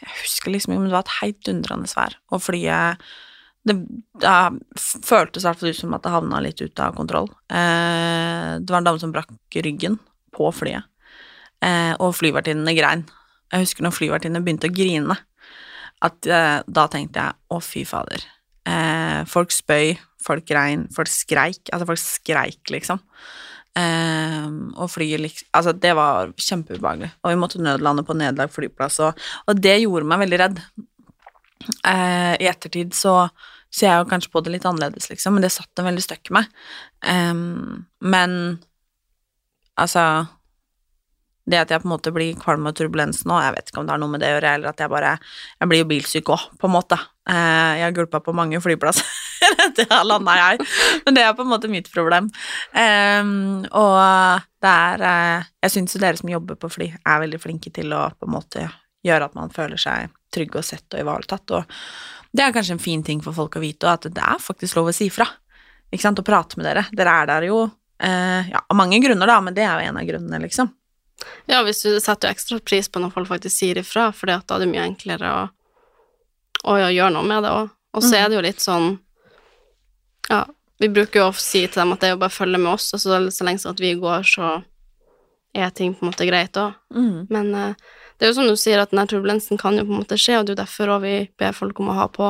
Jeg 0.00 0.14
husker 0.22 0.54
liksom 0.54 0.72
ikke, 0.72 0.82
men 0.82 0.90
det 0.90 0.96
var 0.96 1.04
et 1.04 1.16
heidundrende 1.20 1.90
vær, 1.92 2.16
og 2.32 2.42
flyet 2.42 3.04
det, 3.68 3.76
det 4.22 4.34
føltes 5.06 5.44
i 5.44 5.48
hvert 5.48 5.60
fall 5.60 5.72
ut 5.72 5.80
som 5.80 5.94
at 5.96 6.04
det 6.04 6.14
havna 6.14 6.40
litt 6.44 6.62
ut 6.62 6.82
av 6.84 6.96
kontroll. 6.96 7.28
Eh, 7.48 8.56
det 8.62 8.72
var 8.72 8.80
en 8.80 8.88
dame 8.88 9.02
som 9.02 9.14
brakk 9.14 9.60
ryggen 9.64 9.98
på 10.34 10.50
flyet, 10.54 10.88
eh, 11.64 11.94
og 11.98 12.16
flyvertinnene 12.18 12.76
grein. 12.76 13.06
Jeg 13.52 13.64
husker 13.64 13.86
når 13.86 13.96
flyvertinnene 13.96 14.44
begynte 14.44 14.70
å 14.70 14.74
grine, 14.74 15.16
at 16.04 16.28
eh, 16.30 16.58
da 16.66 16.86
tenkte 16.90 17.24
jeg 17.24 17.38
å, 17.54 17.60
fy 17.64 17.84
fader. 17.88 18.24
Eh, 18.68 19.22
folk 19.30 19.54
spøy, 19.54 19.96
folk 20.22 20.46
grein, 20.48 20.86
folk 20.94 21.10
skreik. 21.10 21.62
Altså, 21.72 21.88
folk 21.88 22.02
skreik, 22.02 22.62
liksom. 22.74 23.00
Eh, 23.78 24.46
og 24.74 24.90
flyet 24.90 25.22
liksom 25.22 25.48
Altså, 25.54 25.72
det 25.72 25.94
var 25.96 26.32
kjempeubehagelig. 26.36 27.10
Og 27.22 27.32
vi 27.32 27.40
måtte 27.40 27.62
nødlande 27.62 28.04
på 28.06 28.16
nedlagt 28.18 28.54
flyplass, 28.56 29.00
og, 29.06 29.28
og 29.46 29.62
det 29.62 29.78
gjorde 29.82 30.08
meg 30.08 30.24
veldig 30.24 30.40
redd. 30.44 30.62
Eh, 31.84 32.34
I 32.38 32.50
ettertid 32.50 32.94
så 32.96 33.28
ser 33.74 33.90
jeg 33.90 34.00
jo 34.00 34.08
kanskje 34.08 34.32
på 34.32 34.42
det 34.44 34.54
litt 34.54 34.66
annerledes, 34.68 35.10
liksom, 35.10 35.36
men 35.36 35.44
det 35.44 35.52
satt 35.54 35.80
en 35.80 35.88
veldig 35.88 36.04
støkk 36.04 36.30
i 36.30 36.34
meg. 36.38 36.50
Um, 37.04 37.84
men 38.00 38.32
altså 39.78 40.26
Det 41.48 41.56
at 41.56 41.70
jeg 41.72 41.80
på 41.80 41.86
en 41.88 41.92
måte 41.94 42.10
blir 42.12 42.36
kvalm 42.36 42.66
av 42.68 42.74
turbulens 42.76 43.22
nå, 43.24 43.38
jeg 43.40 43.54
vet 43.54 43.70
ikke 43.70 43.80
om 43.80 43.86
det 43.88 43.94
har 43.94 44.00
noe 44.02 44.12
med 44.12 44.20
det 44.20 44.28
å 44.28 44.34
gjøre, 44.34 44.50
eller 44.58 44.68
at 44.68 44.82
jeg 44.82 44.92
bare 44.92 45.14
Jeg 45.60 45.70
blir 45.70 45.80
jo 45.80 45.86
bilsyk 45.88 46.32
òg, 46.34 46.42
på 46.60 46.68
en 46.68 46.74
måte. 46.74 46.98
Uh, 47.28 47.72
jeg 47.78 47.86
har 47.86 47.94
gulpa 47.96 48.20
på 48.24 48.34
mange 48.36 48.60
flyplasser 48.60 49.06
etter 49.64 49.86
jeg 49.86 50.08
landa, 50.08 50.34
jeg. 50.36 50.68
Men 51.06 51.16
det 51.16 51.24
er 51.24 51.32
på 51.38 51.46
en 51.46 51.52
måte 51.52 51.70
mitt 51.72 51.88
problem. 51.92 52.28
Um, 52.74 53.64
og 53.70 53.96
det 54.60 54.74
er 54.74 55.06
uh, 55.06 55.48
Jeg 55.64 55.76
syns 55.76 55.96
jo 55.96 56.02
dere 56.04 56.20
som 56.20 56.32
jobber 56.32 56.60
på 56.60 56.72
fly, 56.72 56.90
er 57.00 57.24
veldig 57.24 57.40
flinke 57.40 57.72
til 57.72 57.96
å 57.96 58.08
på 58.16 58.28
en 58.28 58.36
måte 58.36 58.68
gjøre 59.06 59.28
at 59.28 59.36
man 59.38 59.52
føler 59.54 59.80
seg 59.80 60.12
trygg 60.34 60.56
og 60.58 60.66
sett 60.66 60.86
og 60.92 61.00
ivaretatt. 61.00 61.56
Og 61.56 61.76
det 62.32 62.44
er 62.44 62.54
kanskje 62.54 62.76
en 62.76 62.82
fin 62.82 63.02
ting 63.04 63.22
for 63.24 63.36
folk 63.36 63.56
å 63.56 63.62
vite, 63.62 63.88
at 63.88 64.08
det 64.12 64.24
er 64.24 64.40
faktisk 64.42 64.78
lov 64.78 64.90
å 64.90 64.96
si 64.96 65.08
fra. 65.12 65.26
Ikke 65.88 66.04
sant, 66.04 66.20
å 66.20 66.26
prate 66.26 66.58
med 66.58 66.68
dere. 66.68 66.84
Dere 66.92 67.14
er 67.22 67.30
der 67.30 67.46
jo 67.48 67.62
eh, 67.64 68.50
ja, 68.50 68.60
av 68.60 68.76
mange 68.76 69.00
grunner, 69.02 69.30
da, 69.30 69.38
men 69.44 69.56
det 69.56 69.64
er 69.64 69.72
jo 69.72 69.88
en 69.88 70.00
av 70.00 70.08
grunnene, 70.08 70.42
liksom. 70.44 70.70
Ja, 71.50 71.62
hvis 71.66 71.82
du 71.82 71.96
setter 72.00 72.28
jo 72.28 72.36
ekstra 72.36 72.60
pris 72.60 72.90
på 72.92 73.00
når 73.02 73.14
folk 73.14 73.30
faktisk 73.32 73.56
sier 73.56 73.80
ifra, 73.80 74.10
for 74.14 74.30
da 74.30 74.38
er 74.38 74.62
det 74.62 74.70
mye 74.70 74.84
enklere 74.84 75.32
å, 75.34 75.42
å 76.68 76.78
ja, 76.78 76.92
gjøre 76.94 77.16
noe 77.16 77.26
med 77.26 77.42
det 77.46 77.54
òg. 77.54 77.74
Og 77.96 78.04
så 78.04 78.12
mm. 78.12 78.18
er 78.20 78.28
det 78.28 78.36
jo 78.36 78.44
litt 78.44 78.60
sånn 78.60 78.88
Ja, 80.28 80.42
vi 80.78 80.90
bruker 80.92 81.22
jo 81.22 81.28
å 81.30 81.36
si 81.40 81.62
til 81.64 81.80
dem 81.80 81.94
at 81.94 82.02
det 82.02 82.10
er 82.10 82.12
jo 82.12 82.20
bare 82.20 82.30
å 82.30 82.36
følge 82.36 82.60
med 82.60 82.74
oss, 82.74 82.92
og 82.92 83.00
så, 83.02 83.22
så 83.32 83.46
lenge 83.46 83.62
som 83.62 83.72
at 83.72 83.80
vi 83.82 83.94
går, 83.98 84.26
så 84.28 84.58
er 85.56 85.72
ting 85.74 85.94
på 85.96 86.04
en 86.04 86.12
måte 86.12 86.28
greit 86.28 86.60
òg. 86.60 86.76
Mm. 86.94 87.26
Men 87.32 87.48
eh, 87.56 87.88
det 88.18 88.24
er 88.26 88.30
jo 88.32 88.38
som 88.40 88.48
du 88.50 88.56
sier, 88.58 88.78
at 88.82 88.90
denne 88.90 89.06
turbulensen 89.10 89.58
kan 89.60 89.76
jo 89.78 89.84
på 89.86 89.92
en 89.94 90.00
måte 90.02 90.18
skje, 90.18 90.38
og 90.40 90.44
det 90.46 90.52
er 90.52 90.56
jo 90.56 90.62
derfor 90.64 90.84
vi 91.04 91.16
ber 91.38 91.52
folk 91.54 91.76
om 91.80 91.88
å 91.92 91.98
ha 91.98 92.06
på 92.10 92.26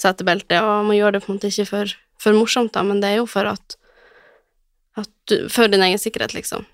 setebelte, 0.00 0.56
og 0.62 0.86
man 0.88 0.96
gjør 0.96 1.12
det 1.16 1.22
på 1.24 1.28
en 1.32 1.36
måte 1.38 1.50
ikke 1.50 1.66
for, 1.68 1.86
for 2.22 2.32
morsomt, 2.38 2.72
da, 2.76 2.80
men 2.86 3.00
det 3.02 3.08
er 3.10 3.16
jo 3.20 3.26
for 3.28 3.44
at, 3.50 3.66
at 4.96 5.10
du, 5.28 5.34
For 5.52 5.68
din 5.68 5.82
egen 5.82 5.98
sikkerhet, 6.00 6.32
liksom. 6.34 6.64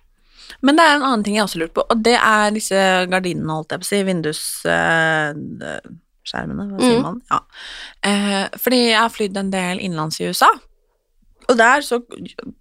Men 0.63 0.77
det 0.79 0.85
er 0.87 0.95
en 0.97 1.03
annen 1.05 1.25
ting 1.27 1.35
jeg 1.37 1.45
også 1.49 1.59
lurer 1.59 1.73
på, 1.75 1.83
og 1.91 1.97
det 2.07 2.15
er 2.21 2.51
disse 2.55 2.79
gardinene, 3.11 3.53
holdt 3.57 3.73
jeg 3.75 3.81
på 3.83 3.87
å 3.89 3.91
si, 3.91 4.03
vindusskjermene, 4.07 6.65
hva 6.71 6.79
sier 6.81 7.01
Mm. 7.01 7.03
man? 7.03 7.21
Ja. 7.31 7.41
Eh, 8.03 8.49
fordi 8.57 8.81
jeg 8.91 8.99
har 9.01 9.09
flydd 9.11 9.37
en 9.37 9.51
del 9.51 9.79
innenlands 9.81 10.21
i 10.21 10.25
USA, 10.31 10.49
og 11.47 11.59
der, 11.59 11.83
så, 11.85 12.01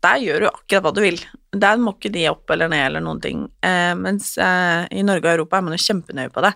der 0.06 0.20
gjør 0.22 0.44
du 0.44 0.48
akkurat 0.52 0.86
hva 0.86 0.92
du 0.94 1.02
vil. 1.02 1.18
Der 1.56 1.80
må 1.82 1.96
ikke 1.96 2.12
de 2.14 2.28
opp 2.30 2.52
eller 2.54 2.70
ned 2.70 2.84
eller 2.90 3.04
noen 3.04 3.22
ting, 3.24 3.46
eh, 3.66 3.94
mens 3.98 4.36
eh, 4.42 4.86
i 4.94 5.06
Norge 5.06 5.30
og 5.30 5.40
Europa 5.40 5.58
er 5.58 5.66
man 5.66 5.78
jo 5.78 5.82
kjempenøye 5.86 6.34
på 6.34 6.44
det. 6.46 6.52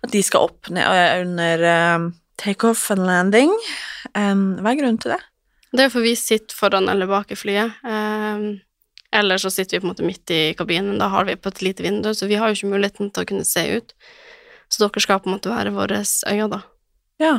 At 0.00 0.14
de 0.14 0.22
skal 0.24 0.46
opp 0.48 0.70
ned, 0.72 0.86
eh, 0.86 1.20
under 1.26 1.66
eh, 1.72 2.06
takeoff 2.40 2.86
and 2.94 3.04
landing. 3.04 3.52
Hva 4.14 4.72
er 4.72 4.80
grunnen 4.80 5.00
til 5.02 5.12
det? 5.12 5.20
Det 5.70 5.84
er 5.84 5.92
for 5.92 6.02
vi 6.02 6.16
sitter 6.18 6.56
foran 6.56 6.88
eller 6.90 7.10
bak 7.10 7.30
i 7.30 7.38
flyet. 7.38 7.76
Eller 9.12 9.42
så 9.42 9.50
sitter 9.52 9.76
vi 9.76 9.82
på 9.82 9.86
en 9.86 9.92
måte 9.92 10.06
midt 10.06 10.32
i 10.32 10.40
kabinen, 10.58 10.98
da 10.98 11.10
har 11.12 11.28
vi 11.28 11.36
på 11.36 11.50
et 11.52 11.62
lite 11.62 11.84
vindu, 11.84 12.08
så 12.14 12.26
vi 12.30 12.38
har 12.40 12.48
jo 12.50 12.56
ikke 12.56 12.72
muligheten 12.72 13.10
til 13.10 13.26
å 13.26 13.28
kunne 13.28 13.46
se 13.46 13.66
ut. 13.76 13.94
Så 14.70 14.82
dere 14.82 15.02
skal 15.02 15.20
på 15.20 15.30
en 15.30 15.36
måte 15.36 15.52
være 15.52 15.74
våre 15.74 16.00
øyne, 16.00 16.48
da. 16.50 16.60
Ja. 17.20 17.34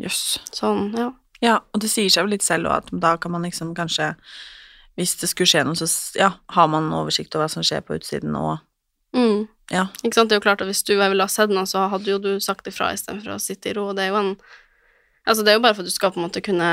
Jøss. 0.00 0.38
Sånn, 0.54 0.92
ja. 0.96 1.10
Ja, 1.40 1.60
og 1.72 1.82
det 1.82 1.88
sier 1.92 2.10
seg 2.12 2.26
jo 2.26 2.32
litt 2.34 2.44
selv 2.44 2.68
også 2.68 2.84
at 2.84 3.02
da 3.02 3.14
kan 3.20 3.32
man 3.32 3.46
liksom 3.48 3.74
kanskje 3.76 4.14
Hvis 4.98 5.14
det 5.20 5.30
skulle 5.30 5.48
skje 5.48 5.62
noe, 5.64 5.78
så 5.78 5.86
ja, 6.18 6.34
har 6.52 6.66
man 6.68 6.90
oversikt 6.92 7.32
over 7.34 7.46
hva 7.46 7.52
som 7.52 7.64
skjer 7.64 7.80
på 7.86 7.96
utsiden 7.96 8.34
og 8.36 8.58
Mm. 9.10 9.48
Ja. 9.70 9.88
Ikke 10.04 10.14
sant, 10.14 10.30
det 10.30 10.36
er 10.36 10.40
jo 10.40 10.44
klart 10.44 10.62
at 10.62 10.68
hvis 10.70 10.84
du 10.86 10.92
ville 10.94 11.24
ha 11.24 11.30
sett 11.30 11.50
noe, 11.50 11.66
så 11.66 11.86
hadde 11.90 12.10
jo 12.12 12.18
du 12.22 12.32
sagt 12.42 12.68
ifra 12.70 12.92
istedenfor 12.94 13.36
å 13.36 13.42
sitte 13.42 13.70
i 13.70 13.74
ro. 13.74 13.88
Det 13.94 14.06
er 14.06 14.12
jo 14.12 14.20
en 14.22 14.34
Altså, 15.28 15.44
det 15.44 15.52
er 15.52 15.58
jo 15.58 15.62
bare 15.62 15.76
for 15.76 15.84
at 15.84 15.90
du 15.90 15.92
skal 15.92 16.10
på 16.14 16.18
en 16.18 16.24
måte 16.24 16.40
kunne 16.42 16.68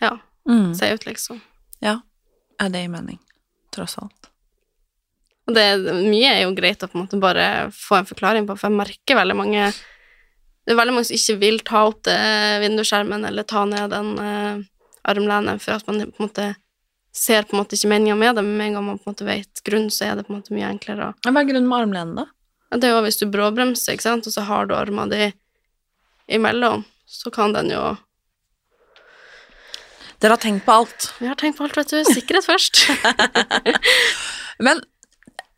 ja, 0.00 0.12
mm. 0.48 0.70
se 0.78 0.92
ut, 0.94 1.06
liksom. 1.08 1.40
Ja. 1.82 1.96
Er 2.62 2.70
det 2.70 2.84
gir 2.84 2.92
mening, 2.92 3.18
tross 3.74 3.96
alt. 3.98 4.28
Og 5.50 5.56
det, 5.56 5.64
mye 6.06 6.30
er 6.30 6.44
jo 6.44 6.54
greit 6.56 6.84
å 6.86 6.88
på 6.88 6.96
en 6.96 7.02
måte 7.02 7.18
bare 7.20 7.48
få 7.74 7.98
en 7.98 8.08
forklaring 8.08 8.46
på, 8.46 8.54
for 8.56 8.70
jeg 8.70 8.78
merker 8.78 9.18
veldig 9.18 9.36
mange 9.36 9.66
Det 10.70 10.76
er 10.76 10.78
veldig 10.78 10.92
mange 10.94 11.06
som 11.08 11.16
ikke 11.16 11.34
vil 11.40 11.56
ta 11.66 11.80
opp 11.88 12.04
det 12.06 12.18
vindusskjermen 12.62 13.24
eller 13.26 13.42
ta 13.42 13.64
ned 13.66 13.90
den 13.90 14.10
eh, 14.22 14.58
armlenen, 15.10 15.58
for 15.58 15.74
at 15.74 15.88
man 15.88 16.04
på 16.04 16.20
en 16.22 16.28
måte 16.28 16.44
ser 17.10 17.42
på 17.42 17.56
en 17.56 17.64
måte 17.64 17.74
ikke 17.74 17.88
meninga 17.90 18.14
med 18.14 18.36
det, 18.38 18.44
men 18.46 18.54
med 18.54 18.68
en 18.68 18.76
gang 18.76 18.84
man 18.86 19.00
på 19.00 19.08
en 19.08 19.16
måte 19.16 19.26
vet 19.26 19.62
grunnen, 19.66 19.90
så 19.90 20.04
er 20.06 20.12
det 20.14 20.28
på 20.28 20.30
en 20.30 20.36
måte 20.38 20.54
mye 20.54 20.68
enklere 20.68 21.08
Hva 21.24 21.32
er 21.32 21.48
grunnen 21.48 21.66
med 21.66 21.78
armlenen, 21.80 22.20
da? 22.20 22.78
Det 22.78 22.86
er 22.86 22.94
jo 22.94 23.00
hvis 23.02 23.18
du 23.18 23.24
bråbremser, 23.34 23.96
ikke 23.96 24.06
sant, 24.06 24.28
og 24.30 24.36
så 24.36 24.44
har 24.46 24.70
du 24.70 24.76
arma 24.78 25.08
di 25.10 25.32
imellom, 26.30 26.86
så 27.02 27.34
kan 27.34 27.56
den 27.56 27.74
jo 27.74 27.82
Dere 30.22 30.36
har 30.36 30.44
tenkt 30.44 30.66
på 30.68 30.78
alt. 30.84 31.10
Vi 31.18 31.26
har 31.26 31.34
tenkt 31.40 31.58
på 31.58 31.64
alt, 31.66 31.78
vet 31.80 31.90
du. 31.96 32.04
Sikkerhet 32.04 32.44
først. 32.44 32.82
Men 34.68 34.82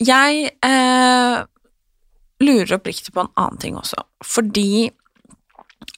jeg 0.00 0.52
eh, 0.54 1.38
lurer 2.46 2.76
oppriktig 2.78 3.12
på 3.12 3.26
en 3.26 3.32
annen 3.34 3.58
ting 3.60 3.76
også, 3.76 4.06
fordi 4.22 4.88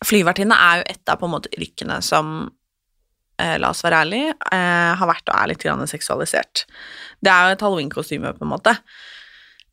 flyvertinne 0.05 0.57
er 0.57 0.81
jo 0.81 0.87
et 0.95 1.11
av 1.13 1.21
på 1.21 1.29
en 1.29 1.35
måte 1.35 1.53
yrkene 1.57 2.01
som 2.05 2.37
eh, 3.41 3.57
la 3.61 3.71
oss 3.71 3.85
være 3.85 4.05
ærlig, 4.05 4.23
eh, 4.31 4.93
har 4.99 5.11
vært 5.11 5.29
og 5.31 5.37
er 5.37 5.51
litt 5.53 5.65
grann 5.65 5.85
seksualisert. 5.91 6.65
Det 7.25 7.33
er 7.33 7.49
jo 7.49 7.57
et 7.57 7.67
halloween-kostyme, 7.67 8.35
på 8.37 8.47
en 8.47 8.53
måte. 8.53 8.77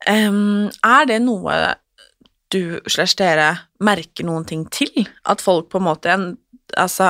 Er 0.02 1.04
det 1.06 1.20
noe 1.22 1.56
du 2.52 2.80
slash 2.90 3.16
dere 3.18 3.48
merker 3.82 4.26
noen 4.28 4.46
ting 4.48 4.66
til? 4.74 5.06
At 5.28 5.44
folk 5.44 5.70
på 5.72 5.80
en 5.80 5.88
måte 5.88 6.16
Altså 6.78 7.06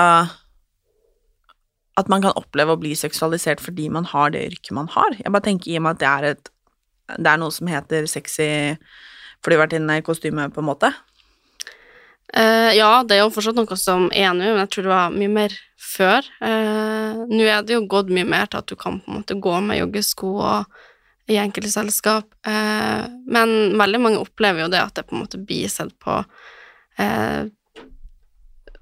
At 1.99 2.09
man 2.11 2.25
kan 2.25 2.35
oppleve 2.38 2.75
å 2.75 2.81
bli 2.81 2.95
seksualisert 2.99 3.62
fordi 3.62 3.88
man 3.93 4.09
har 4.11 4.33
det 4.35 4.47
yrket 4.49 4.75
man 4.77 4.91
har. 4.91 5.17
Jeg 5.19 5.33
bare 5.33 5.47
tenker 5.47 5.71
i 5.71 5.79
og 5.79 5.87
med 5.87 5.97
at 5.97 6.03
det 6.03 6.11
er 6.11 6.29
et 6.33 6.53
Det 7.19 7.31
er 7.33 7.41
noe 7.41 7.53
som 7.53 7.69
heter 7.69 8.07
sexy 8.07 8.49
flyvertinne-kostyme, 9.42 10.46
på 10.55 10.63
en 10.63 10.69
måte. 10.69 10.92
Eh, 12.33 12.73
ja, 12.79 13.03
det 13.05 13.19
er 13.19 13.27
jo 13.27 13.33
fortsatt 13.35 13.59
noe 13.59 13.77
som 13.77 14.07
er 14.17 14.33
nå, 14.33 14.47
men 14.47 14.63
jeg 14.63 14.71
tror 14.73 14.87
det 14.87 14.93
var 14.95 15.17
mye 15.17 15.33
mer 15.33 15.57
før. 15.83 16.29
Uh, 16.41 17.27
nå 17.29 17.45
er 17.45 17.65
det 17.67 17.75
jo 17.75 17.83
gått 17.91 18.13
mye 18.15 18.25
mer 18.25 18.47
til 18.49 18.63
at 18.63 18.71
du 18.71 18.77
kan 18.79 19.01
på 19.03 19.11
en 19.11 19.19
måte 19.19 19.37
gå 19.37 19.53
med 19.61 19.83
joggesko 19.83 20.31
og 20.41 20.79
i 21.31 21.37
enkelte 21.39 21.71
selskap, 21.71 22.27
uh, 22.49 23.05
men 23.29 23.75
veldig 23.79 24.01
mange 24.01 24.23
opplever 24.23 24.65
jo 24.65 24.71
det 24.73 24.81
at 24.81 24.95
det 24.97 25.05
på 25.09 25.17
en 25.17 25.25
måte 25.25 25.43
blir 25.43 25.69
sett 25.71 25.93
på. 26.03 26.23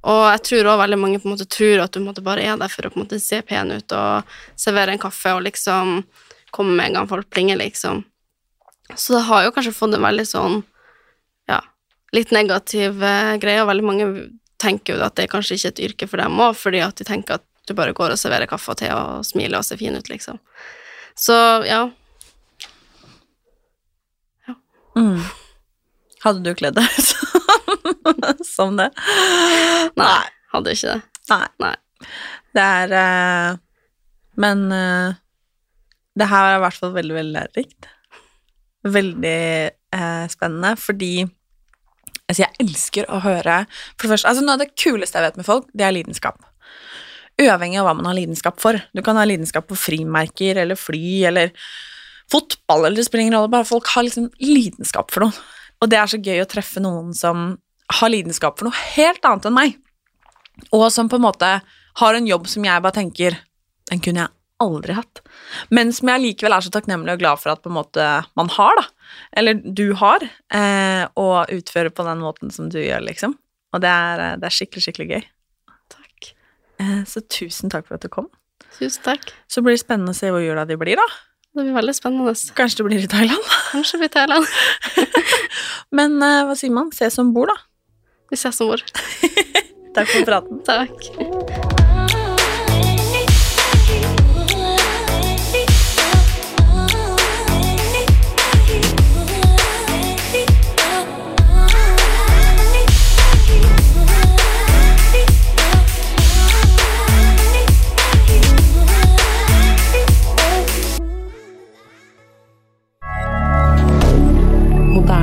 Og 0.01 0.23
jeg 0.33 0.43
tror 0.47 0.69
også 0.71 0.81
veldig 0.81 0.99
mange 1.01 1.19
på 1.21 1.29
en 1.29 1.35
måte 1.35 1.49
tror 1.51 1.83
at 1.85 1.93
du 1.93 2.01
måte 2.05 2.25
bare 2.25 2.45
er 2.47 2.57
der 2.61 2.73
for 2.73 2.87
å 2.87 2.93
på 2.93 2.99
en 2.99 3.05
måte 3.05 3.21
se 3.23 3.43
pen 3.47 3.73
ut 3.75 3.93
og 3.97 4.33
servere 4.59 4.95
en 4.95 5.03
kaffe 5.03 5.35
og 5.37 5.45
liksom 5.45 6.01
komme 6.55 6.75
med 6.77 6.91
en 6.91 7.01
gang 7.01 7.11
folk 7.11 7.29
plinger, 7.31 7.59
liksom. 7.61 8.03
Så 8.97 9.15
det 9.15 9.27
har 9.29 9.45
jo 9.45 9.53
kanskje 9.55 9.77
fått 9.77 9.95
en 9.97 10.07
veldig 10.07 10.27
sånn 10.27 10.63
litt 12.17 12.33
negativ 12.35 13.03
eh, 13.05 13.37
greie, 13.43 13.63
og 13.63 13.71
veldig 13.71 13.87
mange 13.87 14.09
tenker 14.61 14.97
jo 14.97 15.05
at 15.07 15.17
det 15.17 15.27
er 15.27 15.33
kanskje 15.33 15.57
ikke 15.57 15.73
et 15.73 15.83
yrke 15.89 16.11
for 16.11 16.23
dem 16.23 16.43
òg, 16.43 16.57
fordi 16.59 16.83
at 16.85 16.99
de 17.01 17.07
tenker 17.09 17.41
at 17.41 17.47
Du 17.69 17.75
bare 17.77 17.93
går 17.95 18.11
og 18.11 18.19
serverer 18.19 18.49
kaffe 18.51 18.73
og 18.73 18.79
te 18.81 18.89
og 18.91 19.21
smiler 19.23 19.61
og 19.61 19.65
ser 19.65 19.79
fin 19.79 19.95
ut, 19.95 20.09
liksom. 20.11 20.41
Så 21.15 21.37
ja. 21.69 21.85
Mm. 24.97 25.21
Hadde 26.25 26.43
du 26.43 26.51
kledd 26.59 26.81
deg 26.81 26.89
som 28.57 28.75
det? 28.81 28.89
Nei, 30.01 30.25
hadde 30.51 30.75
ikke 30.75 30.97
det. 30.97 31.01
Nei. 31.31 31.47
Nei. 31.63 31.75
Det 32.57 32.65
er 32.65 32.97
eh, 32.99 33.59
Men 34.41 34.67
eh, 34.75 35.19
det 36.19 36.29
her 36.33 36.49
er 36.49 36.59
i 36.59 36.63
hvert 36.65 36.81
fall 36.81 36.97
veldig, 36.97 37.17
veldig 37.21 37.37
lærerikt. 37.37 37.91
Veldig 38.99 39.43
eh, 39.71 40.25
spennende, 40.33 40.75
fordi 40.81 41.13
altså, 42.31 42.47
jeg 42.47 42.67
elsker 42.67 43.11
å 43.11 43.21
høre 43.25 43.65
For 43.97 44.07
det 44.07 44.15
første, 44.15 44.31
altså 44.31 44.45
Noe 44.47 44.57
av 44.57 44.63
det 44.63 44.73
kuleste 44.79 45.19
jeg 45.19 45.29
vet 45.29 45.41
med 45.41 45.49
folk, 45.49 45.69
det 45.77 45.87
er 45.87 45.95
lidenskap. 45.95 46.41
Uavhengig 47.41 47.81
av 47.81 47.89
hva 47.89 47.95
man 47.97 48.11
har 48.11 48.19
lidenskap 48.19 48.61
for. 48.61 48.79
Du 48.93 49.03
kan 49.05 49.19
ha 49.19 49.25
lidenskap 49.29 49.69
for 49.71 49.81
frimerker 49.81 50.61
eller 50.61 50.79
fly 50.79 51.25
eller 51.31 51.55
fotball, 52.31 52.85
eller 52.85 53.01
det 53.01 53.07
spiller 53.09 53.27
ingen 53.27 53.39
rolle, 53.39 53.51
bare 53.53 53.69
folk 53.69 53.89
har 53.95 54.07
liksom 54.07 54.29
lidenskap 54.45 55.11
for 55.11 55.27
noe. 55.27 55.47
Og 55.81 55.91
det 55.91 55.99
er 55.99 56.11
så 56.13 56.21
gøy 56.21 56.43
å 56.43 56.49
treffe 56.49 56.83
noen 56.83 57.15
som 57.17 57.55
har 58.01 58.13
lidenskap 58.13 58.59
for 58.59 58.69
noe 58.69 58.83
helt 58.95 59.25
annet 59.27 59.49
enn 59.49 59.57
meg, 59.57 59.79
og 60.77 60.87
som 60.95 61.09
på 61.11 61.19
en 61.19 61.25
måte 61.25 61.49
har 62.01 62.17
en 62.17 62.29
jobb 62.29 62.47
som 62.51 62.67
jeg 62.67 62.83
bare 62.85 62.97
tenker 63.01 63.39
Den 63.91 63.99
kunne 64.05 64.23
jeg 64.23 64.31
aldri 64.63 64.95
hatt. 64.95 65.23
Men 65.75 65.89
som 65.91 66.07
jeg 66.13 66.23
likevel 66.23 66.55
er 66.55 66.63
så 66.63 66.71
takknemlig 66.71 67.17
og 67.17 67.23
glad 67.23 67.41
for 67.43 67.51
at 67.51 67.63
på 67.65 67.73
en 67.73 67.79
måte 67.81 68.05
man 68.39 68.51
har, 68.55 68.79
da. 68.79 69.00
Eller 69.37 69.61
du 69.61 69.93
har. 69.99 70.25
Eh, 70.53 71.05
og 71.21 71.53
utføre 71.55 71.93
på 71.95 72.07
den 72.07 72.23
måten 72.25 72.53
som 72.55 72.69
du 72.73 72.81
gjør, 72.81 73.03
liksom. 73.07 73.37
Og 73.75 73.83
det 73.85 73.91
er, 73.91 74.25
eh, 74.25 74.37
det 74.41 74.51
er 74.51 74.57
skikkelig, 74.57 74.85
skikkelig 74.87 75.09
gøy. 75.11 75.25
Takk. 75.97 76.31
Eh, 76.81 77.01
så 77.07 77.23
tusen 77.29 77.71
takk 77.71 77.87
for 77.89 77.99
at 77.99 78.07
du 78.07 78.09
kom. 78.09 78.31
Tusen 78.79 79.03
takk. 79.05 79.33
Så 79.49 79.63
blir 79.63 79.77
det 79.77 79.85
spennende 79.85 80.15
å 80.15 80.19
se 80.19 80.31
hvor 80.31 80.43
jula 80.45 80.67
di 80.67 80.79
blir, 80.81 81.01
da. 81.01 81.09
Det 81.55 81.65
blir 81.65 81.75
veldig 81.75 81.95
spennende. 81.97 82.35
Kanskje 82.55 82.83
det 82.83 82.87
blir 82.87 83.05
i 83.05 83.11
Thailand? 83.11 83.51
Kanskje 83.73 83.99
det 83.99 84.05
blir 84.05 84.15
Thailand. 84.15 84.47
Men 85.99 86.23
eh, 86.23 86.45
hva 86.47 86.55
sier 86.59 86.75
man? 86.75 86.93
Ses 86.95 87.19
om 87.19 87.35
bord, 87.35 87.51
da. 87.51 87.59
Vi 88.31 88.39
ses 88.39 88.63
om 88.63 88.71
bord. 88.71 88.87
Takk 89.97 90.15
for 90.15 90.31
praten. 90.31 90.65
Takk. 90.67 91.80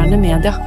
Moderne 0.07 0.21
media. 0.21 0.66